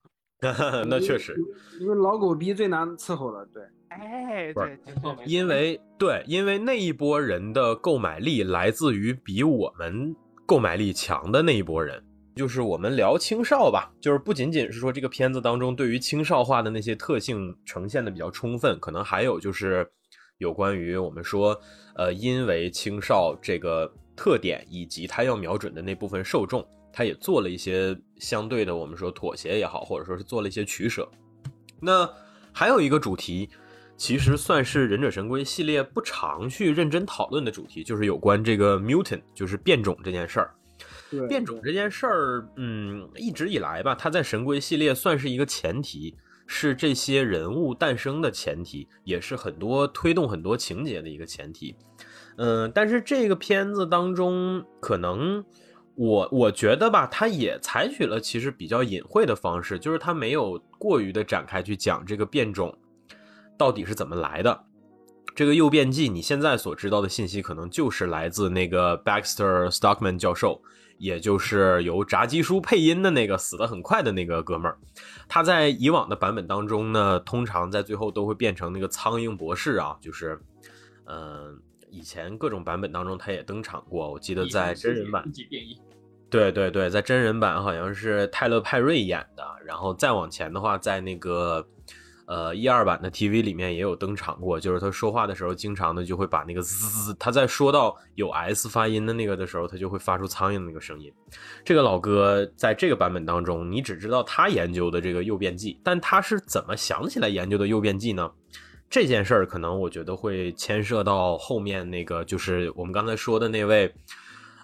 [0.88, 1.36] 那确实，
[1.80, 3.62] 因为老狗逼最难伺候了，对。
[3.88, 4.76] 哎，对
[5.24, 12.02] 因为对，因为那一波人的购买力来自于比我们购买力强的那一波人。
[12.34, 19.88] 就是我们聊青少吧，就是不仅仅是说这个片子当中对于青少化的那些特性呈现的比较充分，可能还有就是
[20.38, 21.56] 有关于我们说，
[21.94, 31.08] 呃，因为青少这个特点以及他要瞄准的那部分受众，他也做了一些相对的我们说妥协也好，或者说是做了一些取舍。
[31.80, 32.08] 那
[32.52, 33.50] 还有一个主题，
[33.96, 40.54] 其实算是忍者神龟系列不常去认真讨论的主题，就是有关这个 mutant，就是变种这件事儿。
[41.28, 46.16] 变种这件事儿，嗯，一直以来吧，它在神龟系列算是一个前提，
[46.46, 51.76] 是这些人物诞生的前提，也是很多推动很多情节的一个前提。
[52.36, 55.44] 嗯，但是这个片子当中，可能
[55.96, 62.76] 我我觉得吧，它也采取了其实比较隐晦的方式，就是它没有过于的展开去讲这个变种
[63.56, 64.64] 到底是怎么来的。
[65.34, 70.60] 这个诱变剂，你现在所知道的信息，可能就是来自那个 Baxter Stockman 教授。
[70.96, 74.78] 也就是由炸鸡叔配音的那个死的很快的那个哥们儿，
[75.28, 80.40] 他在以往的版本当中呢，通常在最后都会变成那个苍蝇博士啊，就是，
[81.06, 81.60] 嗯，
[81.94, 85.24] 以前各种版本当中他也登场过，我记得在真人版，
[86.28, 91.66] 对对对，在真人版好像是泰勒派瑞演的，然后再往前的话，在那个。
[92.26, 101.12] 呃，一二版的 TV 里面也有登场过，就是他说话的时候，经常的就会把那个滋，他在说到有 S 发音的那个的时候，他就会发出苍蝇的那个声音。
[101.66, 108.32] 这个老哥在这个版本当中，你只知道他研究的这个诱变剂，但他是怎么想起来研究的诱变剂呢？
[108.88, 113.92] 这件事儿可能我觉得会牵涉到后面那个，就是我们刚才说的那位，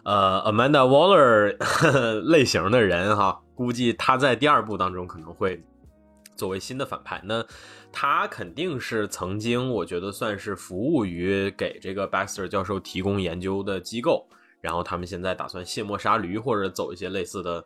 [0.04, 1.56] 呃，Amanda Waller
[2.30, 5.62] 类型的人哈，估计他在第二部当中可能会。
[6.36, 7.44] 作为新的反派，那
[7.92, 14.26] 他肯定是曾经，我觉得算是服务于给这个 Baxter 教授提供研究的机构，
[14.62, 17.62] 然后他们现在打算卸磨杀驴，或者走一些类似的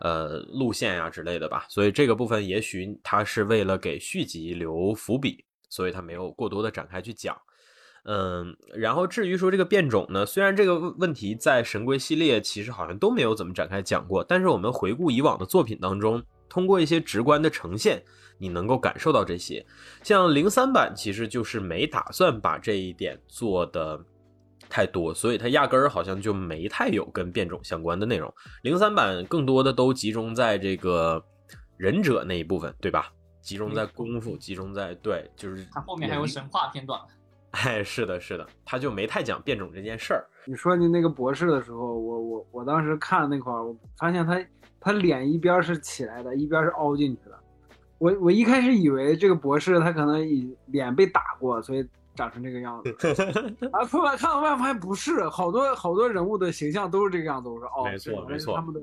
[0.00, 1.64] 呃路线呀之类的吧。
[1.68, 7.36] 所以这个部分也许他是为了给续集留伏笔，所以他没有过多的展开去讲。
[8.04, 16.22] 嗯，然后至于说这个变种呢，虽然这个问题在神龟系列其实好像都没有怎么展开讲过，但是我们回顾以往的作品当中。
[16.50, 18.02] 通过一些直观的呈现，
[18.38, 19.62] 你能够感受到这些。
[20.02, 24.02] 像零三版其实就是没打算把这一点做的
[24.66, 28.32] 太多，所以它压根儿好像就没太有跟变种相关的内容。
[28.62, 31.22] 零三版更多的都集中在这个
[31.76, 33.12] 忍者那一部分，对吧？
[33.48, 37.00] 集中在功夫，集中在对，就是他后面还有神话片段。
[37.52, 40.26] 哎，是的，是的，他就没太讲变种这件事儿。
[40.44, 44.44] 你说你那个博士的时候，我我我当时看那块儿，我发现他。
[44.80, 47.36] 他脸一边是起来的，一边是凹进去的。
[47.98, 51.84] 我我一开始以为这个博士他可能以脸被打过，所以
[52.14, 52.96] 长成这个样子。
[53.72, 57.48] 啊，后来看到外发现不是，好多好多人物的形象都是这个样子。
[57.48, 58.80] 我说哦，没错没错，他们的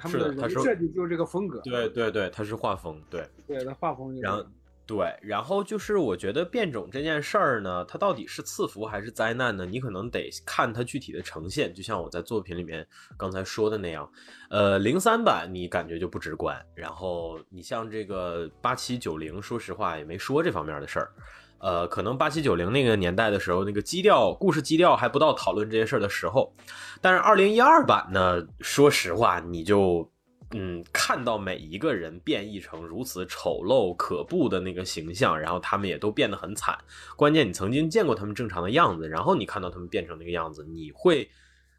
[0.00, 1.60] 他们的人设计就是这个风格。
[1.60, 4.18] 对对对，他是画风，对对，他画风。
[4.20, 4.42] 然后。
[4.86, 9.64] 对，然后就是我觉得变种这件事儿呢，它到底是赐福还是灾难呢？
[9.64, 11.72] 你可能得看它具体的呈现。
[11.72, 12.84] 就像我在作品里面
[13.16, 14.10] 刚才说的那样，
[14.48, 21.12] 呃，零三版你感觉就不直观，然后你像这个八七九零，说实话也没说这方面的事儿。
[21.60, 26.52] 呃，可能八七九零那个年代的时候，那个基调、故事基调还不到讨论这些事儿的时候。
[27.00, 30.10] 但是二零一二版呢，说实话你就。
[30.52, 36.76] 嗯，看到每一个人变异成如此丑陋可怖的那个形象，然后他们也都变得很惨。
[37.14, 41.30] 关键你曾经见过他们正常的样子，然后你看到他们变成那个样子，你会，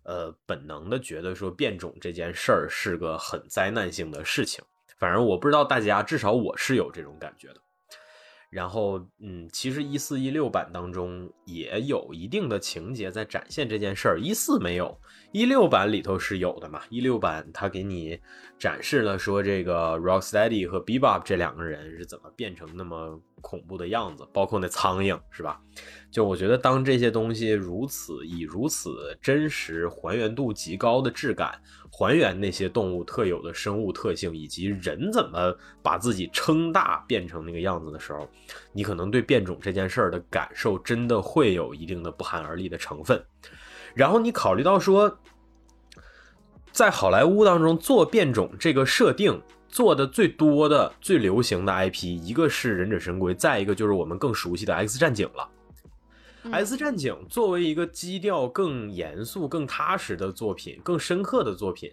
[0.04, 4.64] 呃，本能的觉得说变种这件事儿是个很灾难性的事情。
[4.98, 7.56] 反正我不知道大家，至少我是有这种感觉的。
[8.52, 15.00] 然后，嗯，其实一四一六版当中也有一定的情节在展现这件事儿，一四没有，
[15.32, 16.82] 一六版里头是有的嘛。
[16.90, 18.20] 一六版他给你
[18.60, 25.60] 展示了说这个 Rocksteady 和 Bebop 这两个人是怎么变成那么恐怖的样子，包括那苍蝇，是吧？
[26.10, 31.60] 就我觉得，当这些东西如此以如此真实、还原度极高的质感，
[31.92, 38.30] 还原那些动物特有的生物特性，以及人怎么把自己撑大变成那个样子的时候，
[38.74, 43.24] 你可能对变种这件事儿的感受真的会有一定的不寒而栗的成分。
[43.94, 45.18] 然后你考虑到说，
[46.72, 49.42] 在好莱坞当中做变种这个设定
[49.72, 55.50] 做的最多的、最流行的 IP，一个是忍者神龟，再一个就是我们更熟悉的 X 战警了。
[56.52, 61.90] X 战警作为一个基调更严肃、更踏实的作品，更深刻的作品，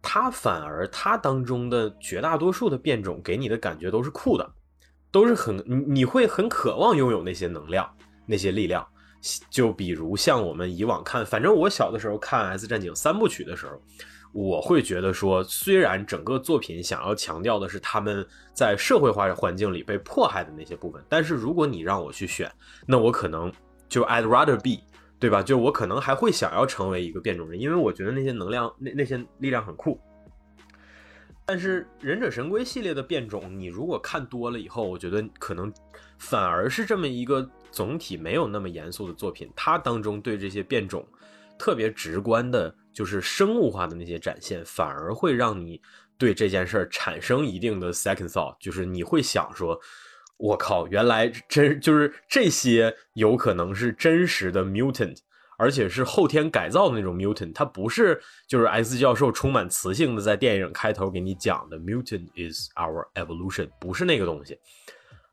[0.00, 4.48] 它反而它当中的绝大多数的变种给你的感觉都是酷的，
[5.10, 7.88] 都是很你你会很渴望拥有那些能量、
[8.26, 8.86] 那些力量。
[9.50, 13.82] 就比如像我们以往看，反正我小的时候看 X 战警三部曲的时候，
[14.34, 22.52] 我会觉得说，虽然整个作品想要强调的是他们在社会化环境里被迫害的那些部分，但是如果你让我去选，
[22.86, 23.50] 那我可能。
[23.86, 24.82] 就 I'd rather be，
[25.20, 25.40] 对吧？
[25.40, 30.00] 就我可能还会想要成为一个变种人，因为我觉得那些能量、那那些力量很酷。
[31.44, 35.72] 但是忍者神龟系列的变种，你如果看多了以后，我觉得可能
[36.18, 39.48] 反而是这么一个总体没有那么严肃的作品。
[39.54, 41.06] 它当中对这些变种
[41.58, 45.80] 特别直观的，就是生物化的那些展现，反而会让你
[46.18, 49.78] 对这件事儿产生一定的 second thought，就是你会想说。
[50.36, 50.84] 我靠！
[50.88, 55.16] 原来真就是这些，有可能是真实的 mutant，
[55.56, 57.52] 而且是后天改造的那种 mutant。
[57.54, 64.58] 它不是就是 S 教授充满磁性的在电影开头给你讲的 mutant is our evolution，不是那个东西。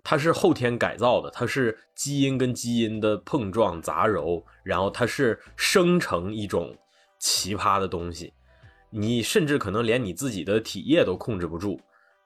[0.03, 6.75] 它是后天改造的，它是基因跟基因的碰撞杂糅，然后它是生成一种
[7.19, 8.33] 奇葩的东西。
[8.89, 11.79] 你甚至可能连你自己的体液都控制不住，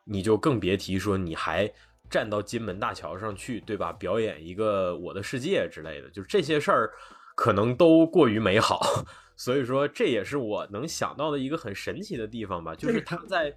[0.03, 1.71] 你就更别提说你还。
[2.07, 3.91] 站到金门大桥上去，对吧？
[3.91, 6.91] 表演一个《我的世界》之类的，就是这些事儿，
[7.35, 9.03] 可能都过于美好。
[9.35, 12.75] 所以说，这也是我能想到的一个很神奇的地方吧。
[12.75, 13.51] 就是他在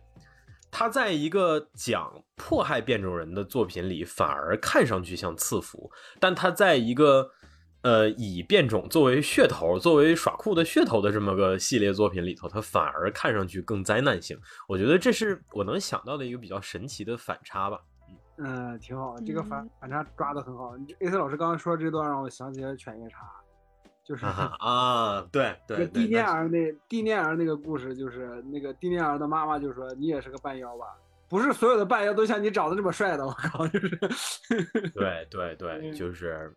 [0.70, 5.90] 他在一个讲迫害变种人的作品里，反而看上去像赐福；
[6.20, 7.30] 但他在一个
[7.82, 14.38] 呃以变种作为噱头、作为耍酷的噱头的这么个系列作品里头，他反而看上去更灾难性。
[14.68, 17.80] 我觉得这是我能想到的一个比较神奇的反差吧。
[18.36, 20.72] 嗯，挺好，这个反反差抓的很好。
[21.00, 23.18] A C 老师刚刚说这段让我想起了犬夜叉，
[24.08, 30.86] 就是啊，对对，蒂涅尔那蒂涅尔那个故事，就是那个蒂涅尔的妈妈就说你也是个半妖吧？
[31.28, 33.88] 不是所有的半妖都像你长得这么帅的，我靠，就是。
[34.96, 36.50] 对对对，就是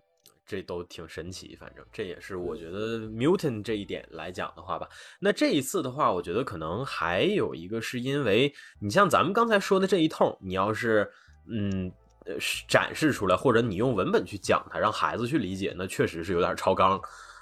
[0.45, 4.87] 这都挺神奇，反正这也是我觉得 mutant 这一点来讲的话吧。
[5.19, 11.11] 那这一次的话，我觉得可能还有一个是因为你像咱们刚才说的这一通，你要是。
[11.49, 11.91] 嗯，
[12.27, 12.35] 呃，
[12.67, 17.01] 展示出来，或者你用文本去讲它，让孩子去理解，那确实是有点超纲。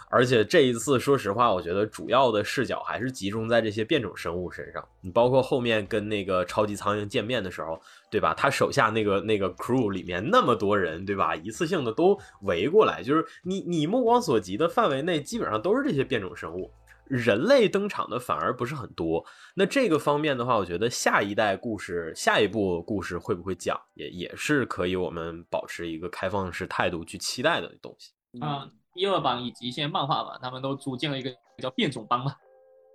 [0.09, 4.83] 而且这一次，说实话，我觉得主要的视角还是集中在这些变种生物身上。
[5.01, 7.79] 你包括后面跟那个超级苍蝇见面的时候，
[8.09, 8.33] 对吧？
[8.33, 11.35] 他手下那个那个 crew 里面那么多人，对吧？
[11.35, 16.71] 一次性的都围过来，就是你你目光所及的范围内，基本上都是这些变种生物。
[17.05, 19.25] 人类登场的反而不是很多，
[19.55, 28.11] 那这个方面的话，我觉得下一代故事、下一部故事会不会讲，也也是可以我们保持一个开放式态度去期待的东西。
[28.39, 28.69] 啊，
[28.99, 32.33] 一二版以及一些漫画版，他们都组建了一个叫变种帮嘛。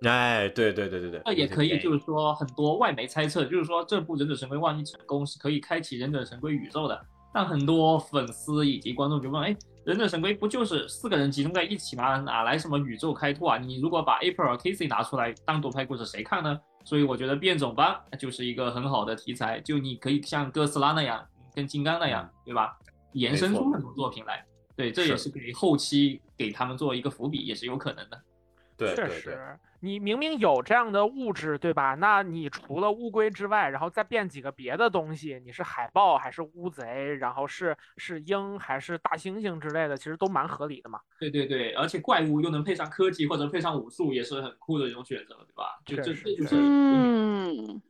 [0.05, 7.01] 哎，对对对对对，那也可以，就是说很多外媒猜测，就是说这部忍者神龟万一成功，是可以开启忍者神龟宇宙的。
[7.33, 9.55] 但很多粉丝以及观众就问，哎。
[9.85, 12.17] 忍者神龟不就是四个人集中在一起吗？
[12.17, 13.57] 哪来什么宇宙开拓啊？
[13.59, 16.59] 你如果把 April 和 Casey 拿出来单独拍故事，谁看呢？
[16.83, 21.23] 所以我觉得变种帮就是一个很好的题材，就你可以像哥斯拉那样，
[21.53, 22.75] 跟金刚那样，对吧？
[23.13, 24.43] 延伸出很多作品来。
[24.75, 28.21] 对，这也是给后期给他们做一个伏笔，也是有可能的。
[28.77, 29.57] 对，确实。
[29.81, 31.93] 你明明有这样的物质，对吧？
[31.93, 40.99] 那你除了乌龟之外，然后再变几个别的东西，你是海豹还是乌贼，然后是是鹰还是大猩猩之类的，其实都蛮合理的嘛。
[41.19, 45.79] 对对对，而且怪物又能配上科技或者配上武术，也是很酷的一种选择，对吧？
[45.85, 47.81] 就这这就是嗯，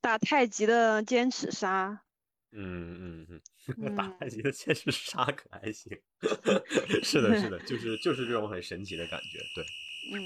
[0.00, 2.02] 打太极的尖齿鲨。
[2.52, 3.40] 嗯嗯
[3.78, 5.96] 嗯， 打太极的尖齿鲨可还行。
[7.02, 9.64] 是的，是的，就 是就是这种很神奇的感觉，对。
[10.12, 10.20] 嗯。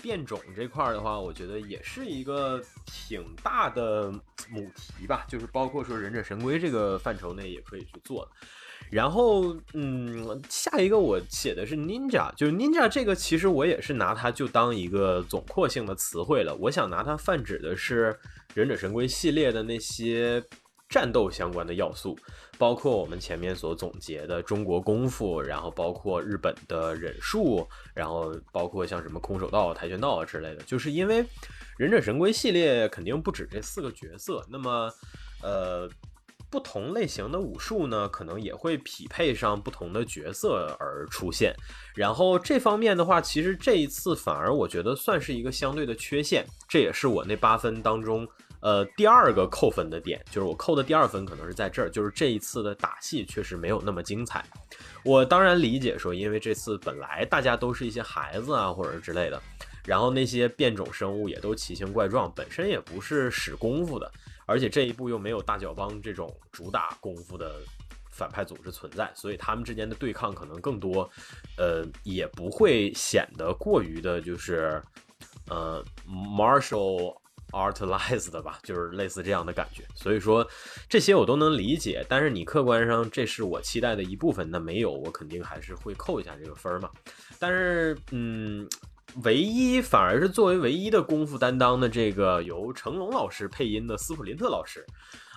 [0.00, 4.10] 变种这块儿的话，我觉得也是一个挺大的
[4.48, 8.30] 母题吧，就是包括说忍者神龟这个范畴内也可以去做的。
[8.90, 16.54] 然后，嗯，下一个我写的是 ninja，就是 ninja 这个，其实我也是拿它就当一个总括性的词汇了。
[16.54, 18.18] 我想拿它泛指的是
[18.54, 20.42] 忍者神龟系列的那些
[20.88, 22.18] 战斗相关的要素，
[22.56, 30.62] 包括我们前面所总结的中国功夫，然后包括日本的忍术，然后包括像什么空手道、跆拳道啊之类的。
[30.62, 31.22] 就是因为
[31.76, 34.90] 忍者神龟系列肯定不止这四个角色，那么，
[35.42, 35.88] 呃。
[36.50, 41.54] 不同类型的武术呢，可能也会匹配上不同的角色而出现。
[41.94, 46.46] 然后这方面的话，其实这一次反而我觉得算是一个相对的缺陷。
[46.66, 48.26] 这也是我那八分当中，
[48.60, 54.44] 呃，第二个扣分的点，就是我扣的第二分可能是在这儿，就是这一次的打戏确实没有那么精彩。
[55.04, 59.40] 我当然理解说，因为这次本来大家都是一些孩子啊，或者之类的，
[59.84, 64.10] 然后那些变种生物也都奇形怪状，本身也不是使功夫的。
[64.48, 67.60] 而且这一步又没有大脚帮这种主打功夫的
[68.10, 71.08] 反派组织存在，所以他们之间的对抗可能更多，
[71.58, 74.82] 呃，也不会显得过于的，就是
[75.50, 77.14] 呃，martial
[77.52, 79.84] artized 的吧，就是类似这样的感觉。
[79.94, 80.48] 所以说
[80.88, 86.90] 这些我都能理解，但是你客观上这是我期待的一部分，那没有我肯定还是会扣一下这个分儿嘛。
[87.38, 88.66] 但是嗯。
[89.24, 94.84] 唯一反而是作为唯一的功夫担当的这个由成龙老师配音的斯普林特老师，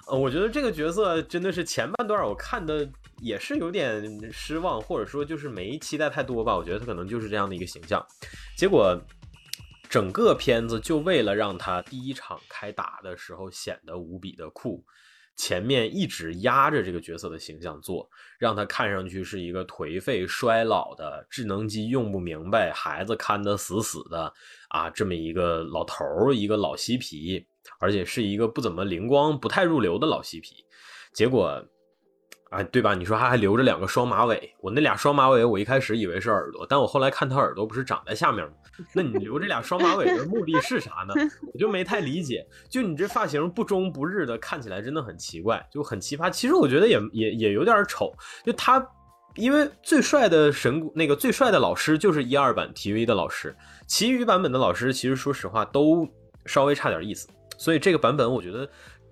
[0.08, 2.88] 呃，我觉得这个角色真的是前半段我看的
[3.22, 6.56] 也是有点失望，或者说就是没期待太多吧。
[6.56, 8.06] 我觉得他可能就是这样的一个形象，
[8.58, 9.00] 结果
[9.90, 14.84] 整个片子就为了让他第一场开打的时候显得无比的酷。
[15.36, 24.34] 前面一直压着这个角色的形象做，让他看上去是一个颓废衰老的智能机用不明白，孩子看得死死的
[24.70, 27.46] 啊，这么一个老头儿，一个老嬉皮，
[27.80, 30.66] 而且是一个不怎么灵光、不太入流的老嬉皮。
[31.14, 31.64] 结果。
[32.52, 32.94] 啊，对吧？
[32.94, 38.52] 你说他还留着两个双马尾，我那俩双马尾，我一开始以为是耳朵，但我后来看他耳朵不是长在下面吗？
[38.94, 41.14] 那你留这俩双马尾的目的是啥呢？
[41.54, 42.46] 我就没太理解。
[42.70, 46.30] 就你这发型不中不日的，看起来真的很奇怪，就很奇葩。
[46.30, 48.14] 其实我觉得也也也有点丑。
[48.44, 48.86] 就他，
[49.36, 53.56] 因为最帅的神那个最帅的老师就是一二版 TV 的老师，
[53.88, 56.06] 其余版本的老师其实说实话都
[56.46, 57.30] 稍微差点意思。
[57.58, 58.68] 所以这个版本我觉得。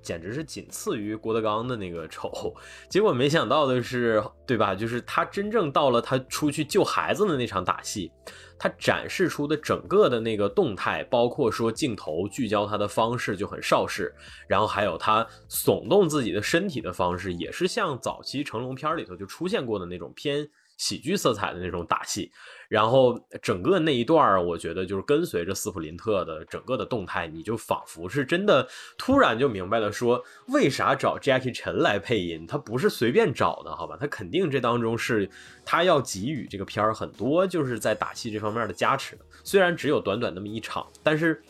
[0.09, 2.51] 简直是仅次于郭德纲的那个丑，
[2.89, 4.73] 结果没想到的是，对吧？
[4.73, 8.11] 就是他真正到了他出去救孩子的那场打戏，
[8.57, 14.11] 他展示出的整个的那个动态，包括说镜头聚焦他的方式就很邵氏，
[14.47, 22.31] 然后还有他耸动自己的身体的方式，也是像早期成龙片里头就出现过的那种偏喜剧色彩的那种打戏。
[22.69, 28.65] 然后整个那一段儿，我觉得就是跟随着斯普林特的整个的动态，你就仿佛是真的
[28.95, 33.97] 突然就明白了，说为啥找 Jackie 陈来配音，他不是随便找的，好吧？
[33.99, 35.27] 他肯定这当中是
[35.65, 39.17] 他要给予这个片儿很多就是在打戏这方面的加持。
[39.43, 41.41] 虽然只有短短那么一场，但是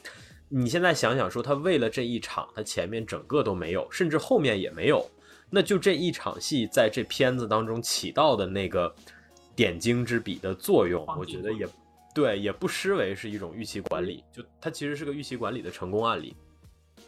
[0.48, 5.06] 你现在想想，说他为了这一场，他前面整个都没有，甚至后面也没有，
[5.50, 8.96] 那就这一场戏在这片子当中起到的那个。
[9.60, 11.68] 点睛之笔的作用，我觉得也
[12.16, 14.24] 对，也不失为是一种预期管理。
[14.32, 16.34] 就它其实是个预期管理的成功案例。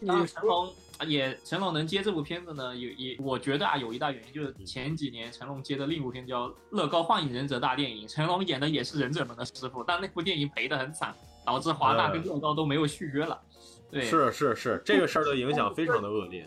[0.02, 0.70] 那成龙
[1.08, 11.16] 也成龙能接这部片子呢，也也我觉得啊，有一大原因就是前几年成龙接的另一部片叫《乐高幻影忍者大电影》，成龙演的也是忍者们的师傅，但那部电影赔的很惨，
[11.46, 13.42] 导致华纳跟乐高都没有续约了。
[13.90, 16.46] 对，是是是，这个事儿的影响非常的恶劣。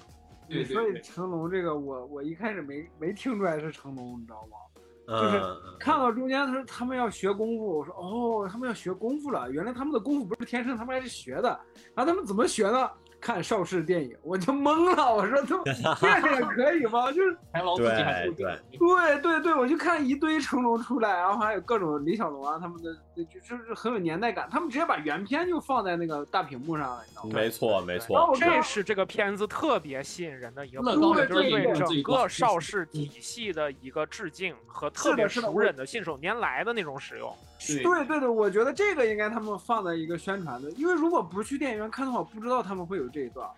[0.50, 4.58] 对，所以成龙这个，我我一开始没没听出来是成龙，你知道吗？
[5.06, 5.40] 就是
[5.78, 9.50] 看到中间，他说他们要学功夫，我说哦，他们要学功夫了。
[9.50, 11.48] 原来他们的功夫不是天生，他们还是学的。
[11.94, 12.90] 然后他们怎么学呢？
[13.24, 15.14] 看邵氏电影，我就懵了。
[15.14, 15.96] 我说都这样
[16.36, 17.10] 也可以吗？
[17.10, 18.44] 就是成龙自己还对
[18.76, 22.94] 对对对，我就看一堆成龙出来，然后还有各种李小龙啊，他们的
[23.24, 24.46] 就是很有年代感。
[24.50, 27.30] 他们直接把原片就放在那个大屏幕上了，你知道吗？
[27.32, 37.34] 没错没错，这是这个片子特别吸引人的一个部分，就是对整个邵氏体系的一个致敬和特别熟人的信手拈来的那种使用。
[37.66, 43.48] 对对对，我觉得这个应该他们放在一个宣传的，因为如果不去电影院看的话，不知道他们会有这一段。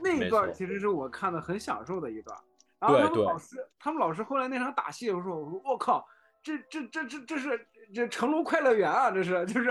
[0.00, 2.36] 那一段其实是我看的很享受的一段。
[2.78, 6.06] 然后他们老师，他们老师后来那场打戏的时候，我说我靠，
[6.42, 9.70] 这这这这这是这成龙快乐园啊，这是就是。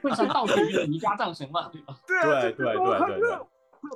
[0.00, 1.96] 会是道具的泥家战神嘛，对吧？
[2.06, 3.38] 对对对对对。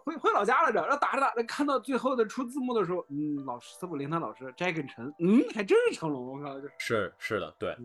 [0.05, 7.77] 回回老家来着，然后打着打着看到最后的出字幕的时候，嗯，老师斯普林特老师摘根陈，嗯，还真是成龙，我靠，是是的，对。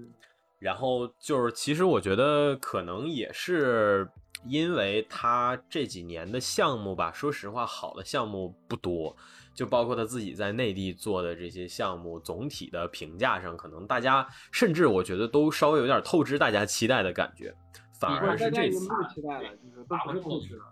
[0.57, 4.09] 然后就是，其实我觉得可能也是
[4.47, 9.15] 因为他这几年的项目吧，说实话，好的项目不多，
[9.53, 17.53] 就包括他自己在内地做的这些项目，总体的评价上，可能大家甚至我觉得都稍微有点透支大家期待的感觉，
[17.99, 18.79] 反而是这次
[19.13, 20.63] 期待了，就是都不是透支了。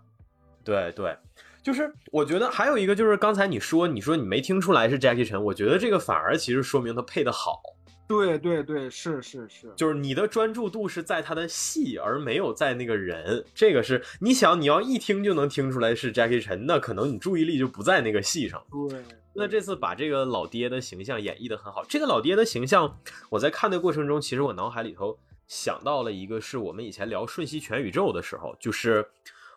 [0.64, 1.16] 对对，
[1.62, 7.60] 就是我觉得还有一个就是刚才你说你说你没听出来是 Jackie Chan，，我觉得这个反而其实说明他配的好。
[8.06, 13.42] 对对对，是是是，就是你的专注度是在他的戏，而没有在那个人。
[13.54, 18.62] 这个是你想你要一听就能听出来是 Jackie Chan，，那可能你注意力就不在那个戏上。
[18.90, 21.82] 对，那这次把这个老爹的形象演绎的很好。
[21.88, 23.00] 这个老爹的形象，
[23.30, 25.18] 我在看的过程中，其实我脑海里头
[25.48, 29.02] 想到了一个，是我们以前聊《瞬息全宇宙》的时候，就是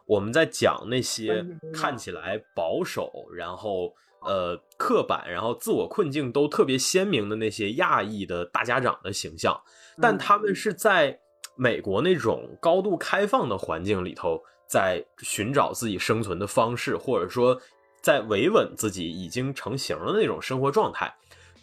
[0.07, 3.93] 我们在讲那些看起来保守，然后。
[4.25, 9.55] 呃，刻板，然后自我困境都特别鲜明的那些亚裔的大家长的形象，
[10.01, 11.17] 但他们是在
[11.55, 17.57] 美国那种高度开放的环境里头，在寻找自己生存的方式，或者说
[18.01, 21.15] 在维稳自己已经成型的那种生活状态。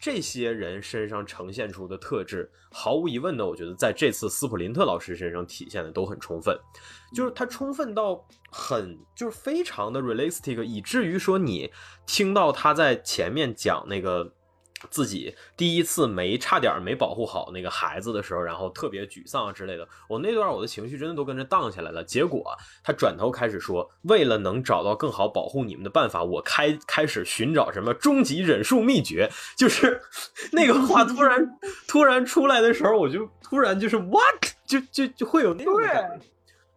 [0.05, 6.55] 这些人身上呈现出的特质，毫无疑问的，我觉得在这次斯普林特老师身上体现的都很充分，
[7.15, 11.73] 就是他充分到很，就是非常的 realistic，以至于说你
[12.05, 14.31] 听到他在前面讲那个。
[14.91, 19.89] 自己第一次没差点没保护好那个孩子的时候，然后特别沮丧之类的。
[20.09, 22.03] 我那段我的情绪真的都跟着荡下来了。
[22.05, 30.01] 结果他转头开始说：“为了能找到更好保护你们的办法，我开开始寻找什么终极忍术秘诀。”就是
[30.53, 36.27] 那个话突然突然出来的时候，我就突然就是 what 就就就会有那种感觉。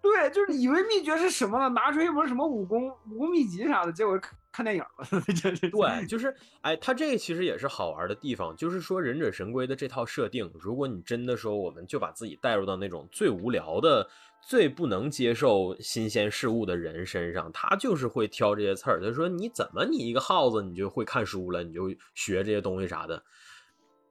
[0.02, 1.68] 对，就是以为秘诀是什么呢？
[1.70, 4.18] 拿出一本什么武功武功秘籍啥的，结果。
[4.58, 5.22] 看电影了，
[5.70, 14.10] 对，就是哎，他这个其实也是好玩的地方，就是说忍者神龟的这套设定，如果你真的说，我们就把自己带入到那种最无聊的、
[14.42, 19.00] 最不能接受新鲜事物的人身上，他就是会挑这些刺儿。
[19.00, 23.24] 他说：“你怎么你一个耗子，你就会看书了，你就学这些东西啥的？”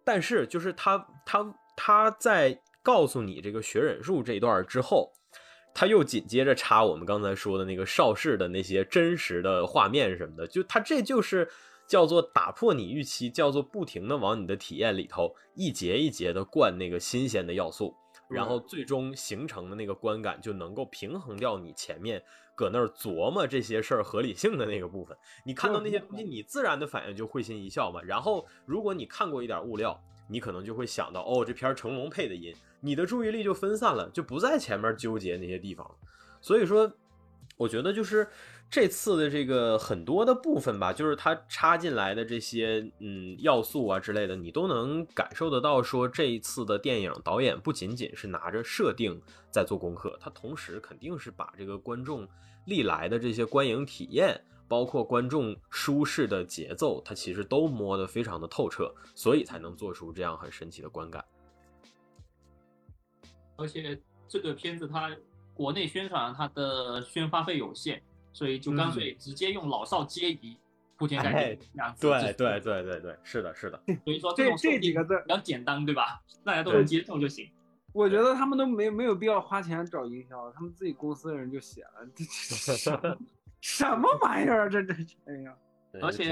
[0.07, 5.13] 但是就是他他他在告诉你这个学忍术这一段之后。
[5.79, 11.47] 他又紧接着插我们刚才说的那个邵氏的那些真实的画面什么的，就他这就是
[11.87, 17.95] 叫做打破你预期，叫做不停的往你的体验里头一节一节的灌那个新鲜的要素，
[18.31, 22.23] 然后最终形成的那个观感就能够平衡掉你前面
[22.55, 25.15] 搁那儿琢磨这些事儿合理性的那个部分。
[25.45, 28.01] 你看到那些东西，你自然的反应就会心一笑嘛。
[28.03, 32.55] 然后如果你看过一点物料，你可能就会想到，哦，这片成龙配的音。
[32.87, 35.85] 你的注意力就分散了，就不在前面纠结那些地方。
[36.41, 36.93] 所以说，
[37.57, 38.29] 我觉得就是
[38.71, 45.83] 这次的这个很多的部分吧，就是它插进来的这些嗯要素啊之类的，你都能感受得到。
[45.83, 52.29] 说这一次的电影导演不仅仅是拿着设定在做功课，他同时肯定是把这个观众
[52.67, 61.25] 历来的这些观影体验，包括观众舒适的节奏，他其实都摸得非常的透彻，所以才能做出这样很神奇的观感。
[63.57, 65.11] 而且这个片子它
[65.55, 68.01] 国内宣传它的宣发费有限，
[68.33, 70.57] 所以就干脆直接用老少皆宜
[70.99, 72.07] 铺天盖地这样子。
[72.07, 73.81] 对对对对对，是的，是的。
[74.05, 76.21] 所以说这种这几个字比较简单，对吧？
[76.45, 77.49] 大家都能接受就行。
[77.93, 82.07] 我觉得他们都没没有必要花钱找营销，他们自己公司的人就写了。
[82.15, 83.19] 这
[83.63, 84.69] 什么玩意儿？
[84.69, 84.93] 这这
[85.25, 85.57] 哎呀！
[86.03, 86.31] 而且，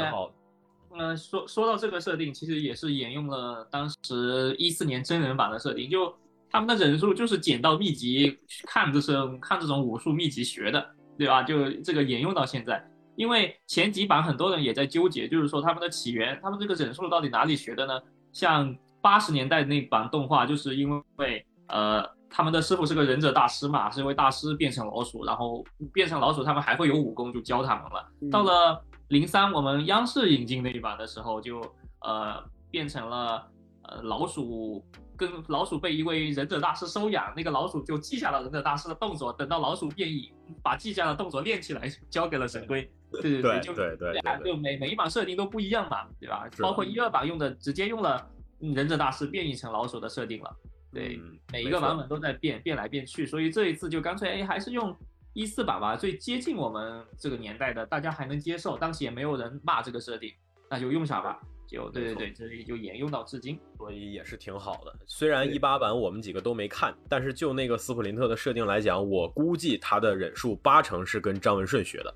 [0.90, 6.14] 嗯，说说到这个设定，其实也是沿用了当时一四年真人版的设定，就。
[6.54, 10.86] 他们的忍术就是捡到秘籍，看这种看这种武术秘籍学的，
[11.18, 11.42] 对吧？
[11.42, 12.80] 就这个沿用到现在。
[13.16, 18.00] 因为前几版很多人也在纠结，就是说他们的起源，他们这个忍术到底哪里学的呢？
[18.32, 18.72] 像
[19.02, 28.08] 八十年代那版动画，就是因为呃他们的师傅是个忍者大师嘛，是因为大师变成老鼠，然后变成老鼠，他们还会有武功，就教他们了。
[28.30, 31.60] 到了零三，我们央视引进那一版的时候，就
[32.02, 32.40] 呃
[32.70, 33.44] 变成了
[33.88, 34.84] 呃老鼠。
[35.16, 40.32] 跟老鼠被一位忍者大师收养，那个老鼠就记下了忍者大师的动作，等到老鼠变异，
[40.62, 42.90] 把记下的动作练起来，交给了神龟。
[43.12, 46.48] 对对对，就对对，就每每一版设定都不一样嘛，对吧？
[46.58, 48.28] 包括一二版用的直接用了
[48.58, 50.56] 忍者大师变异成老鼠的设定了。
[50.92, 51.20] 对，
[51.52, 54.96] 每一个版本都在变，变来变去，所以这一次就干脆哎，还是用
[55.32, 60.32] 一四版吧，最接近我们这个年代的，大家还能接受，当时也没有人骂这个设定，
[60.68, 61.40] 那就用上吧。
[61.74, 64.94] 就对对对，这里就沿用到至今，所以也是挺好的。
[65.06, 72.14] 虽然一八版我们几个都没看，但是就那个斯普林特的设定来讲，我估计他的忍术八成是跟张文顺学的。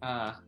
[0.00, 0.40] 啊，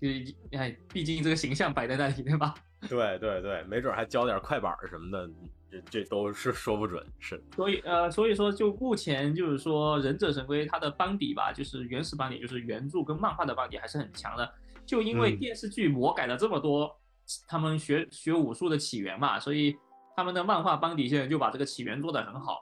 [0.00, 0.08] 就
[0.56, 2.54] 哎，毕竟这个形象摆在那里，对吧？
[2.88, 5.28] 对对对，没准还教点快板什么的，
[5.68, 7.04] 这这都是说不准。
[7.18, 14.48] 是，所以呃，所以说就目前就是说，忍者神龟它的班底吧，就是原始班底，就是原著跟漫画的班底还是很强的。
[14.86, 16.96] 就因为电视剧魔改了这么多，
[17.48, 19.76] 他们学学武术的起源嘛，所以
[20.16, 22.58] 他们的漫画班底现在就把这个起源做得很好。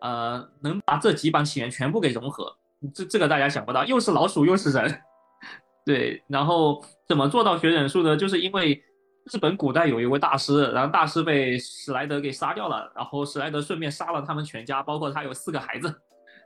[0.00, 2.56] 呃，能把这几版起源全部给融合，
[2.94, 5.02] 这这个大家想不到，又是老鼠又是人。
[5.84, 8.16] 对，然后怎么做到学忍术的？
[8.16, 8.82] 就是因为。
[9.30, 15.94] 日本古代有一位大师，然后大师被史莱德给杀掉了，然后史莱德顺便杀了他们全家，包括他有四个孩子。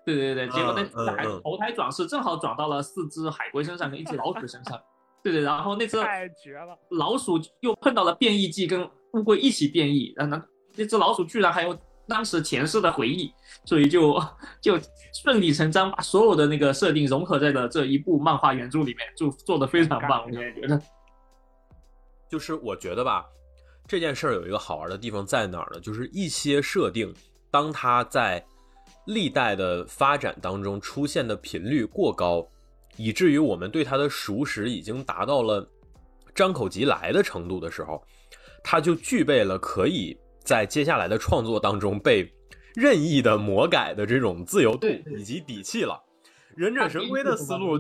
[0.05, 0.83] 对对对，结果那
[1.13, 4.77] 孩子投胎转世，正好转到了四只海龟身上跟一只老鼠身上。
[5.23, 10.45] 对对，然后那只太绝了，老鼠又碰到了变异剂，跟乌龟一起变异，然后那
[10.77, 11.79] 那只老鼠居然还有
[12.09, 13.33] 当时前世的回忆，
[13.65, 14.21] 所以就
[14.61, 14.79] 就
[15.23, 20.81] 顺理成章把所有的那个设定融合在了这一部漫画原著里面，就做的非常棒，我也觉得。
[22.29, 23.25] 就是我觉得吧，
[23.87, 25.81] 这件事儿有一个好玩的地方在哪儿呢？
[25.81, 27.15] 就是一些设定，
[27.51, 28.45] 当它在
[29.07, 32.49] 历代的发展当中出现的频率过高，
[32.97, 35.69] 以至于我们对它的熟识已经达到了
[36.35, 38.03] 张口即来的程度的时候，
[38.63, 42.33] 它就具备了可以在接下来的创作当中被
[42.75, 44.87] 任意的魔改的这种自由度
[45.17, 46.03] 以及底气了。
[46.55, 47.79] 忍者神龟的思路。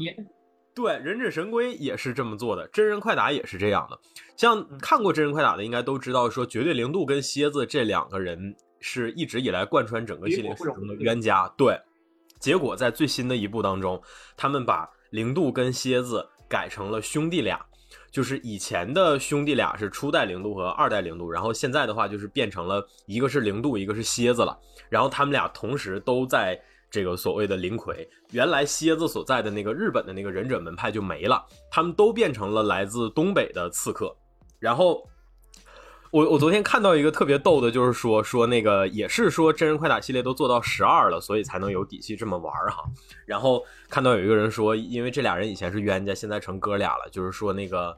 [0.74, 3.98] 对，忍者神龟也是这么做的，真人快打也是这样的。
[4.38, 11.46] 像看过真人快打的，应该都知道，说绝对零度跟蝎子这两个人是一直以来贯穿整个系列史中的冤家。
[11.58, 11.78] 对，
[12.40, 14.00] 结果在最新的一部当中，
[14.34, 17.64] 他们把零度跟蝎子改成了兄弟俩，
[18.10, 24.58] 就是以前的兄弟俩是初代零度和二代零度，然后现在的话就是变成了一个是零度，一个是蝎子了，
[24.90, 26.60] 然后他们俩同时都在。
[26.92, 34.14] 这个所谓的灵魁，原来蝎子所在的那个日本的那个忍者门派就没了，他们都变成了来自东北的刺客。
[34.58, 35.02] 然后，
[36.12, 42.84] 我我昨天看到一个特别逗的，就是说说那个也是说真人快打系列都做到十二了，所以才能有底气这么玩哈。
[43.24, 47.96] 然后看到有一个人说，因为这俩人以前是冤家，现在成哥俩了，就是说那个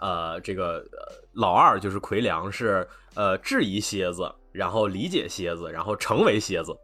[0.00, 0.84] 呃这个
[1.32, 6.76] 老二就是奎良是呃质疑蝎子，然后理解蝎子，然后成为蝎子。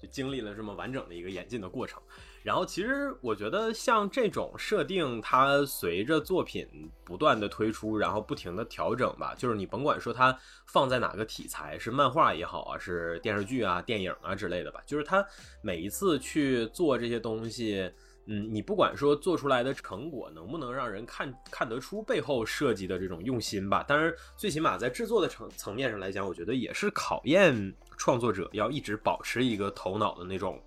[0.00, 2.00] 就经历了这么完整的一个演进的过程，
[2.48, 6.66] 然后其实我觉得像这种设定，它随着作品
[7.04, 10.34] 不断的推出，然后不停的调整吧，就是你甭管说它
[10.64, 15.22] 放在哪个题材，是漫画也好啊，是电视剧啊、电影啊之类的吧，就是它
[15.60, 17.92] 每一次去做这些东西。
[18.30, 30.58] 嗯，你不管说做出来的成果能不能让人看看得出背后设计的这种用心吧，当然最起码在制作的层层面上来讲，我觉得也是考验创作者要一直保持一个头脑的那种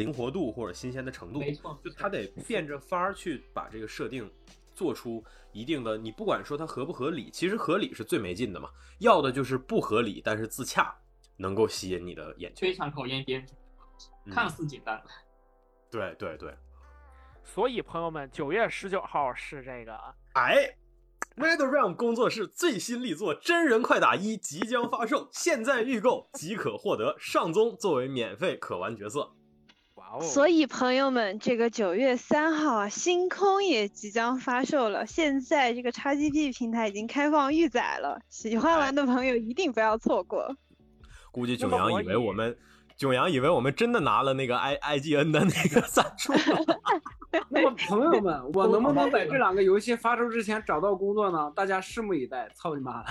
[0.00, 1.38] 灵活度或者新鲜的程度。
[1.38, 4.30] 没错，就他得变着法儿去把这个设定
[4.74, 5.22] 做出
[5.52, 8.70] 一定的，你不管说它合不合理，其实合理是最没劲的嘛，
[9.00, 10.94] 要的就是不合理但是自洽，
[11.36, 12.62] 能够吸引你的眼球。
[12.62, 13.54] 非常考验编剧，
[14.30, 15.02] 看似简单。
[15.90, 16.54] 对对对。
[17.42, 19.98] 所以，朋友们，九月十九号是这个
[20.34, 20.76] 哎
[21.36, 29.32] ，Red Realm 工作室最新力作《真人快打一》即将发售，现在预购即可获得上宗作为免费可玩角色。
[30.20, 35.06] 所以，朋友们，这个九月三号啊，星空也即将发售了。
[35.06, 40.56] 现在这个 XGP 平台已经开放预载了，喜欢玩的朋友一定不要错过。
[41.30, 42.56] 估计九阳以为我们。
[42.96, 46.34] 九阳以为我们真的拿了那个 I I G N 的那个赞助。
[47.48, 51.50] 那么朋友们，我能不能在这两个游戏发售之前找到工作呢？
[51.56, 52.46] 大家拭目以待。
[52.54, 53.02] 操你妈！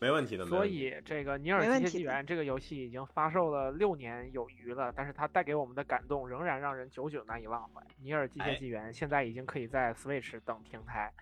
[0.00, 0.44] 没问题的。
[0.46, 7.80] 所以这个《尼尔：机械纪元》这个游戏已经发售了六年有余了，但是它带给我们的感动仍然让人久久难以忘怀。
[8.02, 11.12] 《尼尔：机械纪元》现在已经可以在 Switch 等平台。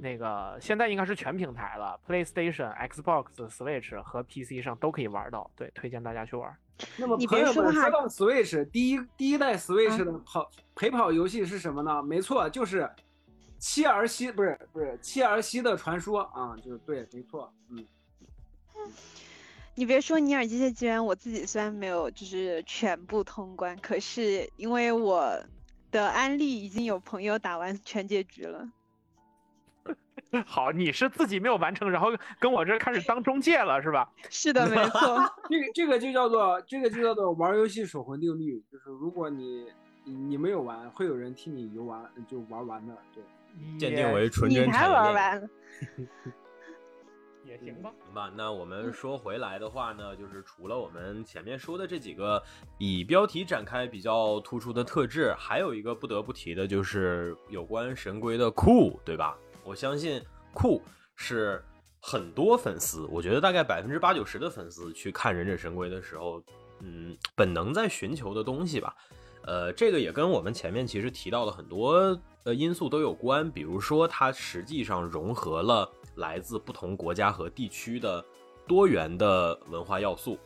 [0.00, 5.50] 那个现在应该是全平台了，PlayStation、Xbox、Switch 和 PC 上都可以玩到。
[5.56, 6.56] 对，推荐大家去玩。
[6.96, 12.00] 那么朋友们说到 Switch，第一第一代 Switch 的跑陪跑游戏是什么呢？
[12.00, 12.88] 没错，就是
[13.58, 17.84] 切尔西，不是不是切尔西的传说啊，就是对，没错，嗯。
[19.74, 25.40] 你别说《尼尔：机械纪元》，我自己虽然没有就是全部通关，可是因为我
[25.92, 28.68] 的安利已经有朋友打完全结局了。
[30.44, 32.08] 好，你是自己没有完成，然后
[32.40, 34.10] 跟我这开始当中介了，是吧？
[34.28, 35.24] 是的，没错。
[35.48, 39.68] 这个这个就叫做这个就叫做玩游戏守魂定律，就是如果你
[40.04, 42.94] 你没有玩，会有人替你游玩就玩完的。
[43.14, 43.22] 对，
[43.78, 44.66] 鉴定为纯真产业。
[44.66, 45.50] 你还玩完？
[47.48, 47.90] 也行吧。
[48.04, 52.42] 行吧，那我们说回来的话呢，就是除了我们前面说的这几个
[52.76, 59.36] 以标题展开比较突出的特质，还有一个不得不提的就是有关神龟的酷，对吧？
[59.64, 60.22] 我相信
[60.52, 60.82] 酷
[61.16, 61.64] 是
[62.00, 66.42] 很多粉丝，我觉得大概百分之八九十的粉丝去看《忍者神龟》的时候，
[66.80, 68.94] 嗯，本能在寻求的东西吧。
[69.44, 78.24] 呃，这个也跟我们前面其实提到的很多呃因素都有关，比如说它实际上融合了来自不同国家和地区的
[78.66, 80.38] 多元的文化要素，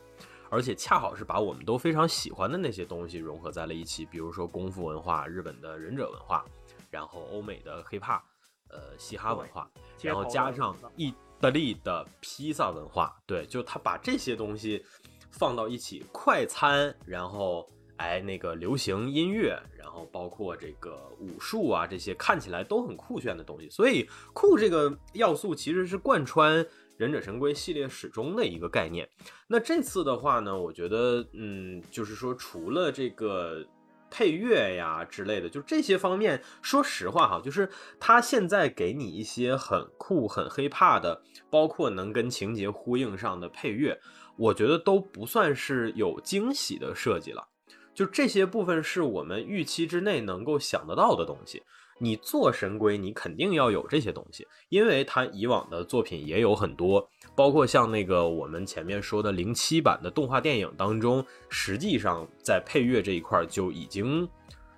[0.49, 6.45] 而且恰好是把我们都非常喜欢的那些东西融合在了一起，比如说功夫文化、日本的忍者文化，
[6.89, 8.21] 然后欧美的 hiphop，
[8.69, 9.69] 呃，嘻哈文化，
[10.01, 14.85] 然后加上意大利的披萨文化，对，就他把这些东西
[15.31, 17.67] 放到一起，快餐，然后。
[17.97, 26.63] 哎，那个流行音乐，然后包括这个武术啊，这些看起来都很酷炫的东西，所以酷这个要素其实是贯穿
[26.97, 29.07] 《忍者神龟》系列始终的一个概念。
[29.47, 33.65] 那这次的话呢，我觉得，嗯，就是说除了这个
[34.09, 43.99] 配乐呀之类的，就这些方面，说实话哈，就是他现在给你一些很酷、很黑怕的，包括能跟情节呼应上的配乐，
[44.35, 47.47] 我觉得都不算是有惊喜的设计了。
[47.93, 51.61] 就这些部分是我们预期之内能够想得到的东西。
[51.99, 64.27] 你做神龟，你肯定要有这些东西，因为它以往的作品也有很多，包括像那个我们前面说的零七版的动画电影当中，实际上在配乐这一块就已经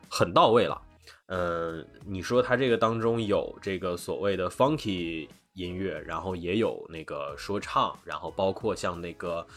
[0.10, 0.80] 很到位了。
[1.28, 9.48] 嗯，你说它这个当中有这个所谓的 funky 音乐，然后也有那个说唱，然后包括像那个。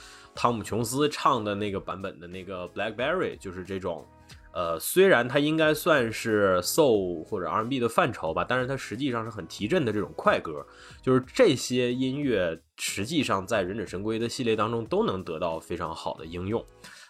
[0.40, 4.06] 汤姆·琼斯唱的那个版本的那个《Blackberry》，就是这种，
[4.52, 10.64] 呃，虽然它应该算是 Soul 或者 R&B 的范畴吧，但是它实际上是很提振的这种快歌。
[11.02, 16.64] 就是这些音乐，实际上在《忍者神龟》的系列当中都能得到非常好的应用。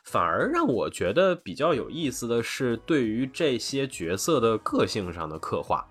[0.05, 5.87] 反而让我觉得比较有意思的是，对于这些角色的个性上的刻画。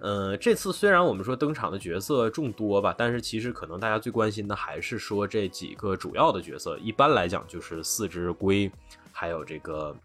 [0.00, 6.78] 呃，这次虽然我们说登场的角色众多吧，但是其实可能大家最关心的还是说这几个主要的角色。
[6.78, 8.70] 一般来讲就是四只龟，
[9.10, 9.96] 还有这个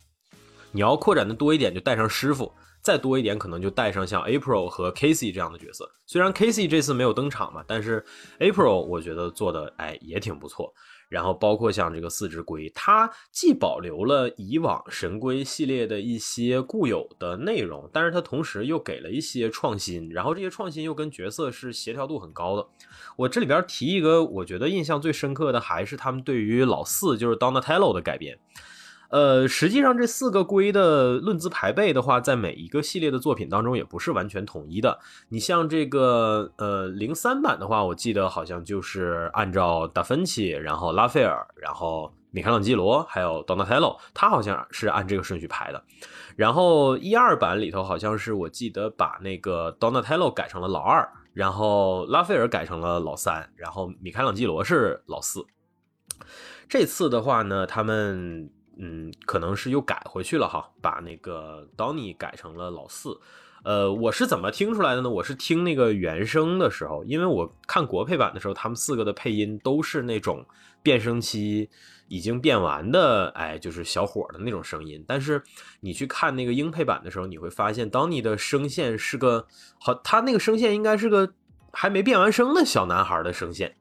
[0.72, 2.52] 你要扩展的多一点，就带上师傅；
[2.82, 5.88] 再多一点，可能就带上像 April 和 Casey 这样的角色。
[6.08, 8.04] 虽然 Casey 这次没有登场嘛，但是
[8.40, 10.74] April 我觉得做的哎也挺不错。
[11.14, 22.68] 然后包括像这个四只龟，它既保留了以往神龟系列的一些固有的内容，但是它同时又给了一些创新，然后这些创新又跟角色是协调度很高的。
[23.16, 28.40] 我这里边提一个，我觉得印象最深刻的还是他们对于老四就是 Donatello 的改编。
[29.14, 34.98] 呃，实际上这四个龟的论资排辈的话，在每一个系列的作品当中也不是完全统一的。
[35.30, 45.84] 你像这个呃零三版的话，我记得好像就是按照达芬奇，然后拉斐尔，然后米开朗基罗，还有 Donatello，他好像是按这个顺序排的。
[46.36, 55.46] 然后一二版里头好像是我记得把那个 Donatello 改成了老二，然后拉斐尔改成了老三，然后米开朗基罗是老四。
[56.68, 58.50] 这次的话呢，他们。
[58.78, 63.20] 嗯，可能是又改回去了哈，把那个 Donny 改成了老四。
[63.64, 65.10] 呃，我是怎么听出来的呢？
[65.10, 70.46] 我是听那个原声的时候，因为我看国配版的时候，他们四个的配音都是那种
[70.82, 71.70] 变声期
[72.10, 75.02] 已经变完的，哎，就是小伙的那种声音。
[75.08, 75.42] 但是
[75.80, 79.48] 你去看那个英配版的时候，你会发现 Donny 的声线是个
[79.80, 81.32] 好，他那个声线应该是个
[81.72, 83.78] 还没变完声的小男孩的声线。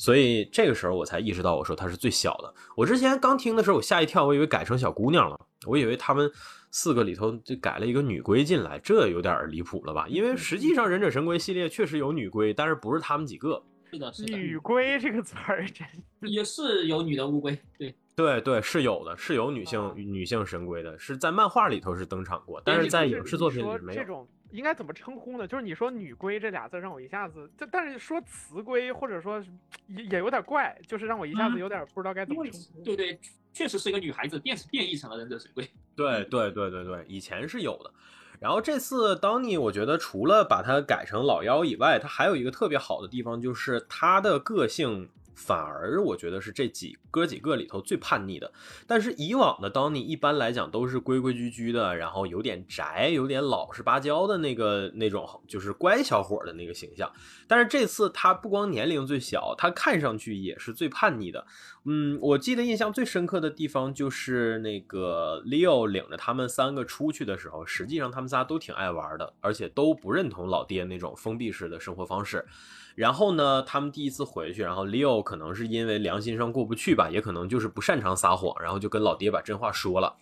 [0.00, 2.54] 所以这个时候我才意识到，我说她是最小的。
[2.74, 6.32] 我之前刚听的时候，我吓一跳，我以为改成小姑娘了，我以为他们
[6.70, 10.08] 四个里头就改了一个女龟进来，这有点离谱了吧？
[10.08, 13.62] 因为实际上忍者神龟系列确实有女龟，但是不是他们几个。
[13.92, 14.38] 是的，是的。
[14.38, 15.86] 女龟这个词儿真
[16.22, 24.26] 也是有女的乌龟，对对对，是有的，是有女性女性神龟的，是在漫画里头是登场过，但是在影视作品里没有。
[24.50, 25.46] 应该怎么称呼呢？
[25.46, 29.42] 就是你说“女龟”这俩字，让我一下子就，但是说“雌龟”或者说
[29.86, 32.82] 也也有点怪，就是让我一下子有点不知道该怎么称呼。
[32.82, 33.18] 对对，
[33.52, 35.68] 确实是一个女孩子变变异成了忍者神龟。
[35.94, 37.90] 对对对对对，以前是有的。
[38.38, 45.08] 然后这次当你我觉得除了把它改成老妖以外，它还有一个特别好的地方，就是它的个性。
[45.34, 48.52] 反而我觉得是这几哥几个里头最叛逆的，
[48.86, 57.10] 但是以往的当你一般来讲都是规规矩矩的，然后有点宅，有点老实巴交的那个那种，就是乖小伙的那个形象。
[57.46, 61.46] 但是这次他不光年龄最小，他看上去也是最叛逆的。
[61.84, 72.46] 嗯，我记得印象最深刻的地方就是那个 Leo 领着他们三个出去的时候，实际上他们仨都挺爱玩的，而且都不认同老爹那种封闭式的生活方式。
[72.94, 80.16] 然后呢，他们第一次回去，然后 Leo 可能是因为良心上过不去吧，也可能就是不擅长撒谎，然后就跟老爹把真话说了。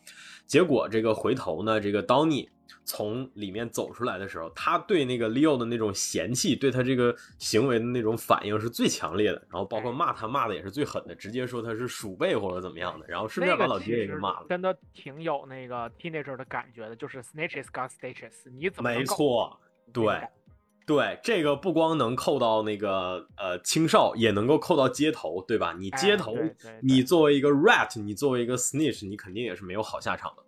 [0.47, 2.49] 结果这个回头呢，这个 Donny
[2.85, 14.47] 从里面走出来的时候，他对那个 Leo 的那种嫌弃，对他这个行为的那种反应是最强烈的，然后包括骂他骂的也是最狠的，直接说他是鼠辈或者怎么样的，然后顺便把老爹也给骂了。
[14.49, 19.61] 真的挺有那个 teenager 的感觉的，就是 snitches got stitches，你怎么没错，
[19.93, 20.07] 对。
[20.89, 25.77] 对，这个不光能扣到那个呃青少，也能够扣到街头，对吧？
[25.79, 26.35] 你街头，
[26.83, 30.43] 你作为一个 rat，你作为一个 snitch，你肯定也是没有好下场的。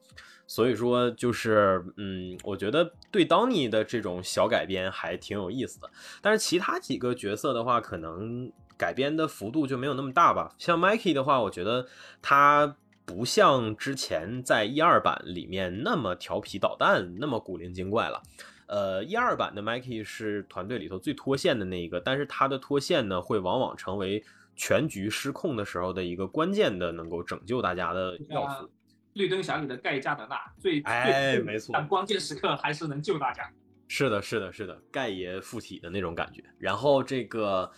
[0.47, 5.91] 所以说，就是嗯，我觉得对 Donny 的这种小改编还挺有意思的。
[6.23, 10.55] 但是其他几个角色的话，可能改编的幅度就没有那么大吧。
[10.59, 11.87] 像 Mikey 的话，我觉得
[12.23, 18.23] 他不像之前在一二版里面那么调皮捣蛋，那么古灵精怪了。
[18.71, 24.25] 呃，一二版的 Mikey 是团队里头最脱线的那一个，但是他的脱线呢，会往往成为
[24.55, 28.71] 全局失控的时候的一个关键的能够拯救大家的要素。
[29.15, 33.43] 绿灯侠里的盖加德纳最哎，没错，但关键时刻还是能救大家。
[33.89, 36.45] 是的，是的，是的，盖爷附体的那种感觉。
[36.59, 37.71] 然后这个。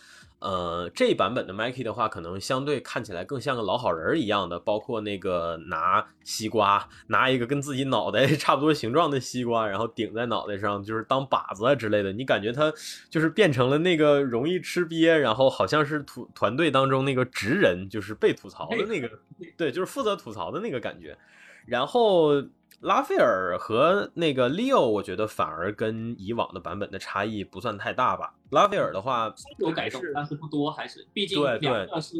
[0.43, 12.11] 呃，这版本的 Mikey 的话，可能相对看起来更像个老好人一样的，包括那个拿西瓜，拿一个跟自己脑袋 差不多形状的西瓜，然后顶在脑袋上，就是当靶子啊之类的。
[12.11, 12.69] 你感觉他
[13.09, 19.09] 就是变成了那个容易吃瘪，然后好像是吐团队当中那个直人，就是被吐槽的那个，
[19.55, 21.17] 对，就是负责吐槽的那个感觉。
[21.65, 22.43] 然后。
[22.83, 28.35] 拉斐尔和那个 Leo，我觉得反而跟以往的版本的差异不算太大吧。
[28.51, 32.17] 拉斐尔的话有改动，但是不多，还是毕竟两个是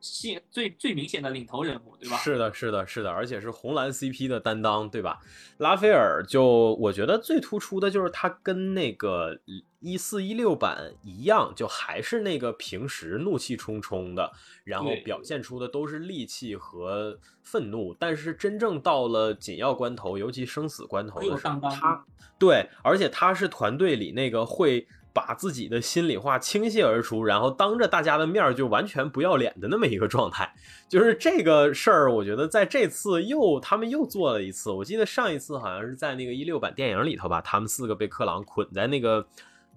[0.00, 2.16] 现最最明显的领头人物，对吧？
[2.18, 5.20] 是的，是的，是的，而且是红蓝 CP 的担当，对吧？
[5.58, 9.38] 拉斐尔就我觉得最突出的就是他跟那个。
[9.82, 14.30] 一四一六版一样，就还是那个平时怒气冲冲的，
[14.62, 17.96] 然后表现出的都是戾气和愤怒。
[17.98, 22.04] 但是真正到了紧要关头，尤其生死关头的时候，他
[22.38, 30.52] 对，而且他是团队里那个会把自己的心里话倾泻而出，然后当着大家的面就完全不要脸的那么一个状态。
[30.88, 34.70] 就是这个事儿，我觉得在这次又他们又做了一次。
[34.70, 39.26] 我记得上一次好像是在那个一六版电影里头吧，他们四个被克朗捆在那个。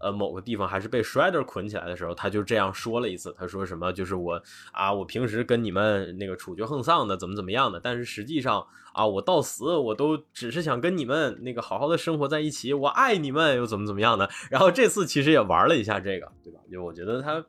[0.04, 3.34] 呃，某个地方还是被 Shredder 捆起来的时候，他就这样说了一次。
[3.40, 3.94] 他说什么？
[3.94, 4.42] 就是我
[4.74, 14.30] 啊，我平时跟你们那个处决横丧的，怎么怎么样的，但是实际上啊，我到死我都只是想跟你们那个好好的生活在一起，我爱你们又怎么怎么样的。
[14.52, 16.60] 然后这次其实也玩了一下这个，对吧？
[16.72, 17.44] 就我觉得他。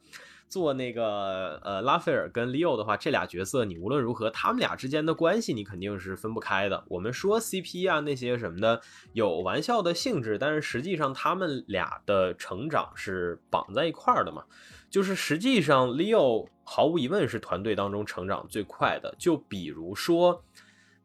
[0.54, 6.84] 做那个呃拉斐尔跟 Leo 的话，这俩角色你无论如何，他们俩之间的关系你肯定是分不开的。
[6.86, 8.80] 我们说 CP 啊那些什么的
[9.14, 14.44] 有玩笑的性质，但是实际上他们俩的成长是绑在一块儿的嘛。
[14.88, 19.12] 就是实际上 Leo 毫无疑问是团队当中成长最快的。
[19.18, 20.40] 就比如说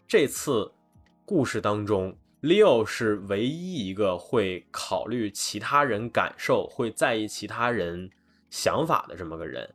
[0.07, 0.71] 这次
[1.25, 8.11] 故事当中，Leo 是唯一一个会考虑其他人感受，会在意其他人。
[8.49, 9.69] 想法的这么个人，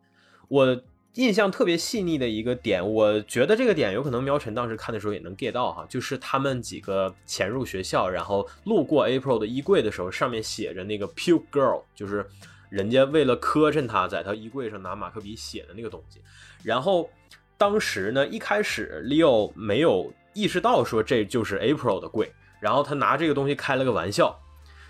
[0.49, 0.81] 我
[1.15, 12.27] 印象特别细腻的一个点，我觉得这个点有可能苗晨当时看的时候也能 get 到哈，就是他们几个潜入学校，然后路过 April 的衣柜的时候，上面写着那个 Puke Girl，就是
[12.69, 16.21] 人家为了磕碜他，在他衣柜上拿马克笔写的那个东西。
[16.65, 17.09] 然后
[17.57, 24.37] 当时呢，一开始 Leo 没有意识到说这就是 April 的柜，然后他拿这个东西开了个玩笑。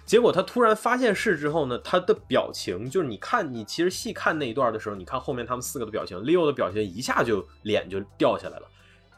[0.06, 8.68] 结果他突然发现事之后呢，他的表情就是你看，你其实细看那一段的时候，你看后面他们四个的表情，Leo 的表情一下就脸就掉下来了。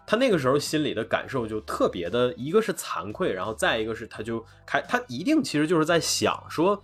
[0.07, 6.81] 他那个时候心里的感受就特别的，一个是惭愧，然后再一个是他就开，他一定其实就是在想说，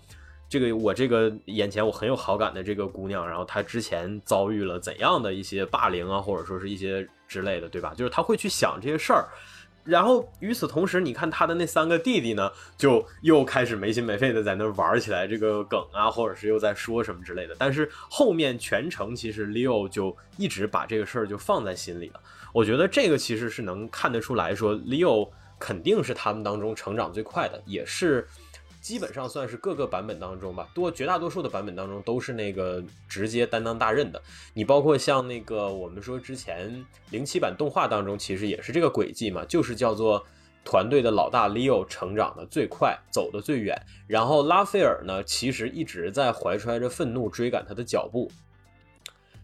[0.49, 7.95] 这个我这个眼前我很有好感的这个姑娘，然后她之前遭遇了怎样的一些霸凌啊，或者说是一些之类的，对吧？
[7.97, 9.29] 就是他会去想这些事儿。
[9.85, 17.57] 然后与此同时，你看他的那三个弟弟呢，就又开始没心没肺的在那玩起来这个梗啊，或者是又在说什么之类的。
[17.59, 22.21] 但是后面全程其实 Leo 就一直把这个事儿就放在心里了。
[22.53, 28.29] 我觉得这个其实是能看得出来说，Leo 肯定是他们当中成长最快的，也是。
[28.83, 34.21] 基本上算是各个版本当中吧，多绝大多数的版本当中都是那个直接担当大任的。
[34.53, 40.27] 你包括像那个我们说之前零七版动画当中，其实也是这个轨迹嘛，就是叫做
[40.65, 43.81] 团队的老大 Leo 成长的最快，走的最远。
[44.09, 48.29] 然后拉斐尔呢，其实一直在怀揣着愤怒追赶他的脚步。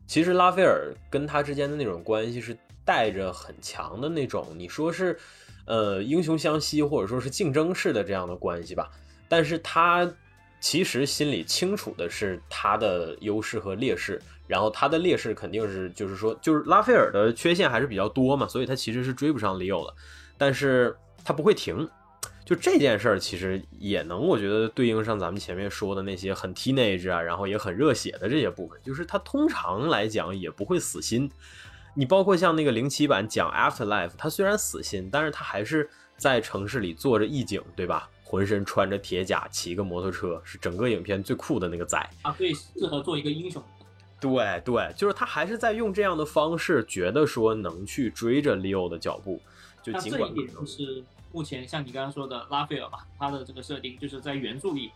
[0.08, 5.16] 其实拉斐尔跟他之间的那种关系是带着很强的那种，你说是
[5.64, 8.90] 呃英雄相惜，或者说是竞争式的这样的关系吧。
[9.28, 10.10] 但是他
[10.60, 19.94] 其实心里清楚的是他的优势和劣势，然后他的劣势肯定是就是说，就是拉斐尔的缺陷还是比较多嘛，所以他其实是追不上里奥的。
[20.36, 21.88] 但是他不会停。
[22.44, 31.30] 就这件事儿，其实也能我觉得对应上咱们前面说的那些很 teenage 啊，然后也很热血的这些部分，就是他通常来讲也不会死心。
[31.94, 38.08] 你包括像那个零七版讲 Afterlife，他虽然死心，但是他还是在城市里做着义警，对吧？
[38.28, 43.62] 浑身穿着铁甲，骑个摩托车，是整个影片最酷的那个仔啊，最适合做一个英雄。
[44.20, 49.40] 对对，就是他还是在用这样的方式，觉得说能去追着 Leo 的脚步，
[49.82, 51.02] 就尽管就是。
[51.30, 54.90] 目前像你刚刚说的拉斐尔吧，他的这个设定就是在原著里，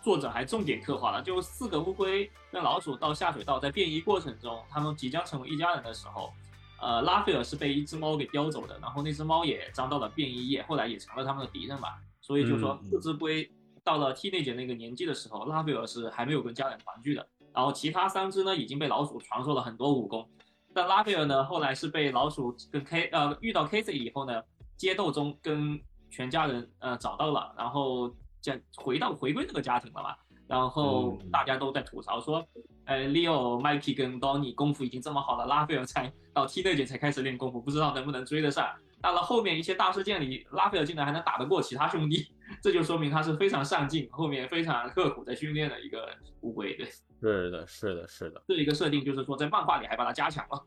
[0.00, 6.32] 作者还重点刻画了，就四个乌龟跟老鼠到下水道，在变异过程中，他们即将成为一家人的时候，
[6.80, 11.98] 呃，拉斐尔是被一只猫给叼走的，然后那只猫也沾到了变异液，后来也成了他们的敌人吧。
[12.22, 13.46] 所以就说四只龟
[13.84, 20.26] 到了 T 内姐那个年纪的时候，拉斐尔是还没有跟家人团聚的，然后其他三只呢已经被老鼠传授了很多武功，
[20.72, 24.40] 但拉斐尔呢后来是被老鼠跟 K 呃遇到 Casey 以后呢。
[24.74, 25.80] 街斗中跟
[26.10, 30.16] 全家人呃找到了，然后将回到回归这个家庭了嘛，
[30.48, 32.44] 然后大家都在吐槽说，
[32.86, 38.66] 呃，Leo、Mikey 跟 Donny 功夫已经这么好了，拉斐尔才到 T 队姐才开始练功夫，不知道能不能追得上。
[39.02, 42.28] 到了后面一些大事件里，拉斐尔竟然还能打得过其他兄弟，
[42.62, 46.08] 这就说明他是非常上进，后面非常刻苦在训练的一个
[46.42, 46.76] 乌龟。
[46.76, 46.86] 对，
[47.20, 48.42] 是的，是的，是的。
[48.46, 50.62] 这一个设定就是说在漫画里还把它加强了。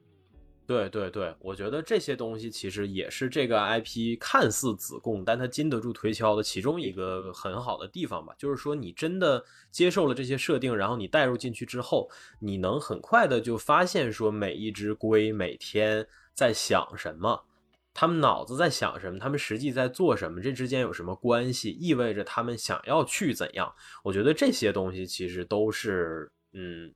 [0.67, 8.33] 对对对，我觉得这些东西其实也是这个 IP 看似子贡，但它经得住推敲的其中一个很好的地方吧。
[8.35, 12.09] 就是说，你真的接受了这些设定，然后你带入进去之后，
[12.39, 17.43] 你能很快的就发现说每一只龟每天在想什么，
[17.95, 23.73] 他们脑子在想什么，他们实际在做什么，这之间有什么关系，意味着他们想要去怎样。
[24.03, 26.31] 我觉得这些东西其实都是。
[26.57, 26.93] 嗯，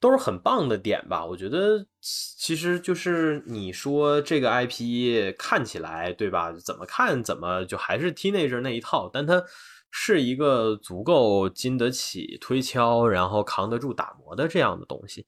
[0.00, 1.26] 都是很棒的点吧？
[1.26, 6.52] 我觉得其实就是你说这个 IP 看起来对吧？
[6.64, 9.42] 怎么看怎么就还是 teenager 那一套，但它
[9.90, 15.26] 是一个足够经得起推敲，然后扛得住打磨的这样的东西，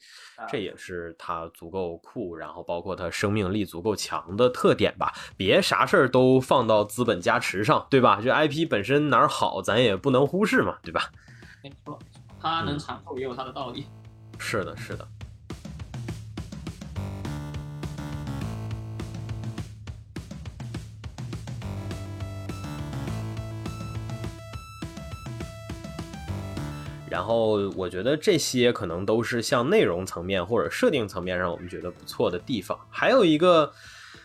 [0.49, 5.13] 这也是它足够酷，然后包括它生命力足够强的特点吧？
[5.37, 8.21] 别啥事儿都放到资本加持上，对吧？
[8.23, 11.11] 这 IP 本身哪儿好，咱也不能忽视嘛，对吧？
[11.63, 11.99] 没错。
[12.41, 13.87] 它能长寿也有它的道理。
[14.39, 15.07] 是的，是的。
[27.13, 32.79] 然后我觉得这些可能都是像内容层面或者设定层面上我们觉得不错的地方。
[32.89, 33.71] 还有一个。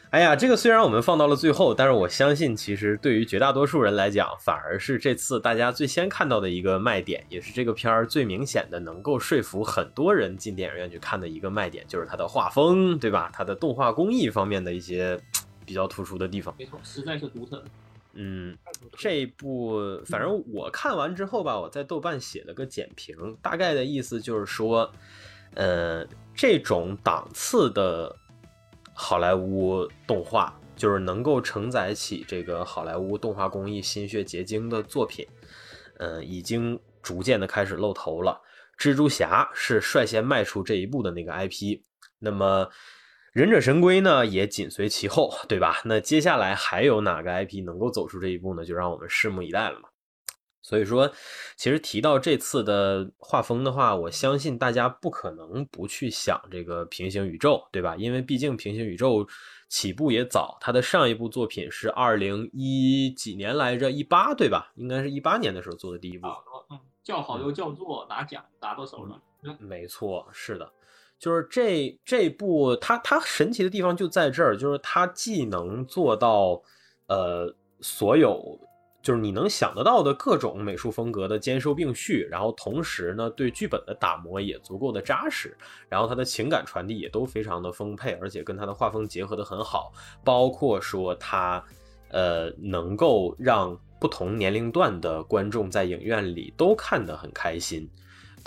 [0.10, 13.30] 哎呀，这个虽然我们放到了最后，但是我相信，其实对于绝大多数人来讲，反而是这次大家最先看到的一个卖点，也是这个片儿最明显的能够说服很多人进电影院去看的一个卖点，就是它的画风，对吧？
[13.34, 15.20] 它的动画工艺方面的一些
[15.66, 16.56] 比较突出的地方。
[16.58, 17.62] 没错，实在是独特。
[18.18, 18.58] 嗯，
[18.98, 24.92] 这部反正我看完之后吧，我在豆瓣写了个简评，大概的意思就是说，
[25.54, 28.14] 呃，这种档次的。
[29.00, 35.24] 好莱坞动画就是能够承载起这个好莱坞动画工艺心血结晶的作品，
[36.00, 38.42] 嗯，已经逐渐的开始露头了。
[38.76, 41.80] 蜘蛛侠是率先迈出这一步的那个 IP，
[42.18, 42.68] 那么
[43.38, 45.80] 忍者神龟呢也紧随其后，对吧？
[45.86, 48.66] 那接下来还有哪个 IP 能够走出这一步呢？
[48.66, 49.90] 就让我们拭目以待了嘛。
[50.64, 51.08] 所以说，
[51.56, 57.96] 其实提到这次的画风的话，我相信大家不可能不去想这个平行宇宙，对吧？
[57.96, 59.28] 因为毕竟平行宇宙
[59.70, 64.72] 起步也早，它的上一部作品是二零一几年来着，一八对吧？
[64.74, 66.28] 应该是一八年的时候做的第一部。
[66.72, 69.22] 嗯，叫好又叫座，拿奖拿到手了。
[69.60, 70.74] 没错，是的，
[71.20, 76.62] 就是这这部它它神奇的地方就在这儿，就是它既能做到
[77.08, 78.60] 呃所有。
[79.04, 85.56] 就是你能想得到的各种美术风格的兼收并蓄，然后同时呢，对剧本的打磨也足够的扎实，
[85.88, 89.94] 然后它的情感传递也都非常的丰沛，而且跟它的画风结合的很好，
[90.26, 91.64] 包括说它，
[92.10, 97.90] 呃，能够让不同年龄段的观众在影院里都看得很开心。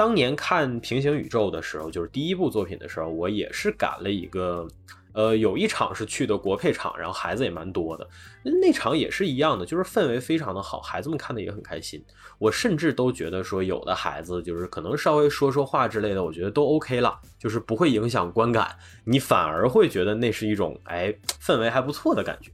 [0.01, 4.67] 当年看平行宇宙的时候，就是第一部作品的时候，我也是赶了一个。
[5.13, 8.09] 呃，有一场是去的国配场，然后孩子也蛮多的，
[8.45, 12.01] 那场也是一样的，就是氛围非常的好，孩子们看的也很开心。
[12.39, 18.75] 我甚至都觉得说，有的孩子就是可能稍微说说话之类的，我觉得都 OK 了，就是不会影响观感，
[19.05, 21.13] 你反而会觉得那是一种哎
[21.43, 22.53] 氛围还不错的感觉。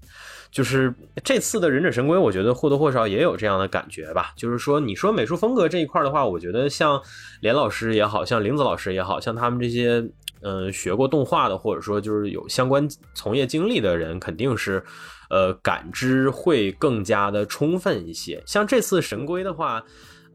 [0.56, 4.32] 就是这次的忍者神龟，我觉得或多或少也有这样的感觉吧。
[4.36, 6.98] 就是说，你说美术风格这一块的话，我觉得像
[7.42, 10.02] 连老师也好像林子老师也好像他们这些。
[10.42, 14.82] 嗯学过动画的，或者说就是有相关从业经历的人，肯定是
[15.28, 18.40] 呃感知会更加的充分一些。
[18.46, 19.82] 像这次神龟的话。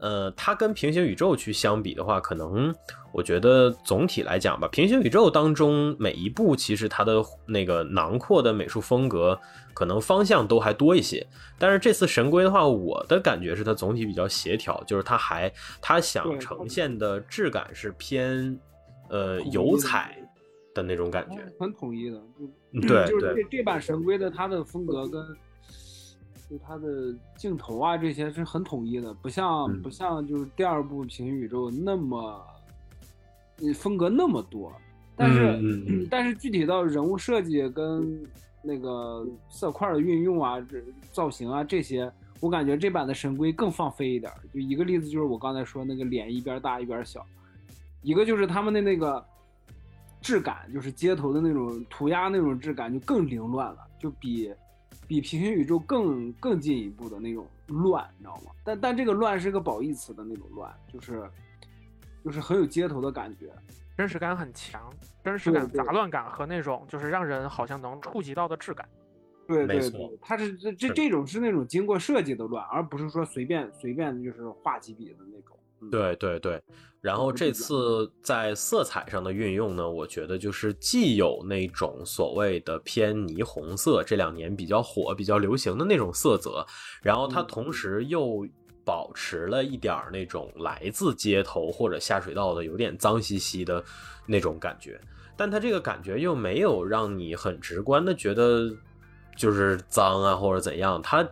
[0.02, 2.74] 呃，它跟平行宇宙去相比的话，可能
[3.12, 9.38] 我觉得总体来讲吧，平行宇宙当中每一部其实它的那个囊括的美术风格
[9.74, 11.26] 可能方向都还多一些。
[11.58, 18.58] 但是这次神龟的话，我的感觉是它总体比较协调，就是它还它想呈现的质感是偏
[19.08, 20.16] 呃油彩
[20.74, 22.20] 的那种感觉，很统一的。
[22.82, 25.22] 对，就是这这版神龟的它的风格跟。
[26.50, 32.44] 就它的镜头啊，这些是很统一的，不像不像就是第二部平行宇宙那么，
[33.74, 34.70] 风格那么多。
[35.16, 38.22] 但是但是具体到人物设计跟
[38.62, 42.10] 那个色块的运用啊，这造型啊这些，
[42.40, 44.32] 我感觉这版的神龟更放飞一点。
[44.52, 47.26] 就一个例子就是我刚才说那个脸一边大一边小，
[48.02, 49.24] 一个就是他们的那个
[50.20, 54.52] 质感，就是街头的那种涂鸦那种质感就更凌乱了，就比。
[55.08, 58.52] 比平行宇宙更更进一步的那种乱，你知道吗？
[58.64, 61.28] 但但这个乱是个褒义词的那种乱，就是
[62.24, 63.52] 就是很有街头的感觉，
[63.96, 64.92] 真实感很强，
[65.22, 68.88] 真实感、杂乱感和那种就是让人好像能触及到的质感。
[69.46, 75.58] 对对对，它是这这这种是那种经过设计的乱，而不是说随便随便就是画几笔的那种。
[75.90, 76.62] 对对对，
[77.00, 86.64] 然后这次在色彩上的运用呢，我觉得就是既有那种所谓的偏霓虹色，这两年比较火、比较流行的那种色泽，
[87.02, 88.46] 然后它同时又
[88.84, 93.82] 保持了一点那种来自街头或者下水道的有点脏兮兮的
[94.26, 95.00] 那种感觉，
[95.36, 98.70] 但它这个感觉又没有让你很直观的觉得
[99.36, 101.26] 就是脏啊或者怎样，它。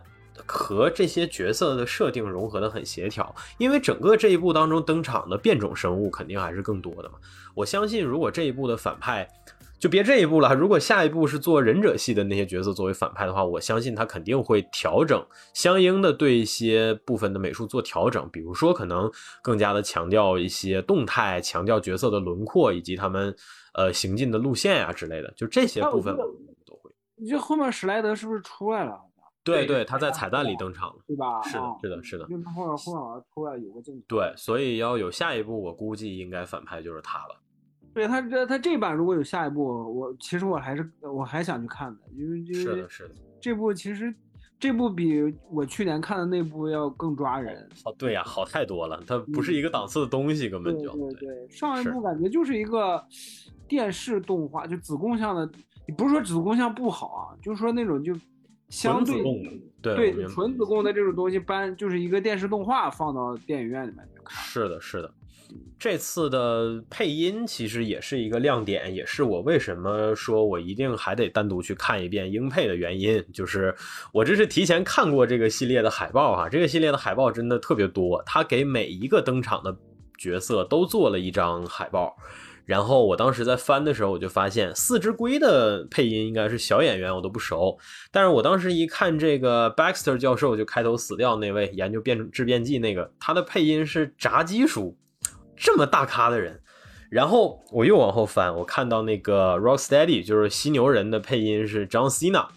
[0.47, 7.15] 和这些角色的设定融合的很协调，因为整个这一部当中登场的变种生物肯定还是更多的嘛。
[7.53, 9.27] 我相信，如果这一部的反派
[9.81, 15.25] 就别这一步了，如果下一步是做忍者系的那些角色作为反派的话，我相信他肯定会调整
[15.55, 23.35] 相应的对一些部分的美术做调整，比如说可能更加的强调一些动态，强调角色的轮廓以及他们
[23.73, 26.91] 呃行进的路线呀之类的，就这些部分都会。
[27.15, 29.01] 你这后面史莱德是不是出来了？
[29.43, 31.41] 对对，他在彩蛋里登场了，对吧？
[31.41, 32.27] 是的，是的，是的。
[32.29, 34.03] 因为他后面后面好像出来有个镜头。
[34.07, 37.35] 对，所以要有下一步，我估计应该反派就是他了。
[37.93, 43.15] 对他这他这版如果有下一部，我其实我还是我还想去看的，因为因为是的，是的。
[43.39, 44.13] 这部其实
[44.59, 47.67] 这部比我去年看的那部要更抓人。
[47.85, 50.91] 哦，对呀，好太多了，它不是一个档次的东西，根本就。
[50.93, 53.03] 对对，上一部感觉就是一个
[53.67, 55.49] 电视动画，就子宫像的，
[55.87, 58.15] 你不是说子宫像不好啊，就是说那种就。
[58.71, 59.21] 相对
[59.81, 64.41] 对纯子宫的这种东西搬就是一个电视动画放到电影院里面去看。
[64.45, 65.13] 是的，是的。
[65.79, 73.23] 这次的配音其实也是一个亮点，也是我为什么说我一定还得单独去看一遍英配的原因。
[73.33, 73.73] 就是
[74.11, 79.75] 我这是提前看过这个系列的海报哈，这个系列的海报真的特别多，他给每一个登场的
[80.17, 82.15] 角色都做了一张海报。
[82.63, 87.77] 然后我当时在翻的时候，我就发现四只龟的配音应该是小演员，我都不熟。
[88.11, 94.95] 但是我当时一看这个 Baxter 教授，就开头死掉那位研究变质变剂那个，他的配音是炸鸡叔，
[95.61, 96.59] 这么大咖的人。
[97.11, 102.47] 然后我又往后翻，我看到那个 Rocksteady 就是犀牛人的配音是 John Cena，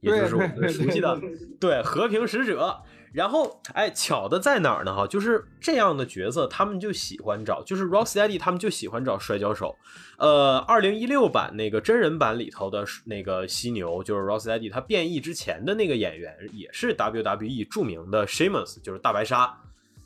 [0.00, 1.20] 也就是我们熟悉的
[1.60, 2.80] 对和平使者。
[3.12, 4.92] 然后，哎，巧的在哪儿呢？
[4.92, 9.76] 哈，就是这样的角色，他们就喜欢找，就是 Rocksteady，他们就喜欢找摔跤手。
[10.18, 19.56] 呃，二零一六版那个真人版里头的那个犀牛，就是 Rocksteady，他变异之前的那个演员，也是 WWE 著名的 Sheamus，就是大白鲨。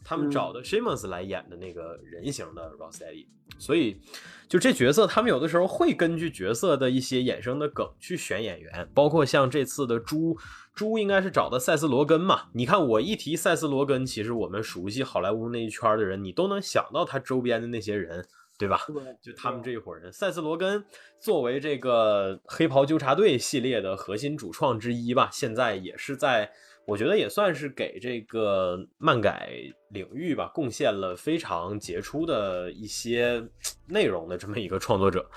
[0.09, 3.27] 他们找的 Sheamus 来演的那个人形的 Rocksteady，
[3.59, 4.01] 所以
[4.49, 10.35] 就这角色，他们有的时候会根据角色的一些衍生的梗去选演员，包括像这次的猪
[10.75, 12.45] 猪，应该是找的塞斯罗根嘛。
[12.55, 18.27] 你看我一提塞斯罗根，其实我们熟悉好莱坞那一圈的人，你都能想到他周边的那些人，
[18.59, 18.81] 对吧？
[19.21, 20.11] 就他们这一伙人。
[20.11, 20.83] 塞斯罗根
[21.21, 26.51] 作为这个黑袍纠察队系列的核心主创之一吧，现在也是在。
[26.89, 29.51] 我觉得也算是给这个漫改
[29.91, 33.47] 领域吧贡献了非常杰出的一些
[33.87, 35.29] 内容的这么一个创作者，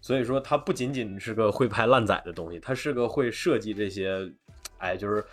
[0.00, 4.28] 所以说他不仅仅是个会拍烂仔的东西，他是个会设计这些，
[4.78, 5.24] 哎，就是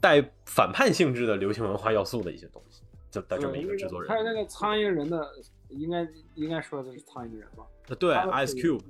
[0.00, 4.10] 带反叛性质的流行文化要素的一些东西，就的这么一个制作人。
[4.10, 5.30] 还有那个苍蝇人的，
[5.68, 7.66] 应该应该说的是苍蝇人吧？
[7.98, 8.80] 对，Ice Cube。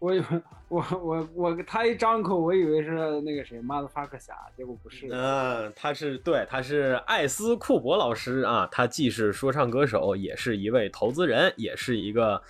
[0.00, 0.24] 我以为
[0.68, 5.06] 我我我他一张口，我以为是那个谁，马德法克侠，结果不是。
[5.10, 12.40] 嗯，他是对，他是艾斯库伯老师啊，他既是说唱歌手，也是一位投资人，也是一个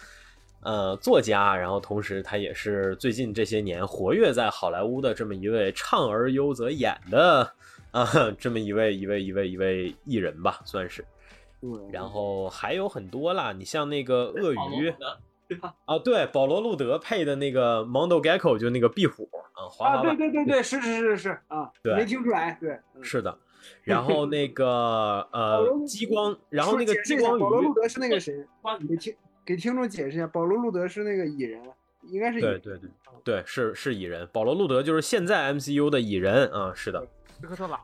[0.60, 7.52] 呃作家，然后同时他也是最近这些年活跃在好莱坞的这么一位唱而优则演的
[7.90, 8.06] 啊，
[8.38, 11.04] 这么一位一位一位一位艺人吧，算是。
[11.60, 14.94] 对，然后还有很多啦，你像那个鳄鱼？
[15.84, 23.36] 啊，对，保罗路德配的那个 Mondo Gecko 就那个壁虎啊，滑啊，滑板，对对对对，是是是是啊，对没听出来，对，嗯是的。
[23.82, 28.34] 然后那个呃激光，然后那个激光鱼，保罗路德是那个谁？
[28.62, 29.14] 关给听
[29.44, 31.62] 给听众解释一下，保罗路德是那个蚁人，
[32.10, 32.90] 应该是蚁人对对对
[33.22, 37.06] 对，是是蚁人，保罗路德就是现在 MCU 的蚁人啊，是的。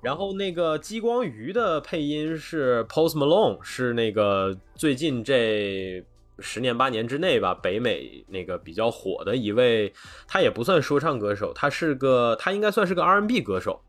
[0.02, 6.04] 然后那个激光鱼的配音是 Post Malone，是那个最近这
[6.38, 9.92] 十年八年之内吧，北美那个比较火的一位，
[10.28, 13.80] 他也不算说唱歌手，他是个他应该算是个 R&B 歌手。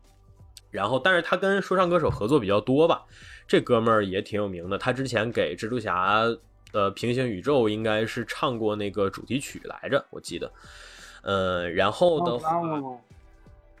[0.70, 3.02] 然后，但是他跟说唱歌手合作比较多吧，
[3.46, 4.76] 这哥们儿也挺有名的。
[4.76, 6.22] 他之前给蜘蛛侠
[6.72, 10.52] 的平行宇宙应该是唱过那个主题曲来着，我记得。
[11.22, 12.50] 嗯，然后的话，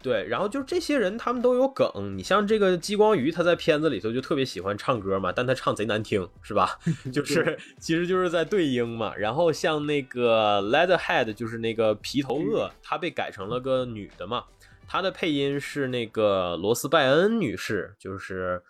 [0.00, 2.16] 对，然后就是这些人，他们都有梗。
[2.16, 6.78] 你像这个激光鱼，他在片子里头就特别喜欢唱歌嘛，但他唱贼难听，是吧？
[7.12, 9.14] 就是 其实就是在对应嘛。
[9.16, 14.44] 然后像那个 Leatherhead，就是那个皮头鳄，他被改成了个女的嘛，
[14.86, 18.62] 他的配音是那个罗斯拜恩女士，就是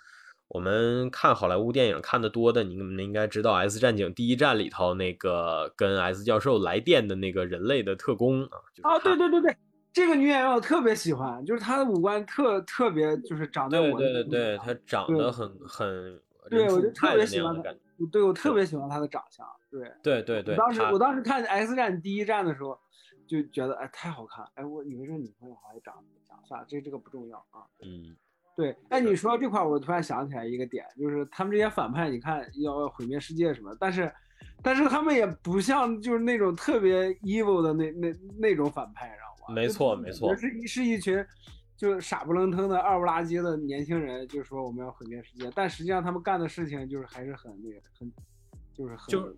[0.48, 9.56] 我们看好莱坞电影看的多的，你们应该知道《S 战警：第一战》里头那个跟 S 教授来电的那个人类的特工啊，就是啊，对对对对，
[9.92, 17.74] 这个女演员我特别喜欢，就是她的五官特特别，就是长在对我的对对，她长得很很对我就特别喜欢她
[18.12, 19.90] 对我特别喜欢她的长相，对。
[20.02, 22.78] 对对对，当时我当时看《X 战》第一站的时候，
[23.26, 25.94] 就觉得哎太好看，哎我以为这女朋友还长
[26.28, 27.66] 长算了，这这个不重要啊。
[27.82, 28.16] 嗯
[28.56, 34.12] 对，哎你说到这块，我突然想起来一个点，就是他们这些反派，你看要毁灭世界什么，但是
[34.62, 41.24] 但是他们也不像就是那种特别 evil 的那那那种反派，知没错就没错是一是一群。
[41.76, 48.12] 就傻不愣登的二不拉几的年轻人，就说我们要毁灭世界，但实际上他们干的事情就是还是很那个很，
[48.74, 49.32] 就是很就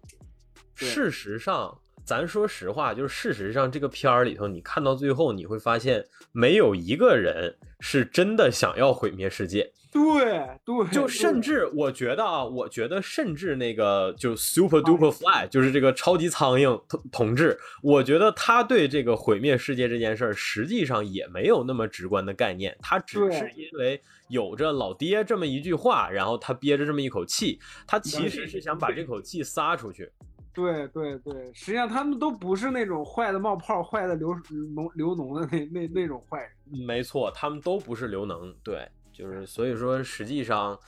[0.75, 9.71] 事实上，咱说实话，就是事实上这个片儿里头，你看到最后，你会发现没有一个人是真的想要毁灭世界。
[9.93, 30.11] 对对，就甚至我觉得啊，我觉得甚至那个就 Super Duper Fly，就是这个超级苍蝇同同志，我觉得他对这个毁灭世界这件事儿，实际上也没有那么直观的概念，他只是因为有着老爹这么一句话，然后他憋着这么一口气，他其实是想把这口气撒出去。
[30.53, 36.51] 对对对，实际上他们都不是那种坏的冒泡、坏的流脓流脓的那那那种坏人。
[36.87, 40.79] 没错，他们都不是刘能，对，就是所以说，实际上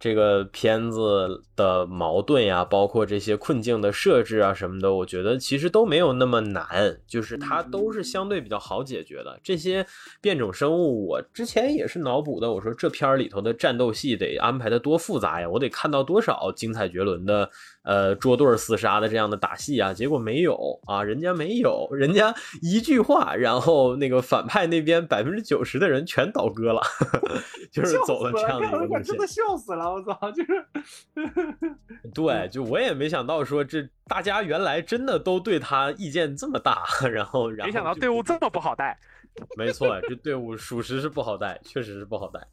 [0.00, 9.38] 这个片子的矛盾呀，包括这些困境的设置啊什么的，我觉得其实都没有那么难，就是它都是相对比较好解决的。
[9.42, 9.84] 这些
[10.20, 17.50] 变种生物，我之前也是脑补的，我说这片儿里头的战斗戏得安排的多复杂呀，我得看到多少精彩绝伦的
[17.82, 26.80] 呃捉对儿厮杀的这样的打戏啊，结果没有啊，人家没有，人家一句话，然后那个反派那边百分之九十的人全倒戈了，
[27.72, 29.18] 就是走了这样的一个路线真。
[29.18, 30.30] 的笑死了，我操！
[30.32, 30.66] 就是，
[32.14, 38.98] 对，就我也没想到说这大家原来真的都对他意见这么大， 然后然后没想到队伍这么不好带。
[39.56, 42.44] 没错，这队伍属实是不好带，确实是不好带，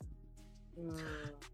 [0.77, 0.93] 嗯，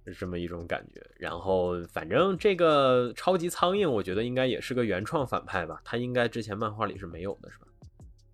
[0.05, 1.01] 是这么一种感觉。
[1.15, 7.67] 然后反正这个超级苍蝇，我觉得应该也是个原创反派吧，他应该之前漫画里是没有的，是吧？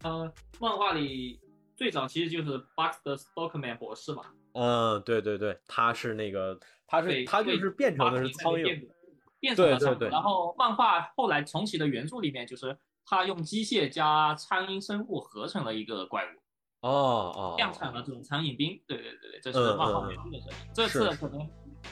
[0.04, 1.40] 呃，漫画里
[1.76, 8.88] 最早其实就是 Box 的 Stockman 博士嘛，嗯，对对对，他是那个，他是对他就是变成的是苍蝇，变
[9.40, 9.98] 变成了苍蝇。
[9.98, 18.82] 对对对然后漫画后来重启的原著里面，就是他用机械加苍蝇生物合成了一个怪物，哦哦，量产了这种苍蝇兵。
[18.88, 20.58] 对对对对，这是嗯漫画嗯原著的设定。
[20.74, 21.48] 这次可能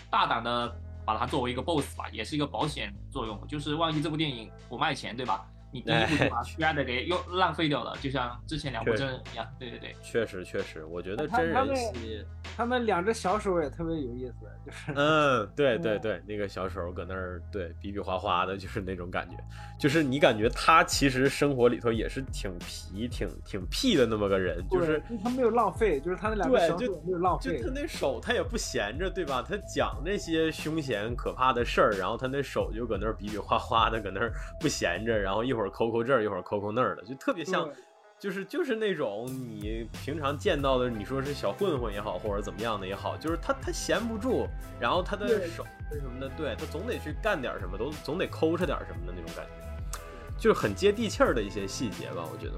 [0.10, 0.74] 大胆的
[1.06, 5.46] 把它作为一个 BOSS 吧，也是一个保险作用，就是万一这部电影不卖钱，对吧？
[5.76, 9.46] 你第一步就把的给又浪费掉了，就像之前两部对真人一样。
[9.60, 9.94] 对对对。
[10.02, 12.26] 确实确实，我觉得真人他他们戏。
[12.56, 19.36] 他们两只小手也特别有意思，就是，嗯，对对嗯对，那个小手搁那儿，对比比划划的，就是那种感觉，
[19.78, 29.46] 就是你感觉他其实生活里头也是挺皮、挺挺屁的那么个人，就是他没有浪费，就是他那两个小手没有浪费就他，那手他也不闲着，对吧？
[29.46, 34.32] 他讲那些凶险可怕的事儿，然后他那手就搁那儿比比划划的，搁那儿
[34.62, 37.70] 不闲着，然后一会儿抠抠这儿，一会儿抠抠那儿的，就特别像
[38.18, 44.48] 就是就是那种你平常见到的，你说是小混混也好，或者怎么样的也好，就是他他闲不住，
[44.80, 50.00] 然后他的对手什么的，对他总得去干点什么，都总得抠着点什么的那种感觉，
[50.38, 52.54] 就是很接地气儿的一些细节吧，我觉得。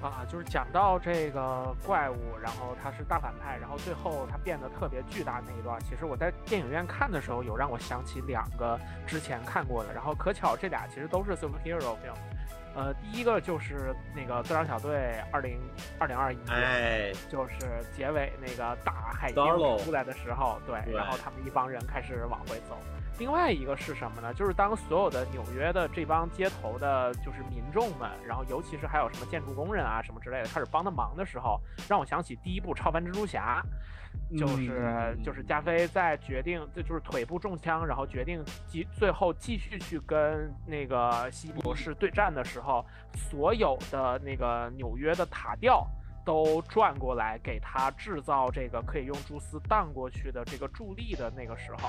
[0.00, 12.14] 啊，就是讲到这个怪物，然后他是大反派，然后最后他变得特别巨大那一段，其实我在电影院看的时候，有让我想起两个之前看过的，然后可巧这俩其实都是 superhero film。
[12.74, 15.58] 呃，第一个就是那个自杀小队二零
[15.98, 19.34] 二零二一，哎，就是结尾那个大海鹰
[19.78, 22.78] 出来的时候，对，然后他们一帮人开始往回走。
[23.18, 24.32] 另外一个是什么呢？
[24.32, 33.60] 就是当所有的纽约的这帮街头的，就是民众们，然后尤其是还有什么建筑工人啊什么之类的，开始帮他忙的时候，让我想起第一部超凡蜘蛛侠，
[34.38, 45.86] 就是就是加菲在决定，这就是腿部中枪，然后决定继最后继续去跟那个西博士对战的时候，所有的那个纽约的塔吊。
[46.24, 51.88] 都转过来给他制造这个可以用蛛丝荡过去的这个助力的那个时候，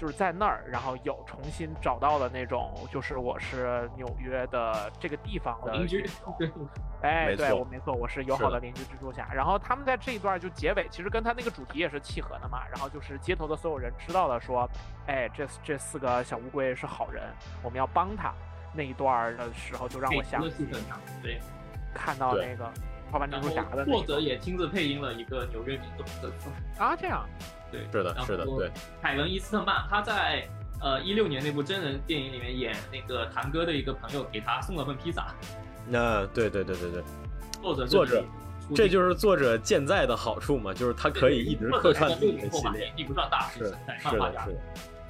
[0.00, 6.08] 就是在那儿，然后有重新找到了那种，就是我是纽约的这个地方的邻居，
[7.04, 9.28] 哎，对我没错，我是友好的邻居蜘蛛侠。
[9.30, 12.66] 然后他们在这一段就结尾，其实跟他那个主题也是契合的嘛。
[12.70, 14.66] 然后就是街头的所有人知道了，说，
[15.06, 17.22] 哎，这这四个小乌龟是好人，
[17.62, 18.32] 我们要帮他。
[18.72, 20.64] 那一段的时候就让我想起，
[21.22, 21.38] 对，
[21.92, 22.72] 看到那个。
[23.12, 26.32] 超凡蜘蛛侠的作者也亲自配音了一个纽约民众的
[26.78, 27.28] 啊，这样，
[27.70, 28.70] 对，是的，是的，对。
[29.00, 30.48] 凯文伊斯特曼他在
[30.80, 35.34] 呃一六年那部真人电影里面演那个堂哥的一个朋友，给他送了份披萨。
[35.86, 37.02] 那对对对对对，
[37.62, 38.24] 作者作者，
[38.74, 44.48] 这就是作者健在的好处嘛，就是他可以一直客串自己的系列，并不算大是是的，是的，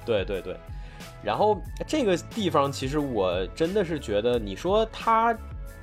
[0.05, 0.55] 对对对。
[1.23, 5.37] 然后这个地方其实我真的是觉得，你说他。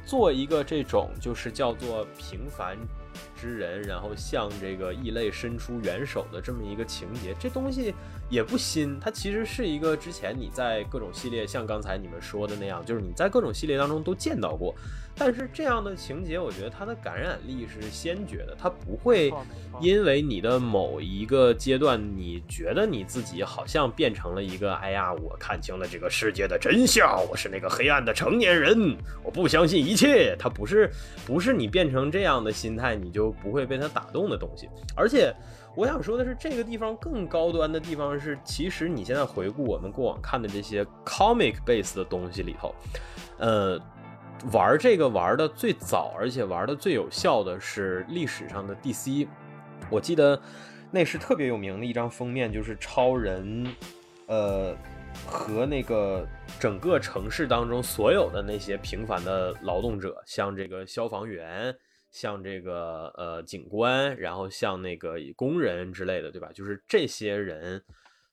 [0.05, 2.79] 做一个这种就是叫做平凡
[3.41, 7.95] 之人，然后向这个异类伸出援手的这么一个情节，这东西
[8.29, 14.75] 也不新，它其实是一个之前你在各种系列，像刚才你们说的那样，就是你在各种系列当中都见到过。
[15.19, 19.33] 但是这样的情节，我觉得它的感染力是先觉的，它不会
[19.81, 30.37] 因为你的某一个阶段，你觉得你自己好像变成了一个，哎呀，我看清了这个世界的真相，我是那个黑暗的成年人，我不相信一切。
[30.39, 30.89] 它不是，
[31.27, 34.69] 不是你变成这样的心态，你就不会被它打动的东西。
[34.95, 35.35] 而且
[35.75, 42.75] 我想说的是，这个地方更高端的地方是，其实你现在回顾我们过往看的这些 comic base 的东西里头，
[43.39, 43.81] 呃。
[44.53, 49.27] 玩这个玩的最早，而且玩的最有效的是历史上的 DC。
[49.91, 50.41] 我记得
[50.91, 53.67] 那是特别有名的一张封面，就是超人，
[54.27, 54.77] 呃，
[55.27, 56.27] 和那个
[56.61, 61.75] 整个城市当中所有的那些平凡的劳动者，像这个消防员，
[62.11, 66.51] 像这个呃警官，然后像那个工人之类的，对吧？
[66.55, 67.83] 就是这些人。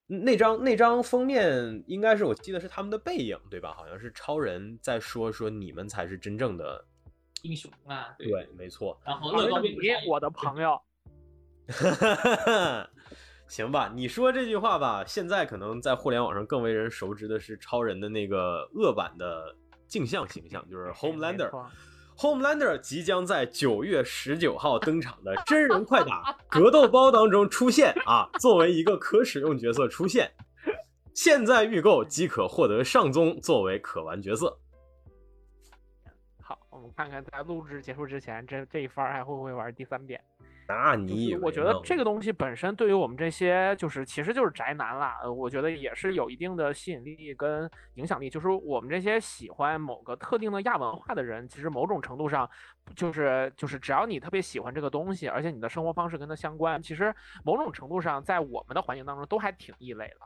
[0.08, 3.74] 那张那张封面应该是我记得是他们的背影，对吧？
[3.75, 6.85] 好像是超人在说说你们才是真正的
[7.42, 8.14] 英雄啊！
[8.19, 9.00] 对，没错。
[9.03, 9.75] 然后乐高你
[10.08, 10.80] 我的朋友，
[13.48, 13.92] 行吧？
[13.95, 19.56] 你说这句话吧，现在可能在互联网上更为人熟知的是超人的那个恶版的
[19.88, 21.50] 镜像形象，就是 Homelander。
[22.18, 30.32] Homelander 即将在九月十九号登场的真人快打格斗包当中出现啊， 作为一个可使用角色出现。
[31.14, 34.58] 现在预购即可获得上宗作为可玩角色。
[36.42, 40.22] 好，我们看看在录制结束之前，这这一番还会不会玩第三遍？
[40.68, 48.30] 那你我觉得这个东西本身对于我们这些就是其实就是宅男啦，呃，我觉得也是有一定的吸引力跟影响力。
[48.30, 52.50] 就是我们这些喜欢某个特定的亚文化的人，其实某种程度上，
[52.95, 57.14] 就是就是只要你特别喜欢这个东西，而且你的生活方式跟它相关，其实
[57.44, 60.26] 某种程度上在我们的环境当中都还挺异类的。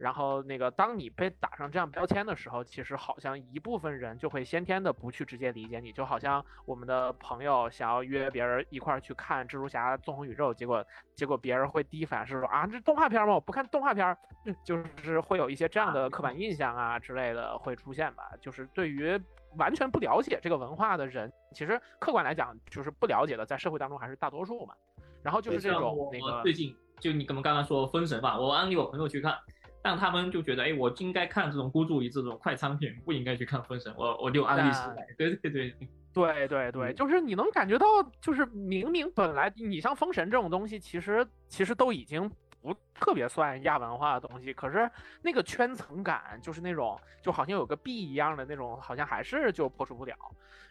[0.00, 10.82] 然后那个，当你被打上这样标签的时候，其实好像一部分人就会先天的不去直接理解你，就好像我们的朋友想要约别人一块儿去看蜘蛛侠纵横宇宙，结果
[11.14, 13.34] 结果别人会第一反应是说啊，这动画片吗？
[13.34, 14.16] 我不看动画片，
[14.64, 18.22] 就是会有一些这样的刻板印象啊之类的会出现吧。
[18.40, 19.20] 就是对于
[19.58, 24.72] 完全不了解这个文化的人，其实客观来讲，就是不了解的，在社会当中还是大多数嘛。
[25.22, 29.36] 然后就是这种那个最近就你们刚刚说封神吧，我安利我朋友去看。
[29.82, 33.92] 但他们就觉得，哎，我应该看这种孤注一掷这种快餐片，不应该去看《封神》。
[33.96, 35.06] 我我就安利起来。
[35.16, 35.74] 对对对对
[36.12, 37.86] 对对，就是你能感觉到，
[38.20, 42.30] 就是明明本来你像《封神》这种东西，其实其实都已经
[42.62, 44.90] 不特别算亚文化的东西，可是
[45.22, 50.14] 那个圈层感就是那种就好像有个壁一样的那种，好像还是就破除不了。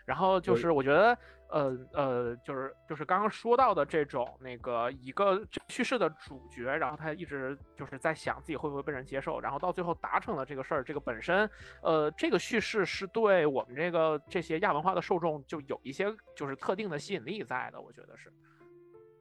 [0.05, 1.15] 然后就是我觉得，
[1.49, 11.47] 呃呃，就是就是刚刚说到的这种那个一个叙事的主角，然后他一直就是在想自己会不会被人接受，然后到最后达成了这个事儿，这个本身，
[11.83, 18.33] 呃，这个叙事是对我们这个这些亚文化的受众就有一些就是特定的吸引力在的，我觉得是。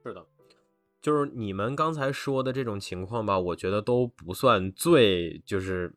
[0.05, 0.25] 是的，
[1.09, 5.95] 就是你们刚才说的这种情况吧，我觉得都不算最就是。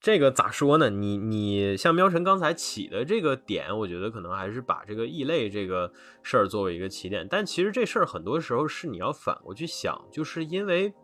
[0.00, 0.90] 这个咋说呢？
[0.90, 7.26] 你你像喵晨刚才起的这个点，我觉得可能还是把这个异类这个事儿作为一个起点。
[7.28, 10.94] 但其实这事儿很多时候是你要反过去想，就是因为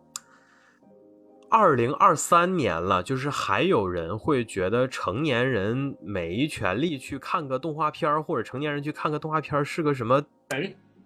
[1.50, 10.22] 二零二三年了，就是还有人会觉得成年人没权利去看个动画片儿或者成年人去看个动画片儿是个什么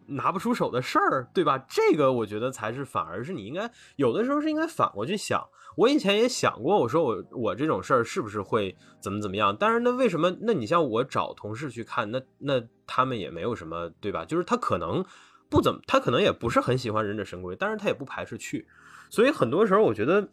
[0.08, 1.58] 拿不出手的事儿，对吧？
[1.68, 5.42] 这个我觉得才是反而是你应该有的时候是应该反过去想。
[5.76, 9.56] 我以前也想过，我说我我这种事儿是不是会怎么怎么样？
[9.56, 10.36] 但是那为什么？
[10.40, 14.24] 那你像我找同事去看，那那他们也没有什么，对吧？
[14.24, 15.04] 就是他可能
[15.48, 18.66] 不怎么，他可能也不是很喜欢忍者神龟，但是他也不排斥去。
[19.08, 20.28] 所以很多时候，我觉得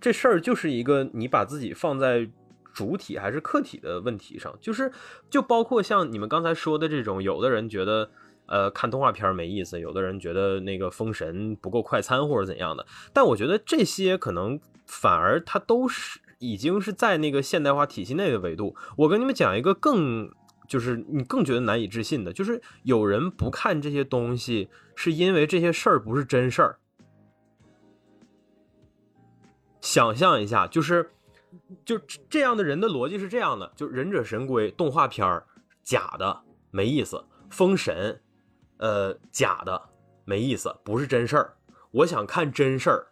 [0.00, 2.30] 这事儿就是一个你把自己放在
[2.72, 4.92] 主体还是客体的问题上，就是
[5.28, 8.08] 就包括像你们刚才说的这种，有的人觉得。
[8.46, 18.76] 呃，看动画片没意思，有的人觉得那个封神不够快餐或者怎样的，但我觉得这些可能反而它都是已经是在那个现代化体系内的维度。
[18.96, 20.30] 我跟你们讲一个更
[20.68, 26.78] 就是你更觉得难以置信的，就是有人不看这些东西，是因为这些事儿不是真事儿。
[29.80, 31.10] 想象一下，就是
[31.84, 35.42] 就这样的人的逻辑是这样的：就忍者神龟动画片
[35.84, 38.20] 假的没意思，封神。
[38.78, 39.90] 呃，假的
[40.24, 41.56] 没意思，不是真事儿。
[41.90, 43.06] 我想看真事儿，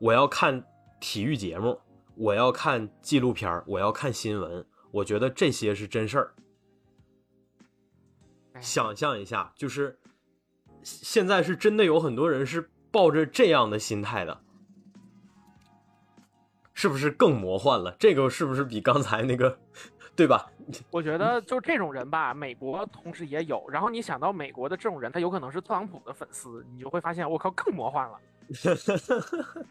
[0.00, 0.64] 我要看
[1.00, 1.80] 体育节目，
[2.16, 4.64] 我要看纪录片我要看新闻。
[4.90, 6.34] 我觉得这些是真事儿。
[8.60, 9.98] 想象一下，就是
[10.82, 14.40] 现在是真的有很多人是抱着这样的心态的，
[16.72, 17.94] 是不是更魔幻了？
[17.98, 19.58] 这个是不是比刚才那个？
[20.16, 20.50] 对吧？
[20.90, 23.64] 我觉得就这种人吧，美国同时也有。
[23.68, 28.20] 然后你想到美国的这种人，他有可能是特朗普的粉丝，你就会发现，我靠，更魔幻了。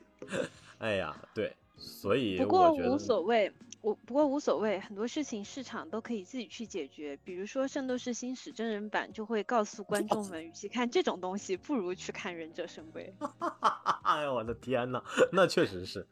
[0.80, 3.52] 哎呀，对，所以不过无所谓，
[3.82, 7.18] 我不过无所谓，很多事情市场都可以自己去解决。
[7.24, 13.12] 比如说《圣斗士星矢》真人版就会告诉观众们，与其看这种东西，不如去看《忍者神龟》。
[14.04, 15.02] 哎呀，我的天呐，
[15.32, 16.06] 那确实是。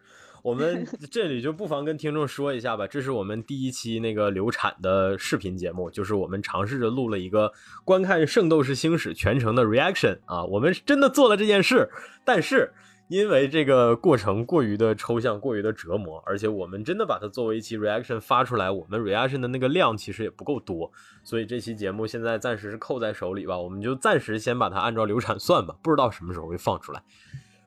[0.45, 7.51] 我们 这里就不妨跟听众说一下吧，这是我们第一期那个流产的视频节目，就是我们尝试着录了一个
[7.83, 11.89] 观看《圣斗士星矢》全程的 reaction 啊，我们真的做了这件事，
[12.23, 12.71] 但是
[13.07, 20.91] 因为这个过程过于的抽象，过于的折磨，而且我们真的把它作为一期 reaction 发出来，我们 reaction 的那个量其实也不够多，
[21.23, 27.01] 所以这期节目现在暂时是扣在手里吧，我们就暂时先把它按照流产算吧，不知道什么时候会放出来。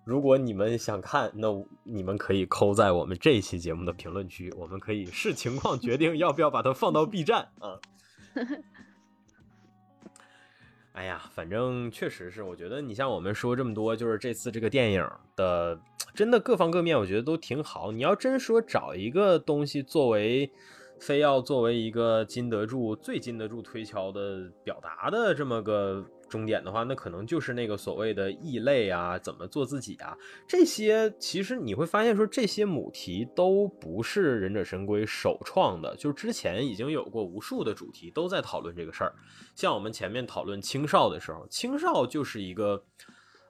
[0.09, 1.49] 如果你们想看，那
[1.83, 7.79] 你们可以扣在我们这一期节目的评论区，我们可以视情况决定要不要把它放到 B 站啊。
[10.93, 15.07] 哎呀，反正确实是，我觉得你像我们说这么多，就是这次这个电影
[15.37, 15.79] 的
[16.15, 17.93] 真的各方各面，我觉得都挺好。
[17.93, 20.51] 你要真说找一个东西作为，
[20.99, 26.03] 非要作为一个经得住最经得住推敲的表达的这么个。
[26.29, 30.17] 终点的话，那可能就是那个所谓的异类啊，怎么做自己啊？
[30.47, 39.15] 这些其实你会发现，说这些母题都不是忍者神龟首创的，就之前已经有过无数的主题都在讨论这个事儿。
[39.55, 42.85] 像我们前面讨论青少的时候，青少就是一个。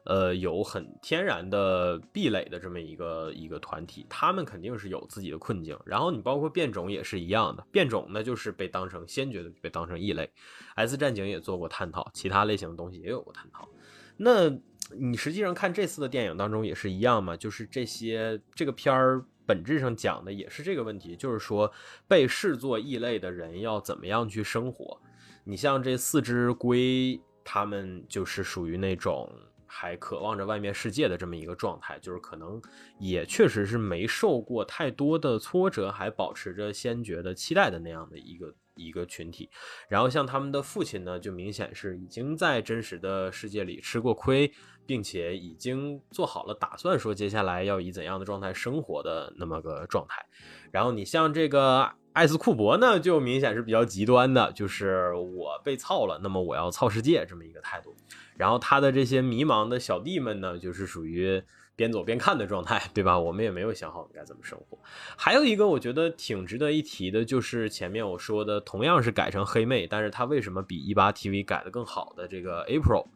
[0.09, 5.79] 呃，有很天然的壁垒的这么一个一个团体，他们肯定是有自己的困境。
[5.85, 10.31] 然后你包括变种也是一样的，变种呢就是被当成先觉的被当成异类。
[10.77, 13.69] S 战警也做过探讨，其他类型的东西也有过探讨。
[14.17, 14.49] 那
[14.97, 21.71] 你实际上看这次的电影当中也是一样嘛，就是这些这个片儿本质上讲的也是这个问题，就是说
[22.09, 24.99] 被视作异类的人要怎么样去生活。
[25.45, 29.31] 你像这四只龟，他们就是属于那种。
[29.69, 32.61] 还渴望着外面世界的这么一个状态，就是可能
[32.99, 39.51] 也确实是没受过太多的挫折，还保持着先觉的期待的那样的一个一个群体。
[39.89, 44.51] 然后像他们的父亲呢，就明显是已经在真实的世界里吃过亏，
[44.87, 50.25] 并且已经做好了打算，说接下来要以怎样的状态生活的那么个状态。
[50.73, 57.95] 然后你像这个艾斯库伯呢，就明显是比较极端的，就是我被操了，那么我要操世界这么一个态度。
[58.37, 61.41] 然后他的这些迷茫的小弟们呢，就是属于
[61.77, 63.17] 边走边看的状态，对吧？
[63.17, 64.77] 我们也没有想好该怎么生活。
[65.17, 73.07] 还有一个我觉得挺值得一提的，就是前面我说的，同样是改成黑妹，但是她为什么比一八 TV 改的更好的这个 April。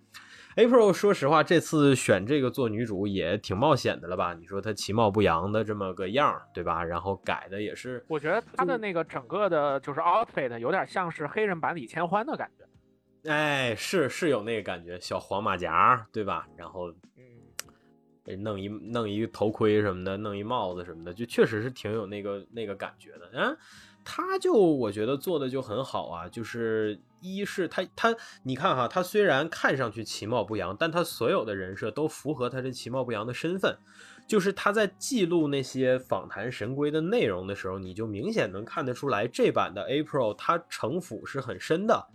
[0.57, 4.35] April，说实话，这次选这个做女主也挺冒险的了吧？
[4.35, 6.85] 你说她其貌不扬的这么个样儿，对吧？
[6.85, 13.31] 然后改的也是，我觉得她的那个整个的就是 outfit 有点像是黑人版李千欢的感觉。
[13.31, 16.47] 哎，是是有那个感觉，小黄马甲，对吧？
[16.57, 23.31] 然后，嗯，弄一弄一头盔什么的，弄一帽子什么的，就确实是挺有那个那个感觉的。
[23.33, 23.57] 嗯，
[24.05, 27.01] 他就我觉得做的就很好啊，就是。
[27.25, 33.79] 一是他他，你看哈，他虽然看上去其貌不扬，但他所有的人设都符合他这其貌不扬的身份。
[34.27, 42.09] 就是他在记录那些访谈神龟的内容的时候，你就明显能看得出来，这版的 April 他城府是很深的。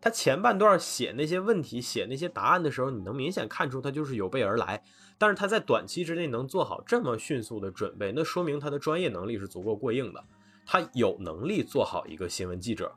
[0.00, 4.80] 他前半段写那些问题、写那些答案的时候，你能明显看出他就是有备而来。
[5.18, 10.22] 但是他在短期之内能做好这么迅速的准备，那说明他的专业能力是足够过硬的。
[10.66, 12.92] 他有能力做好一个新闻记者。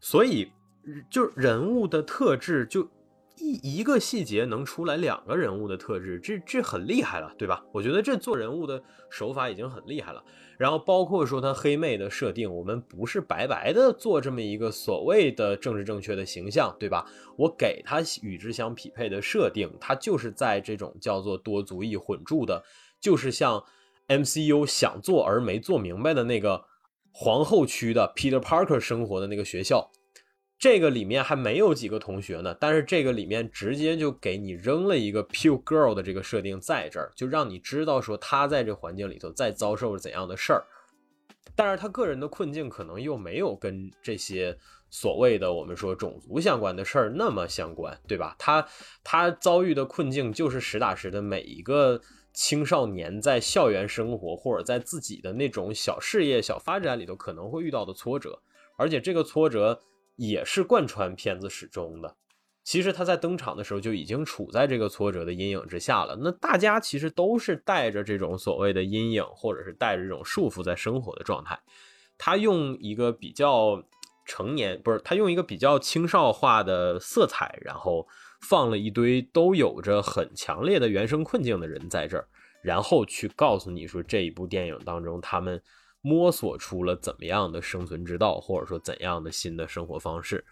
[0.00, 0.50] 所以，
[1.08, 2.82] 就人物的特质，就
[3.38, 7.64] 一一个细节能出来两个人物的特质，这这很厉害了，对吧？
[7.72, 10.22] 我觉得这做人物的手法已经很厉害了。
[10.58, 17.06] 然后包括说他黑妹的设定，我们不是白白的做这么一个所谓的政治正确的形象，对吧？
[17.36, 22.60] 我给他与之相匹配的设定，他就是在这种叫做多族裔混住的，
[23.00, 23.64] 就是像
[24.08, 26.64] MCU 想做而没做明白的那个。
[27.12, 29.90] 皇后区的 Peter Parker 生活的那个学校，
[30.58, 40.64] 这个里面还没有几个同学呢，但是这个里面直接就给你扔了一个 Pure Girl 的这个设定在这儿，就让你知道说他在这环境里头在遭受着怎样的事儿。
[41.54, 44.56] 但是他个人的困境可能又没有跟这些
[44.88, 48.34] 所谓的我们说种族相关的事儿那么相关，对吧？
[48.38, 48.66] 他
[49.04, 52.00] 他遭遇的困境就是实打实的每一个。
[52.32, 58.42] 青少年在校园生活或者在自己的那种小事业、小发展里头可能会遇到的挫折，
[58.76, 59.82] 而且这个挫折
[60.16, 62.16] 也是贯穿片子始终的。
[62.64, 66.16] 其实他在登场的时候就已经处在这个挫折的阴影之下了。
[66.22, 71.60] 那大家其实都是带着这种所谓的阴影，或者是带着这种束缚在生活的状态。
[72.16, 73.82] 他用一个比较
[74.24, 78.06] 成年，不是他用一个比较青少化的色彩，然后。
[78.42, 82.28] 放了一堆都有着很强烈的原生困境的人在这儿，
[82.62, 85.62] 然后去告诉你说这一部电影当中他们
[86.00, 90.44] 摸索出了怎么样的生存之道，或者说怎样的新的生活方式。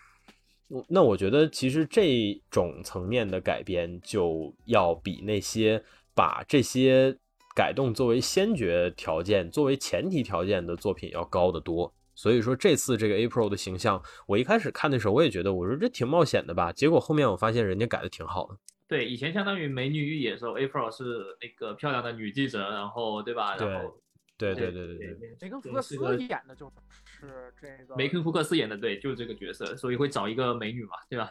[0.88, 5.82] 那我觉得其实这种层面的改编就要比那些
[6.14, 7.16] 把这些
[7.56, 11.92] 改动作为先决条件、作为前提条件的作品要高得多。
[12.20, 16.70] 所以说这次这个 April 的形象，我一开始看的时候，我也觉得我说这挺冒险的吧。
[16.70, 18.58] 结果后面我发现人家改的挺好的。
[18.86, 21.04] 对，以前相当于美女与野兽，April 是
[21.40, 23.56] 那个漂亮的女记者，然后对吧？
[23.56, 23.98] 然后
[24.36, 25.36] 对对对对对对。
[25.40, 26.70] 梅根福克斯演的就
[27.06, 27.96] 是这个。
[27.96, 31.30] 梅根福克斯演的对，就是这个角色，所以会找一个美女嘛，对吧？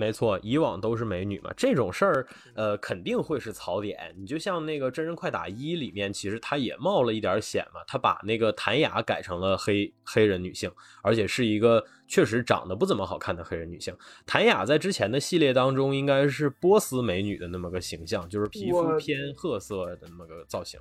[0.00, 4.14] 没错，以往都是美女嘛，这种事儿，呃，肯定会是槽点。
[4.16, 10.72] 你就像那个《真人快打一》里面，其实他也冒了一点险嘛，他把那个谭雅改成了黑黑人女性，
[11.02, 13.94] 而且是一个确实长得不怎么好看的黑人女性。
[14.24, 20.80] 谭雅在之前的系列当中，应该是波斯美女的那么个形象，就是皮肤偏褐色的那么个造型。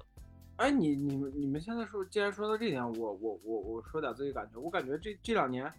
[0.56, 5.70] 哎，你你们你们现在说，既然说到这点，我我我我说点自己感觉，我感觉这这两年。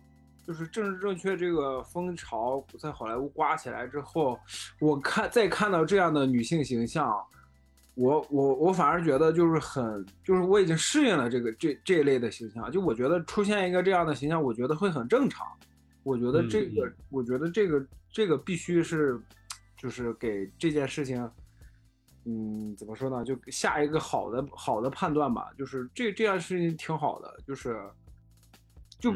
[0.51, 4.37] 就是政治正确这个风潮在好莱坞刮起来之后，
[4.81, 7.09] 我看再看到这样的女性形象，
[7.95, 15.47] 我我我反而觉得就是很就是我已经适应了这个这这一类的形象，就我觉得出现一个这样的形象，我觉得会很正常。
[16.03, 19.21] 我觉得这个，我觉得这个这个必须是，
[19.77, 21.31] 就是给这件事情，
[22.25, 23.25] 嗯，怎么说呢？
[23.25, 25.53] 就下一个好的好的判断吧。
[25.57, 27.81] 就是这这件事情挺好的，就是。
[29.01, 29.13] 就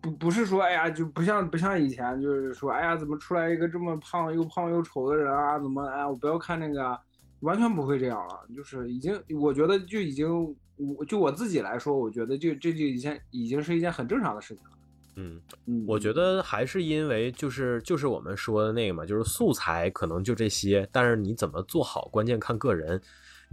[0.00, 5.58] 不不是说，哎呀，就不像不像以前，就是说，哎呀，怎么出来一个这么胖又胖又丑的人啊？
[5.58, 6.98] 怎么，哎，我不要看那个，
[7.40, 8.46] 完全不会这样了。
[8.54, 14.70] 就是已经，我觉得就已经，我就我自己来说，我觉得就这就已经已经是一件很正常的事情了。
[15.16, 23.00] 嗯嗯，我觉得还是因为就是就是我们说的那个嘛，就是素材可能就这些，但是你怎么做好，关键看个人。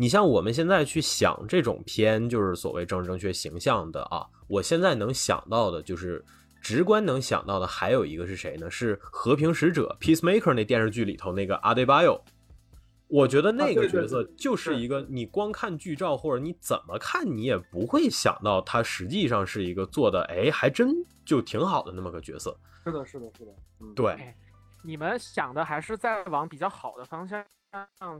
[0.02, 6.26] 你像我们现在去想这种片，就是所谓政治正确形象的啊，我现在能想到的就是
[6.60, 8.68] 直观能想到的，还有一个是谁呢？
[8.68, 12.10] 是和平使者 Peacemaker 那电视剧里头那个阿德巴约。
[13.10, 22.58] 我觉得那个角色就是一个你光看剧照或者你怎么看你也不会想到他实际上是一个做的哎还真就挺好的那么个角色。
[22.84, 23.54] 是的，是的，是的，
[23.96, 24.34] 对。
[24.84, 27.46] 你们想的还是在往比较好的方向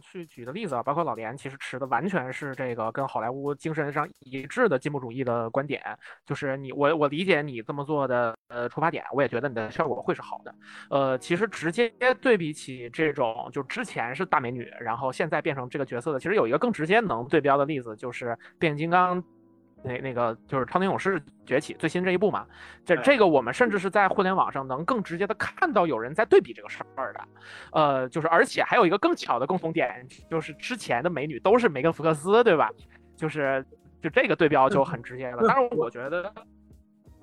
[0.02, 5.82] 去举的例子啊，包括老连，其实持的完全是这个跟好莱坞精神上一致的进步主义的观点。
[6.26, 10.56] 就是你我我理解你这么做的呃出发点，我也觉得你的效果会是好的。
[10.90, 19.24] 呃，其实直接对比起这种就之前是大美女，然后现在变成这个角色的，其实有一个更直接能对标的例子，就是变形金刚。
[19.84, 22.46] 那那个就是超能勇士崛起最新这一部嘛，
[22.86, 27.22] 这这个我们甚至是在互联网上能更直接的看到有人在对比这个事儿的，
[27.72, 32.70] 呃，就是而且还有一个更巧的共同点，就是之前的美女都是梅根福克斯，对吧？
[33.16, 33.66] 就是
[34.02, 35.44] 就这个对标就很直接了。
[35.48, 36.34] 但是我觉得。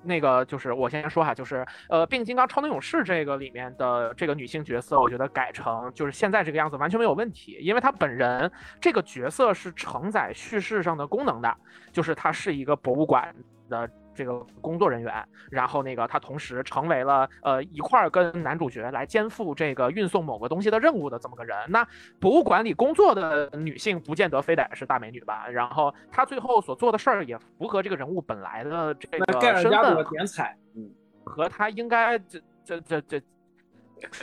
[0.03, 11.55] 那个就是我先说哈，就是呃，变形金刚超能勇士这个里面的这个女性角色，我觉得改成就是现在这个样子完全没有问题，因为她本人这个角色是承载叙事上的功能的，
[11.91, 13.35] 就是她是一个博物馆
[13.69, 13.89] 的。
[14.19, 21.55] 这个工作人员，然后那个他同时成为了呃一块儿跟男主角来肩负这个运送某个东西的任务的这么个人。
[21.69, 21.87] 那
[22.19, 25.47] 博物馆里工作的女性不见得非得是大美女吧？
[25.47, 29.31] 然后他最后所做的事儿也符合这个人物本来的这个
[29.61, 30.05] 身份。
[30.09, 30.91] 点彩，嗯，
[31.23, 33.21] 和他应该这这这这，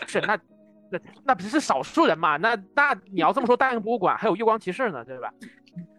[0.06, 0.38] 是那
[0.90, 2.36] 那那不是少数人嘛？
[2.36, 5.32] 那那你要这么说，大英博物馆还有月光骑士呢，对吧？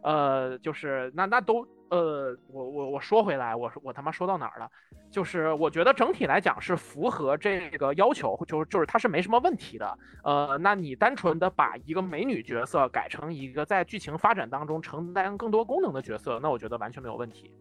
[0.04, 1.68] 呃，就是那那都。
[1.90, 4.70] 呃，我我我说回来，我说我他妈说到哪儿了？
[5.10, 9.98] 就是我觉得整体来讲是符合这个要求，就是就是它是没什么问题的。
[10.24, 17.54] 呃，那你单纯的把一个美女角色改成一个在剧情发展当中承担更多功能的角色，那我觉得完全没有问题。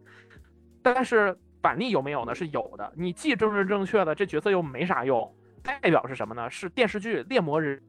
[0.81, 2.35] 但是板栗有没有呢？
[2.35, 2.91] 是有的。
[2.95, 5.33] 你既政治正确的这角色又没啥用，
[5.63, 6.49] 代表是什么呢？
[6.49, 7.81] 是电视剧《猎魔人》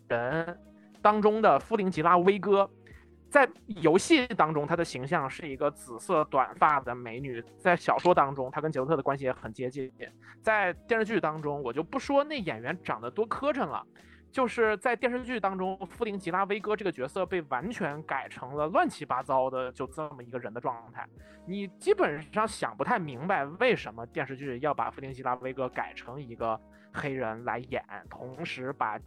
[1.02, 2.70] 当中的夫林吉拉威哥。
[3.30, 7.44] 在游戏当中，她的形象是一个紫色短发的美女。
[7.58, 9.92] 在小说当中，她跟杰洛特的关系也很接近。
[10.40, 13.84] 在电视剧当中，我就不说那演员长得多磕碜了，
[14.30, 21.06] 就是在电视剧当中，弗林吉拉威哥这个角色被完全改成了乱七八糟的就这么一个人的状态。
[21.46, 26.58] 你基本上想不太明白为什么电视剧要把弗林吉拉威哥改成一个
[26.94, 28.98] 黑人来演，同时把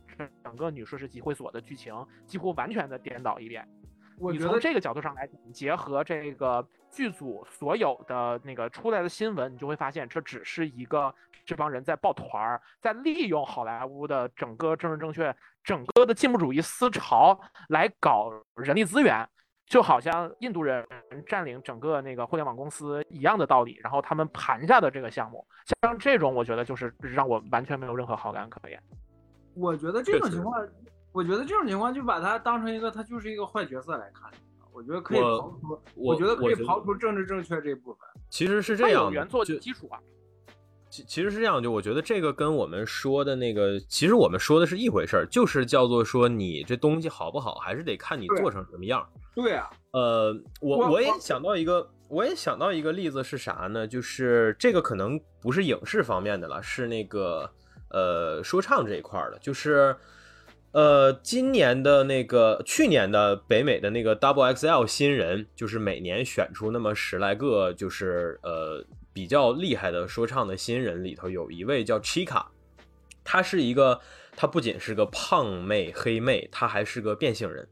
[0.44, 3.68] 整个女术士集会所的剧情几乎完全的颠倒一遍。
[4.30, 19.28] 你从这个角度上来讲，结合这个剧组所有的那个出来的新闻，你就会发现，这只是一个这帮人在抱团儿，在利用好莱坞的整个政治正确、整个的进步主义思潮来搞人力资源，
[19.66, 20.86] 就好像印度人
[21.26, 23.80] 占领整个那个互联网公司一样的道理。
[23.82, 25.44] 然后他们盘下的这个项目，
[25.82, 28.80] 像这种，我觉得就是让我完全没有任何好感可言。
[29.56, 30.54] 我觉得这种情况。
[31.12, 34.32] 我觉得这种情况就把它当成一个，他就是一个坏角色来看。
[34.74, 38.08] 我觉得可以刨除，我觉得可以刨出政治正确这部分。
[38.30, 40.00] 其实是这样，原作就基础啊。
[40.90, 49.06] 其其实是这样，就我觉得这个跟我们说的那个，其实我们说的是一回事儿，就是叫做说你这东西好不好，还是得看你做成什么样。
[49.36, 49.70] 对啊。
[49.92, 53.86] 呃，我我也想到一个，我也想到一个例子是啥呢？
[53.86, 57.50] 就是这个可能不是影视方面的了，是那个
[57.90, 59.94] 呃说唱这一块的，就是。
[60.72, 72.46] 呃，今年的那个，去年的北美的那个 Double XL 新人，就是每年选出那么十来个，就是呃比较厉害的说唱的新人里头，有一位叫 Chica，
[73.24, 74.00] 她是一个，
[74.36, 77.68] 她不仅是个胖妹黑妹，她还是个变性人。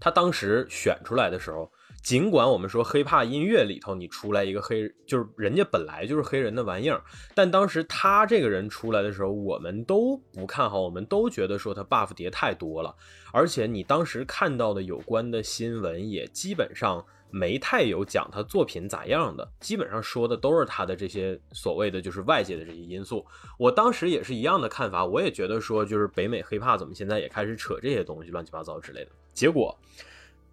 [0.00, 1.70] 她当时选出来的时候。
[2.08, 7.02] 尽管我们说黑怕音乐里头你出来一个黑，就是人家本来就是黑人的玩意儿，
[7.34, 12.96] 但当时他这个人出来的时候，我们都不看好，我们都觉得说他 buff 叠太多了，
[13.30, 23.22] 而且你当时看到的有关的新闻也基本上没太有讲他作品咋样的，基本上说的都是他的这些所谓的就是外界的这些因素。
[23.58, 29.78] 我当时也是一样的看法，我也觉得说就是北美黑怕怎么现在也开始扯这些东西乱七八糟之类的，结果。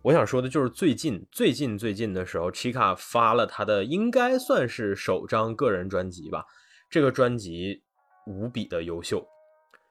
[0.05, 6.45] 我想说的就是最近最近最近的时候，Chica 发了他的应该算是首张个人专辑吧。
[6.91, 7.81] 这个专辑
[8.27, 9.25] 无比的优秀，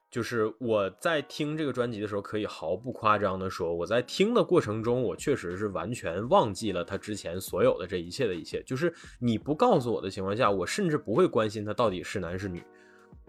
[0.09, 8.63] 就是我在听这个专辑的时候，可以毫不夸张的说，我在听的过程中，我确实是完全忘记了他之前所有的这一切的一切。
[8.63, 12.63] 就是你不告诉我的情况下，我甚至不会关心他到底是男是女。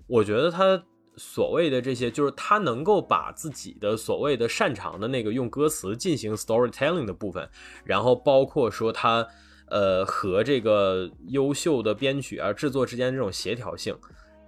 [0.07, 0.81] 我觉得他。
[1.17, 7.49] 所谓的这些，就是他能够把自己的所谓的擅长的那个用歌词进行 storytelling 的部分，
[7.85, 9.27] 然后包括说他，
[9.69, 13.97] 呃，和这个优秀的编曲啊制作之间这种协调性，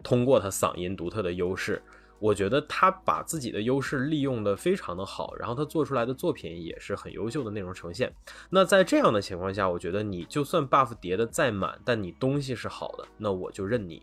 [0.03, 1.83] 通过他嗓音独特的优势，
[2.19, 8.13] 我觉得他把自己的优势利用的非常的好，然后他做出来的作品也是很优秀的内容呈现。
[8.51, 14.03] 那在这样的情况下，我觉得你就算 buff 叠的再满，但你东西是好的，那我就认你。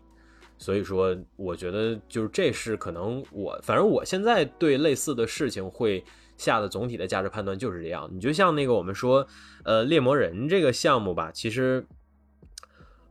[0.58, 6.02] 所以说，我觉得就是这是可能我，反正我现在对类似的事情会
[6.36, 8.08] 下的总体的价值判断就是这样。
[8.10, 9.26] 你就像那个我们说，
[9.64, 11.86] 呃，猎魔人这个项目吧，其实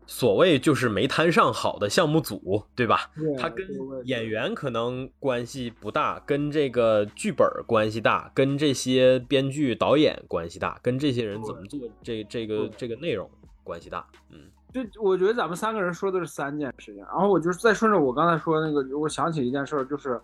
[0.08, 3.12] 所谓就是没摊上好的项目组，对吧？
[3.38, 3.68] 他跟
[4.06, 13.30] 演员可能关系不大，跟这个剧本关系大，跟这些编剧导演关系大，跟这些人怎么做这这个这个内容
[13.64, 14.50] 关系大，嗯。
[14.84, 20.20] 就我觉得咱们三个人说的是三件事情，然后我就是再顺着我刚才说那个，我想起一件事儿，就是，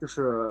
[0.00, 0.48] 就是，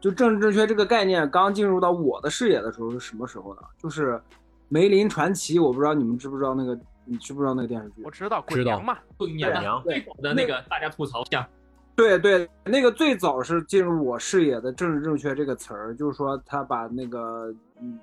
[0.00, 3.62] 就政治正确这个概念刚进入到我的视野的时候是什么时候呢？
[3.76, 4.12] 就是
[4.68, 8.02] 《梅林传奇》，我不知道你们知不知道那个，你知不知道那个电视剧？
[8.04, 11.48] 我知道，鬼娘嘛，鬼娘，最早的那个大家吐槽下。
[11.96, 17.98] 对对，那个最早是进入我视野的政治正确这个词儿，就是说他把那个嗯。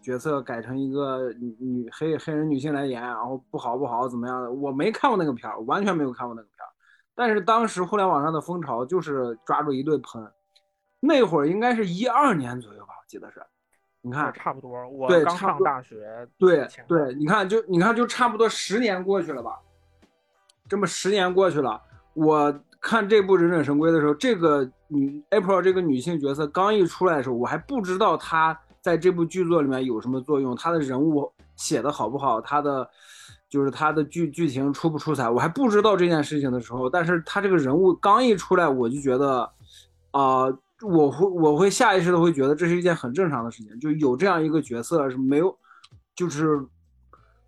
[0.00, 4.52] 角色改成一个女女黑黑人女性来演，然后不好不好怎么样的？
[4.52, 6.70] 我没看过那个片儿，完全没有看过那个片儿。
[7.14, 10.28] 但是当时互联网上的风潮就是抓住一顿喷，
[11.00, 13.40] 那会儿应该是一二年左右吧，我记得是。
[14.00, 14.86] 你看，差不多。
[14.88, 16.28] 我对刚上大学。
[16.38, 19.58] 对对，你看就你看就差不多十年过去了吧？
[20.68, 21.80] 这么十年过去了，
[22.14, 28.58] 我看这部《忍者神龟》的时候，这个女 April 这个女性角色刚一出来的时候，我还不知道她。
[28.84, 30.54] 在这部剧作里面有什么作用？
[30.54, 32.38] 他的人物写的好不好？
[32.38, 32.86] 他的
[33.48, 35.26] 就是他的剧剧情出不出彩？
[35.26, 39.50] 我还不知道这件事情的时候，但是他这个人物刚一出来，我就觉得，
[40.10, 40.44] 啊，
[40.82, 45.56] 我会我会下意识的会觉得这是一件很正常的事情，就有这样一个角色是没有，
[46.14, 46.62] 就是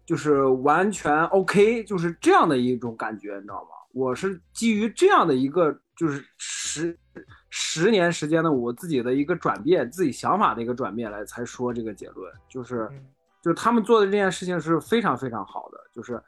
[0.06, 3.68] 就是完全 OK，就是这样的一种感觉，你知道吗？
[3.92, 6.98] 我是基于这样的一个就是实。
[7.50, 12.88] 十年时间的我自己的一个转变，自己想法的一个转变来才说这个结论，就是，
[13.42, 16.22] 就是他们做的这件事情是非常非常好的，就是，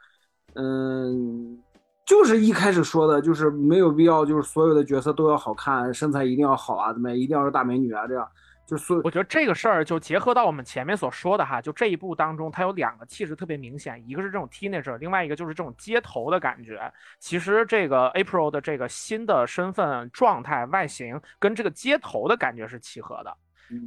[0.55, 1.57] 嗯，
[2.05, 8.27] 就是一开始说的，就是没有必要，就是所有的角色都要好看，身材一定要好啊，怎么样，一定要是大美女啊，这样。
[8.69, 16.79] 就是我觉得这个事儿就结合到我们前面所说的哈，就这一部当中，它有两个气质特别明显，一个是这种 teenager，另外一个就是这种街头的感觉。
[17.17, 23.35] 其实这个 April 的这个新的身份状态、外形跟这个街头的感觉是契合的。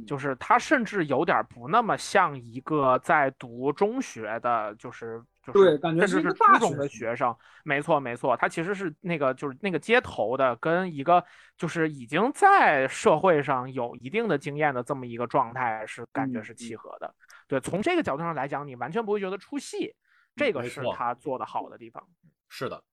[0.07, 7.35] 就是他甚至有点不那么像一个在读中学的，就是就是甚至是初中的学生。
[7.63, 11.23] 没错没错，他其实是那个就是那个街头的，跟一个
[11.57, 17.13] 就是已经在社会上有一定的经验的这么一个状态是感觉是契合的。
[17.47, 19.93] 对，从这个角度上来讲，你完全不会觉得出戏，
[20.35, 22.03] 这个是他做的好的地方。
[22.49, 22.83] 是的。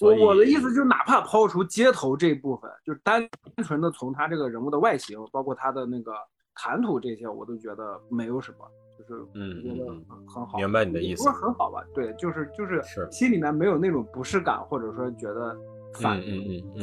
[0.00, 3.28] 我我的意思就是，哪怕抛除街头这一部分，就单
[3.64, 6.14] 纯的从他这个人物的外形，包括他的那个
[6.54, 9.86] 谈吐这些，我都觉得没有什么，就是嗯觉得
[10.26, 10.56] 很好。
[10.58, 11.84] 明白你的意思，不是很好吧？
[11.94, 15.56] 对，就是就是心里面没有那种不适感，或者说觉得
[15.94, 16.20] 泛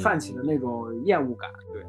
[0.02, 1.84] 泛起的那种厌恶感，对。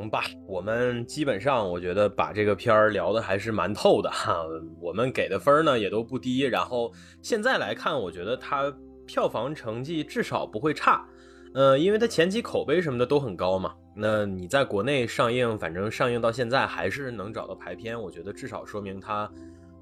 [0.00, 4.34] 行吧，我们基本上我觉得把这个片儿聊的还是蛮透的哈。
[4.80, 8.72] 我们给的分儿呢也都不低，然后现在来看，我觉得它
[9.06, 11.06] 票房成绩至少不会差。
[11.52, 13.74] 呃，因为它前期口碑什么的都很高嘛。
[13.94, 19.30] 那你在国内上映，反正上映到现在还是能找到排片，我觉得至少说明它。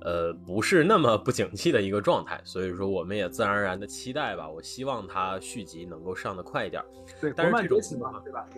[0.00, 4.48] 呃，不是那么不景气的一个状态，所以说我们也自然而然的期待吧。
[4.48, 6.82] 我希望它续集能够上的快一点。
[7.20, 8.48] 对，但是这种对吧？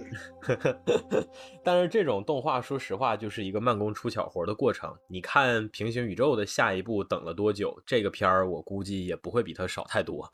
[1.65, 4.95] 但是这种动画，说实话，就是一个慢工出巧活的过程。
[5.07, 7.75] 你看平行宇宙的下一步等了多久？
[7.87, 10.31] 这个片儿我估计也不会比它少太多。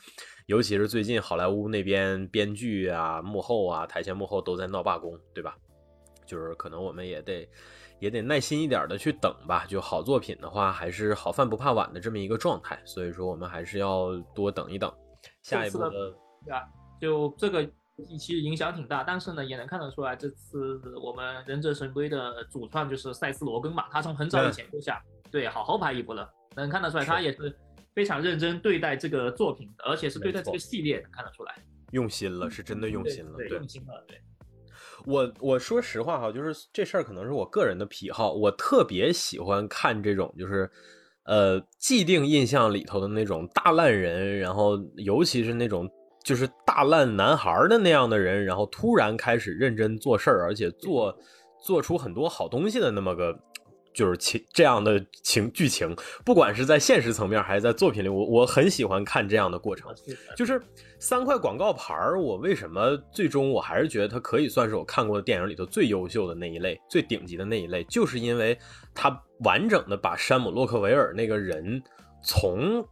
[0.47, 5.57] 尤其是最近好莱坞那边编剧啊、幕后啊、台前幕后都在闹罢工，对吧？
[6.27, 7.49] 就是可能我们也得。
[7.99, 14.93] 也得耐心一点的去等吧，就好作品的话，还是好饭不怕晚的这么一个状态，所以说我们还是要多等一等。
[15.43, 15.91] 下一步的，
[16.45, 16.63] 对啊，
[17.01, 17.65] 就这个
[18.19, 25.01] 其实影响挺大，但是呢，也能看得出来，这次我们忍者神龟的主创就是塞斯罗根嘛，他从很早以前就想
[25.31, 27.57] 对好好拍一部了，能看得出来他也是
[27.95, 31.55] 非常认真对待这个作品，而且是对待这个系列，能看得出来
[31.93, 34.21] 用心了，是真的用心了，对，用心了，对。
[35.07, 40.71] 我我说实话哈，就是这事儿可能是我个人的癖好，我特别喜欢看这种就是，
[41.25, 45.89] 呃，既定印象里头的那种大烂人，然后尤其是那种
[46.25, 51.17] 就是大烂男孩的那样的人，然后突然开始认真做事儿，而且做
[51.63, 53.39] 做出很多好东西的那么个。
[53.97, 59.91] 就是情这样的情剧情，不管是在现实层面还是在作品里，我我很喜欢看这样的过程。
[60.37, 60.61] 就是
[60.99, 68.59] 三块广告牌儿，我为什么最终我还是觉得它可以算是我看过的电影里头最优秀的那一类、最顶级的那一类，就是因为
[68.95, 71.83] 它完整的把山姆洛克维尔那个人
[72.23, 72.87] 从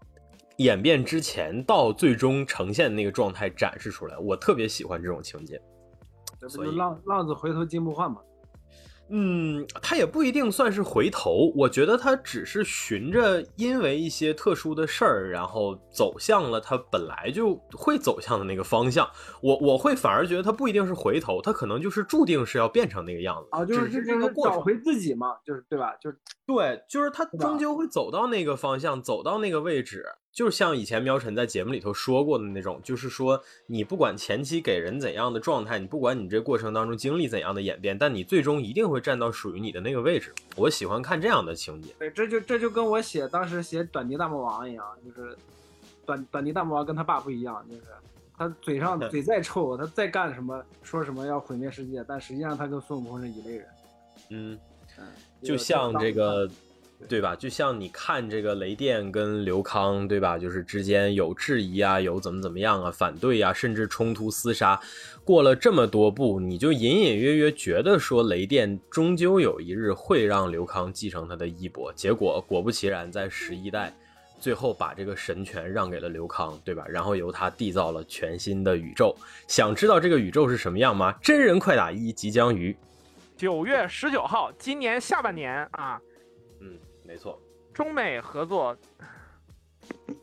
[0.57, 5.61] 演变之前到最终呈现那个状态展示出来，我特别喜欢这种情节。
[6.41, 8.23] 这不就浪浪子回头金不换吗？
[9.09, 19.09] 嗯，他也不一定算是回头，我觉得他只是循着因为一些特殊的事儿，然后走向了他本来就会走向的那个方向。
[19.43, 25.95] 我我会反而觉得他不一定是回头，他可能就是注定是要变成那个样子啊，就是这个过找回自己嘛，就是对吧？
[26.01, 30.05] 就是对，就是他终究会走到那个方向，走到那个位置。
[30.35, 40.35] 就像以前喵晨在节目里头说过的那种，就是说你不管前期给人怎样的状态，你不管你这过程当中经历怎样的演变，但你最终一定会站到属于你的那个位置。
[40.57, 41.95] 我喜欢看这样的情节。
[42.01, 45.37] 对，这就这就跟我写当时写短笛大魔王一样，就是
[46.05, 47.83] 短短笛大魔王跟他爸不一样，就是
[48.37, 53.67] 他嘴上 嘴再臭，他再干什么说什么要毁灭世界，但实际上他跟孙悟空是一类人。
[54.31, 54.59] 嗯
[54.99, 55.07] 嗯，
[55.45, 56.51] 就像这个。
[57.09, 57.37] 对吧？
[57.37, 60.39] 就像你看这个雷电跟刘康，对吧？
[60.39, 64.81] 就是之间有质疑啊，有怎么怎么样啊，反对啊，甚至冲突厮杀。
[65.25, 71.93] 过了这么多部，你就隐隐约约觉得说雷电终究有一日会让刘康继承他的衣钵。
[71.95, 73.95] 结果果不其然，在十一代
[74.41, 76.85] 最后把这个神权让给了刘康，对吧？
[76.89, 79.15] 然后由他缔造了全新的宇宙。
[79.47, 81.13] 想知道这个宇宙是什么样吗？
[81.23, 82.77] 真人快打一即将于
[83.37, 86.01] 九月十九号，今年下半年啊。
[87.05, 87.39] 没错，
[87.73, 88.77] 中美合作。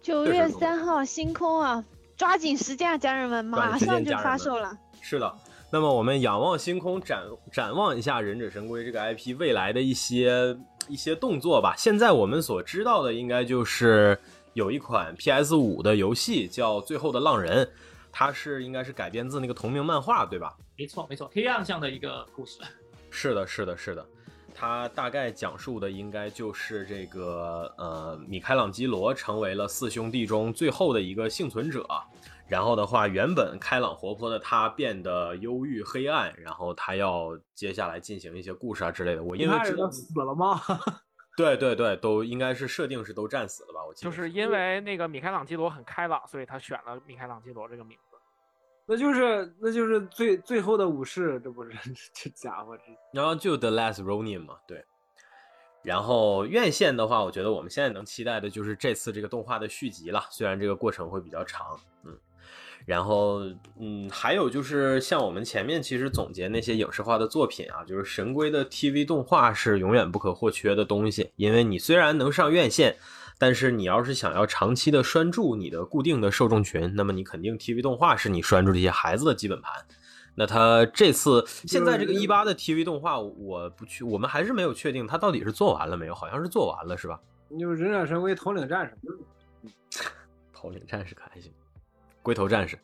[0.01, 1.83] 九月三号，星空啊，
[2.17, 4.75] 抓紧时间啊，家人们，马上就发售了。
[4.99, 5.33] 是的，
[5.71, 11.75] 那么我们仰望星空，展展望一下《忍者神龟》这个 IP 未来的一些一些动作吧。
[11.77, 14.17] 现在我们所知道的，应该就是
[14.53, 17.63] 有一款 PS 五的游戏叫《最后的浪人》，
[18.11, 20.57] 它是应该是改编自那个同名漫画，对吧？
[20.75, 22.59] 没错，没错，黑暗向的一个故事。
[23.11, 24.03] 是的，是的，是的。
[24.61, 31.83] 它大概讲述的应该就是这个呃，米开朗基罗成为了四兄弟中最后的一个幸存者，
[32.47, 39.23] 然后的话，原本开朗活泼的他变得忧郁黑暗，然后他要接下来进行一些故事啊之类的。
[39.23, 40.61] 我因为知道死了吗？
[41.35, 43.83] 对对对，都应该是设定是都战死了吧？
[43.87, 48.10] 我记得就是因为那个米开朗基罗很开朗，所以他选了米开朗基罗这个名字。
[48.91, 51.71] 那就是那就是最最后的武士，这不是
[52.13, 52.83] 这家伙这。
[53.13, 54.83] 然后就 The Last Ronin 嘛，对。
[55.81, 62.17] 然后院线的话，我觉得我们现在能期待的就是这次这个动画的续集了，虽然这个过程会比较长，嗯。
[62.85, 63.39] 然后
[63.79, 72.97] 嗯，还有就是像我们前面其实总结那些影视化的作品啊，就是神龟的 TV 动画是永远不可或缺的东西，因为你虽然能上院线。
[73.41, 79.73] 但是你要是想要长期的拴住你的固定的受众群，那么你肯定 TV 动画是你拴住这些孩子的基本盘。
[80.35, 87.19] 那他这次现在这个一八的 TV 动画，我不去，我们还是没有确定他到底是做完了没有，好像是做完了，是吧？
[87.59, 88.95] 就忍者神龟头领战士，
[90.53, 91.51] 头领战士可还行，
[92.21, 92.77] 龟头战士，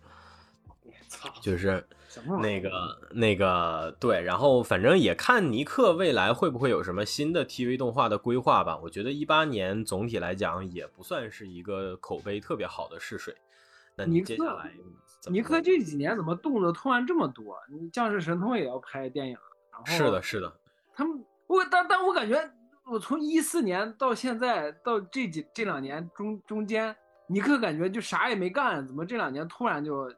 [1.07, 1.85] 操，就是。
[2.41, 2.69] 那个
[3.11, 8.77] 那个对，然后反正也看尼克未来会不会有什么新的 TV 动画的规划吧。
[8.83, 13.35] 我觉得一八年总体来讲也不算是一个口碑特别好的试水。
[13.95, 14.71] 那你接下来，
[15.29, 17.57] 尼克这几年怎么动作突然这么多？
[17.69, 19.37] 你降世神通也要拍电影，
[19.71, 20.53] 然后是的，是的。
[20.93, 22.39] 他们我但但我感觉
[22.85, 26.95] 我从一四年到现在到这几这两年中中间，
[27.27, 30.13] 尼克感觉就啥也没干，怎么这两年突然就？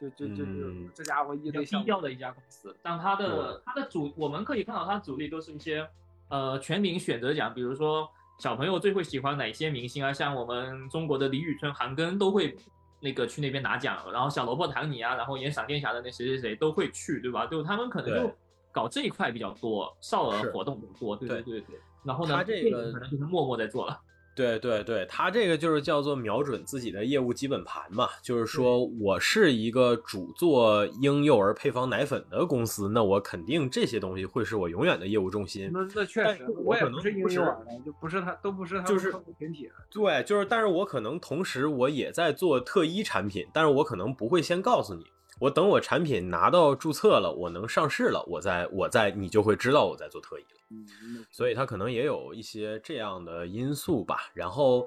[0.00, 5.86] 就就就就这家伙一堆低调的一家公司，但它的它的主我们可以看到，他主力都是一些
[6.28, 12.56] 呃全民选择奖，比如说小朋友最会喜欢哪些明星啊，像我们中国的李宇春、韩庚都会
[13.00, 17.46] 那个去那边拿奖，然后小萝卜唐尼啊，然后演闪电侠的那谁谁谁都会去，对吧？
[17.46, 18.32] 就他们可能就
[18.70, 21.80] 搞这一块比较多，少儿活动比较多，对对对对。
[22.04, 24.00] 然后呢，他这个可能就是默默在做了。
[24.38, 35.68] 对对对，他这个就是叫做瞄准自己的业务基本盘嘛，就是说我是一个主做婴幼儿配方奶粉的公司，那我肯定这些东西会是我永远的业务重心。
[35.74, 39.68] 那那确实，我也不是婴幼儿的，就不是他，都不是他就是客户群体。
[39.90, 45.04] 对，就是，但是我可能同时我也在做特一产品，但是我可能不会先告诉你，
[45.40, 50.57] 我等我产品拿到注册了，我能上市了，我再我再你就会知道我在做特一了。
[50.70, 54.30] 嗯，所以他可能也有一些这样的因素吧。
[54.34, 54.86] 然后，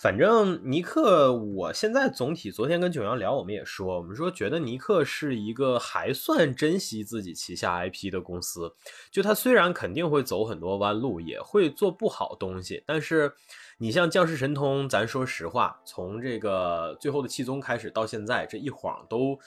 [0.00, 8.74] 反正尼克，我现在总体昨天跟九阳聊，我们也说，我们说觉得尼克是一个还算珍惜自己旗下 IP 的公司。
[9.12, 13.32] 就他虽然肯定会走很多弯路，也会做不好东西，但是
[13.78, 19.38] 你像降世神通，咱说实话，从这个最后的七宗开始到现在，这一晃都，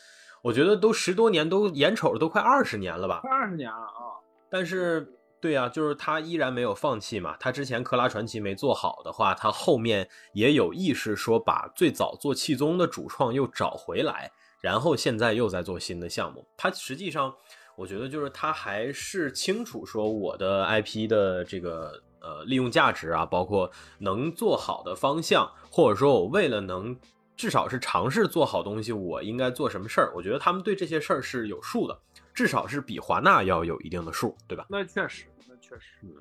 [0.42, 3.20] 我觉得都十多年，都眼瞅着都快二十年了吧？
[3.22, 4.16] 快二十年了啊！
[4.50, 5.20] 但是。
[5.44, 7.36] 对呀，就是他依然没有放弃嘛。
[7.38, 14.32] 他之前克拉传奇没做好的话，他后面也有意识说把最早做气宗的主创又找回来，
[14.62, 16.48] 然后现在又在做新的项目。
[16.56, 17.36] 他实际上，
[17.76, 26.98] 我觉得就是他还是清楚说我的 IP 的这个呃利用价值啊，包括能做好的方向，或者说我为了能
[27.36, 30.14] 至少是尝试做好东西，我应该做什么事儿。
[30.16, 32.00] 我觉得他们对这些事儿是有数的，
[32.34, 34.66] 至少是比华纳要有一定的数，对吧？
[34.70, 35.26] 那确实。
[35.74, 36.14] 确实，嗯，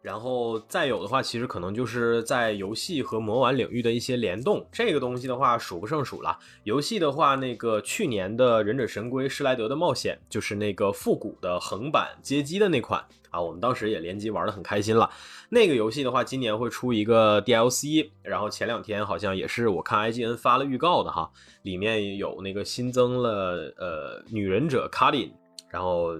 [0.00, 6.38] 然后再有的话，其实可能就是在游戏和魔玩领域的一些联动，这个东西的话数不胜数了。
[6.64, 15.10] 游戏的话，那个去年的《忍者神龟：施莱德的冒险》，就是那个复古的横版街机的那款啊，我们当时也联机玩的很开心了。
[15.50, 20.64] 那个游戏的话，今年会出一个 DLC，然后前两天好像也是我看 IGN 发了。
[20.64, 21.30] 预告的哈，
[21.60, 23.74] 里面有那个新增了。
[23.76, 25.30] 呃女忍者卡琳，
[25.68, 26.18] 然后。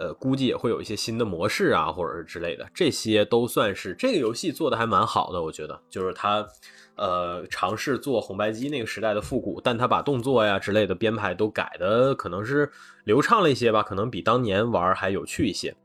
[0.00, 6.48] 呃，估计也会有一些新的模式啊，或者是之类的，这些都算是这个游戏做的还蛮好的，我觉得，就是它，
[6.96, 12.70] 呃，尝试做红白机那个时代的复古，但它把动作呀之类的编排都改的可能是
[13.04, 15.76] 流畅了一些吧，可能比当年玩还有趣一些。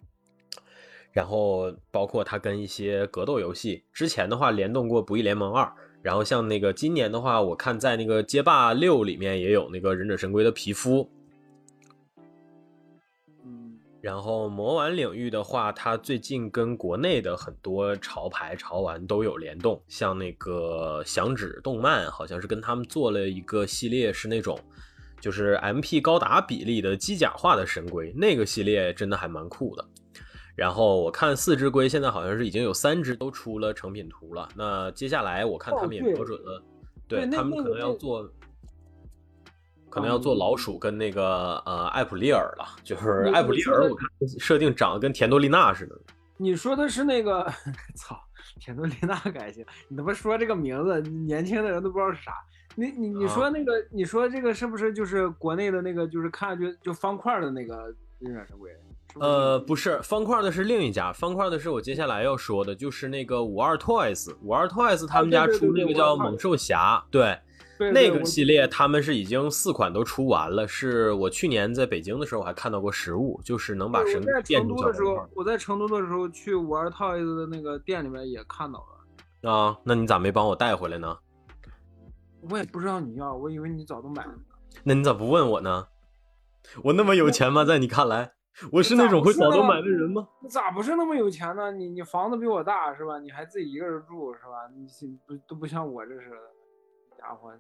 [1.12, 5.66] 然后包括它跟一些格斗游戏之前的话联动过《不义联盟二》，
[6.02, 11.10] 然后像那个今年的话，我看在那个《街霸六》里面也有那个忍者神龟的皮肤。
[14.06, 24.60] 然后魔玩领域的话，它最近跟国内的很多潮牌潮玩都有联动，像那个响指动漫，好像是跟他们做了一个系列，是那种
[25.20, 29.84] 就是 MP 高达比例的机甲化的神龟，那个系列真的还蛮酷的。
[30.56, 36.64] 然后我看四只龟现在好像是已经有三只都出了成品图了，那接下来我看他们也瞄准了，
[37.08, 38.30] 对他们可能要做。
[39.96, 45.98] 可能要做老鼠跟那个呃艾普利尔了，就是艾普利尔，我看设定长得跟田多丽娜似的。
[46.36, 47.50] 你说的是那个？
[47.96, 48.20] 操，
[48.60, 49.66] 田多丽娜改型？
[49.88, 52.34] 你他妈说这个名字，年轻的人都不知道是啥。
[52.76, 53.72] 你你你说那个？
[53.90, 56.06] 你说这个是不是就是国内的那个？
[56.06, 57.86] 就是看上去就方块的那个
[58.20, 58.70] 忍者神龟？
[59.18, 67.40] 呃，不是，方块的是另一家，方块的是我接下来要说的，就是那个五二 Toys，五二 Toys 他们家出那个叫猛兽侠，对。
[67.94, 79.52] 那个系列他们是已经四款都出完了，是我去年在北京的时候还看到过实物，就是能把神变成的时候，我在成都的时候去玩 Toys 的那个店里面也看到了。
[79.52, 81.18] 啊，那你咋没帮我带回来呢？
[82.50, 84.34] 我也不知道你要，我以为你早都买了。
[84.84, 85.88] 那你咋不问我呢？
[86.84, 87.64] 我那么有钱吗？
[87.66, 88.32] 在你看来，
[88.72, 90.28] 我是那种会早都买的人吗？
[90.42, 91.72] 你咋不是那么有钱呢？
[91.72, 93.20] 你你房子比我大是吧？
[93.20, 94.70] 你还自己一个人住是吧？
[94.76, 94.88] 你
[95.28, 96.55] 不都不像我这似的。
[97.26, 97.52] 家伙，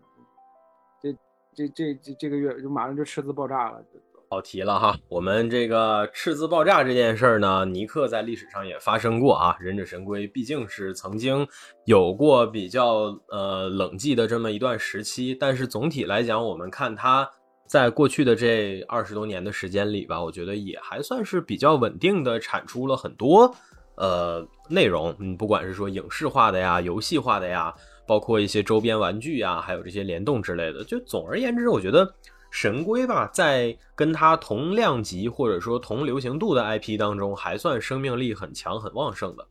[1.01, 1.11] 这
[1.55, 3.83] 这这这这个月就马上就赤字爆炸了，
[4.29, 4.95] 跑题了哈。
[5.07, 9.57] 我们这个赤字爆炸这件事呢，尼克在历史上也发生过啊。
[9.59, 11.47] 忍者神龟毕竟是曾经
[11.85, 17.27] 有过比较呃冷寂的这么一段时期，但是总体来讲，我们看它
[17.65, 23.55] 在过去的这二十多年的时间里吧，我觉得也还算是比较稳定的产出了很多
[23.97, 27.73] 呃内容，嗯，不管是说影视化的呀，游戏化的呀。
[28.07, 30.83] 包括一些周边玩具啊，还有这些联动之类的。
[30.83, 32.13] 就总而言之，我觉得
[32.51, 39.45] 神龟吧，在跟它同量级或者说同流行度的 IP 当中，还算生命力很强、很旺盛的。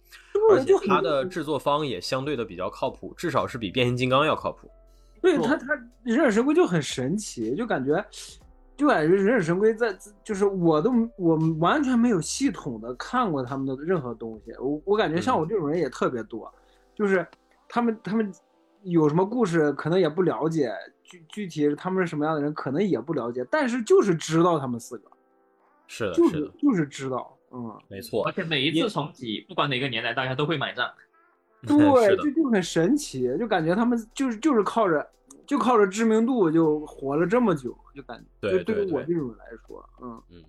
[0.51, 4.71] 而且它的制作方也相对的比较靠谱，至少是比变形金刚要靠谱。
[5.23, 5.69] 对它，它
[6.03, 8.05] 忍者神龟就很神奇，就感觉，
[8.77, 14.53] 就感觉忍者神龟在，就是我都我完全没有系统的看过他们的任何东西。
[14.61, 16.53] 我我感觉像我这种人也特别多，
[16.95, 17.27] 就是
[17.75, 18.33] 他们他们。
[18.87, 20.71] 有什么故事可能也不了解，
[21.03, 25.11] 具具体他们是什么样的人可能也不了解，但是就是知道他们四个，
[25.87, 28.23] 是的，就是就是知道，嗯，没错。
[28.27, 30.87] 而且每一次重启，不管哪个年代，大家都会买账。
[31.67, 35.11] 对，就就很神奇，就感觉他们就是就是靠着
[35.47, 40.45] 就靠着知名度就活了这么久，就感觉对对于我这种人来说，嗯嗯，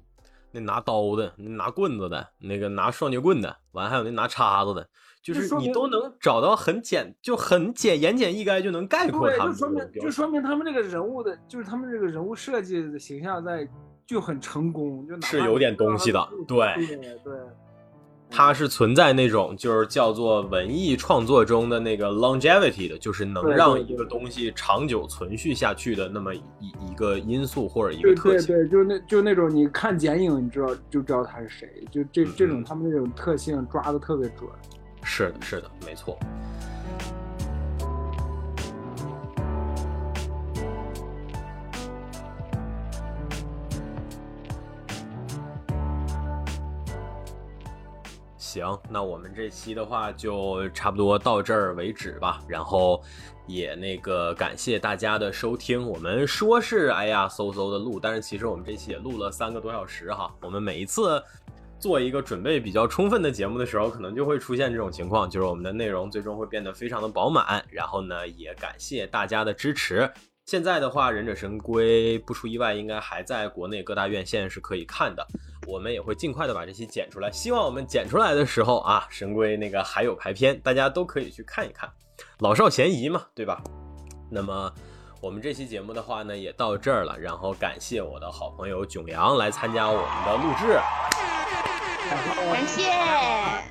[0.51, 4.89] 那拿刀的，那拿棍子的，那个拿双截棍的，完还有那拿叉子的。
[5.25, 13.67] 就是你都能找到很简就很简言简意赅就能概括他们，就说明就说明他们这个人物的，就是他们这个人物设计的形象在
[14.05, 17.33] 就很成功，就是有点东西的，对对对。
[18.27, 28.47] 它是存在那种就是叫做文艺创作中的那个 longevity 的，就是能让一个东西长久存续下去的那么一一个因素或者一个特性。
[28.47, 34.49] 对对，就那就那种你看剪影，你知道就知道他是谁，就这这种他们那种特性抓的特别准。
[35.05, 36.17] 是的，是的，没错。
[48.37, 52.41] 行，那我们这期的话就差不多到这儿为止吧。
[52.47, 53.03] 然后
[53.47, 55.85] 也那个感谢大家的收听。
[55.85, 60.33] 我们说是哎呀嗖嗖的录，但是其实我们这期也录了三个多小时哈。
[60.39, 61.21] 我们每一次
[61.79, 67.63] 做一个准备比较充分的节目的时候，可能就会出现这种情况，就是我们的内容最终会变得非常的饱满。
[67.69, 70.11] 然后呢，也感谢大家的支持。
[70.45, 75.25] 现在的话，《忍者神龟》不出意外，应该还在国内各大院线是可以看的。
[75.67, 77.31] 我们也会尽快的把这期剪出来。
[77.31, 81.89] 希望我们剪出来的时候啊，神龟那个还有排片，大家都可以去看一看。
[82.39, 83.63] 老少咸宜嘛，对吧？
[84.29, 84.71] 那么
[85.25, 87.17] 我们这期节目的话呢，也到这儿了。
[87.17, 90.77] 然后感谢我的好朋友囧阳来参加我们的录制。
[92.53, 92.83] 感谢，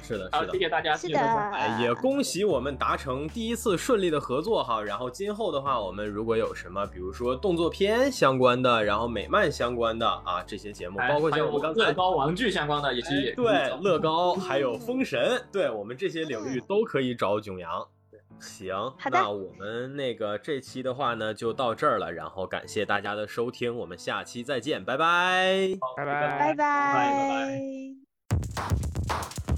[0.02, 4.83] 是的，是的，谢谢大家，是的，哎，也恭喜我们达成第一次顺利的合作哈。
[4.83, 17.86] 然后今后的话，我们如果有什么，比如说动作片相关的，然后美漫相关的啊，这些节目，包括像我们刚才乐高玩具相关的，以及对乐高，还有封神，对我们这些领域都可以找囧阳。
[18.40, 18.74] 行，
[19.10, 22.12] 那我们那个这期的话呢，就到这儿了。
[22.12, 27.54] 然后感谢大家的收听，我们下期再见，拜拜，拜拜，拜拜，拜
[28.56, 29.43] 拜。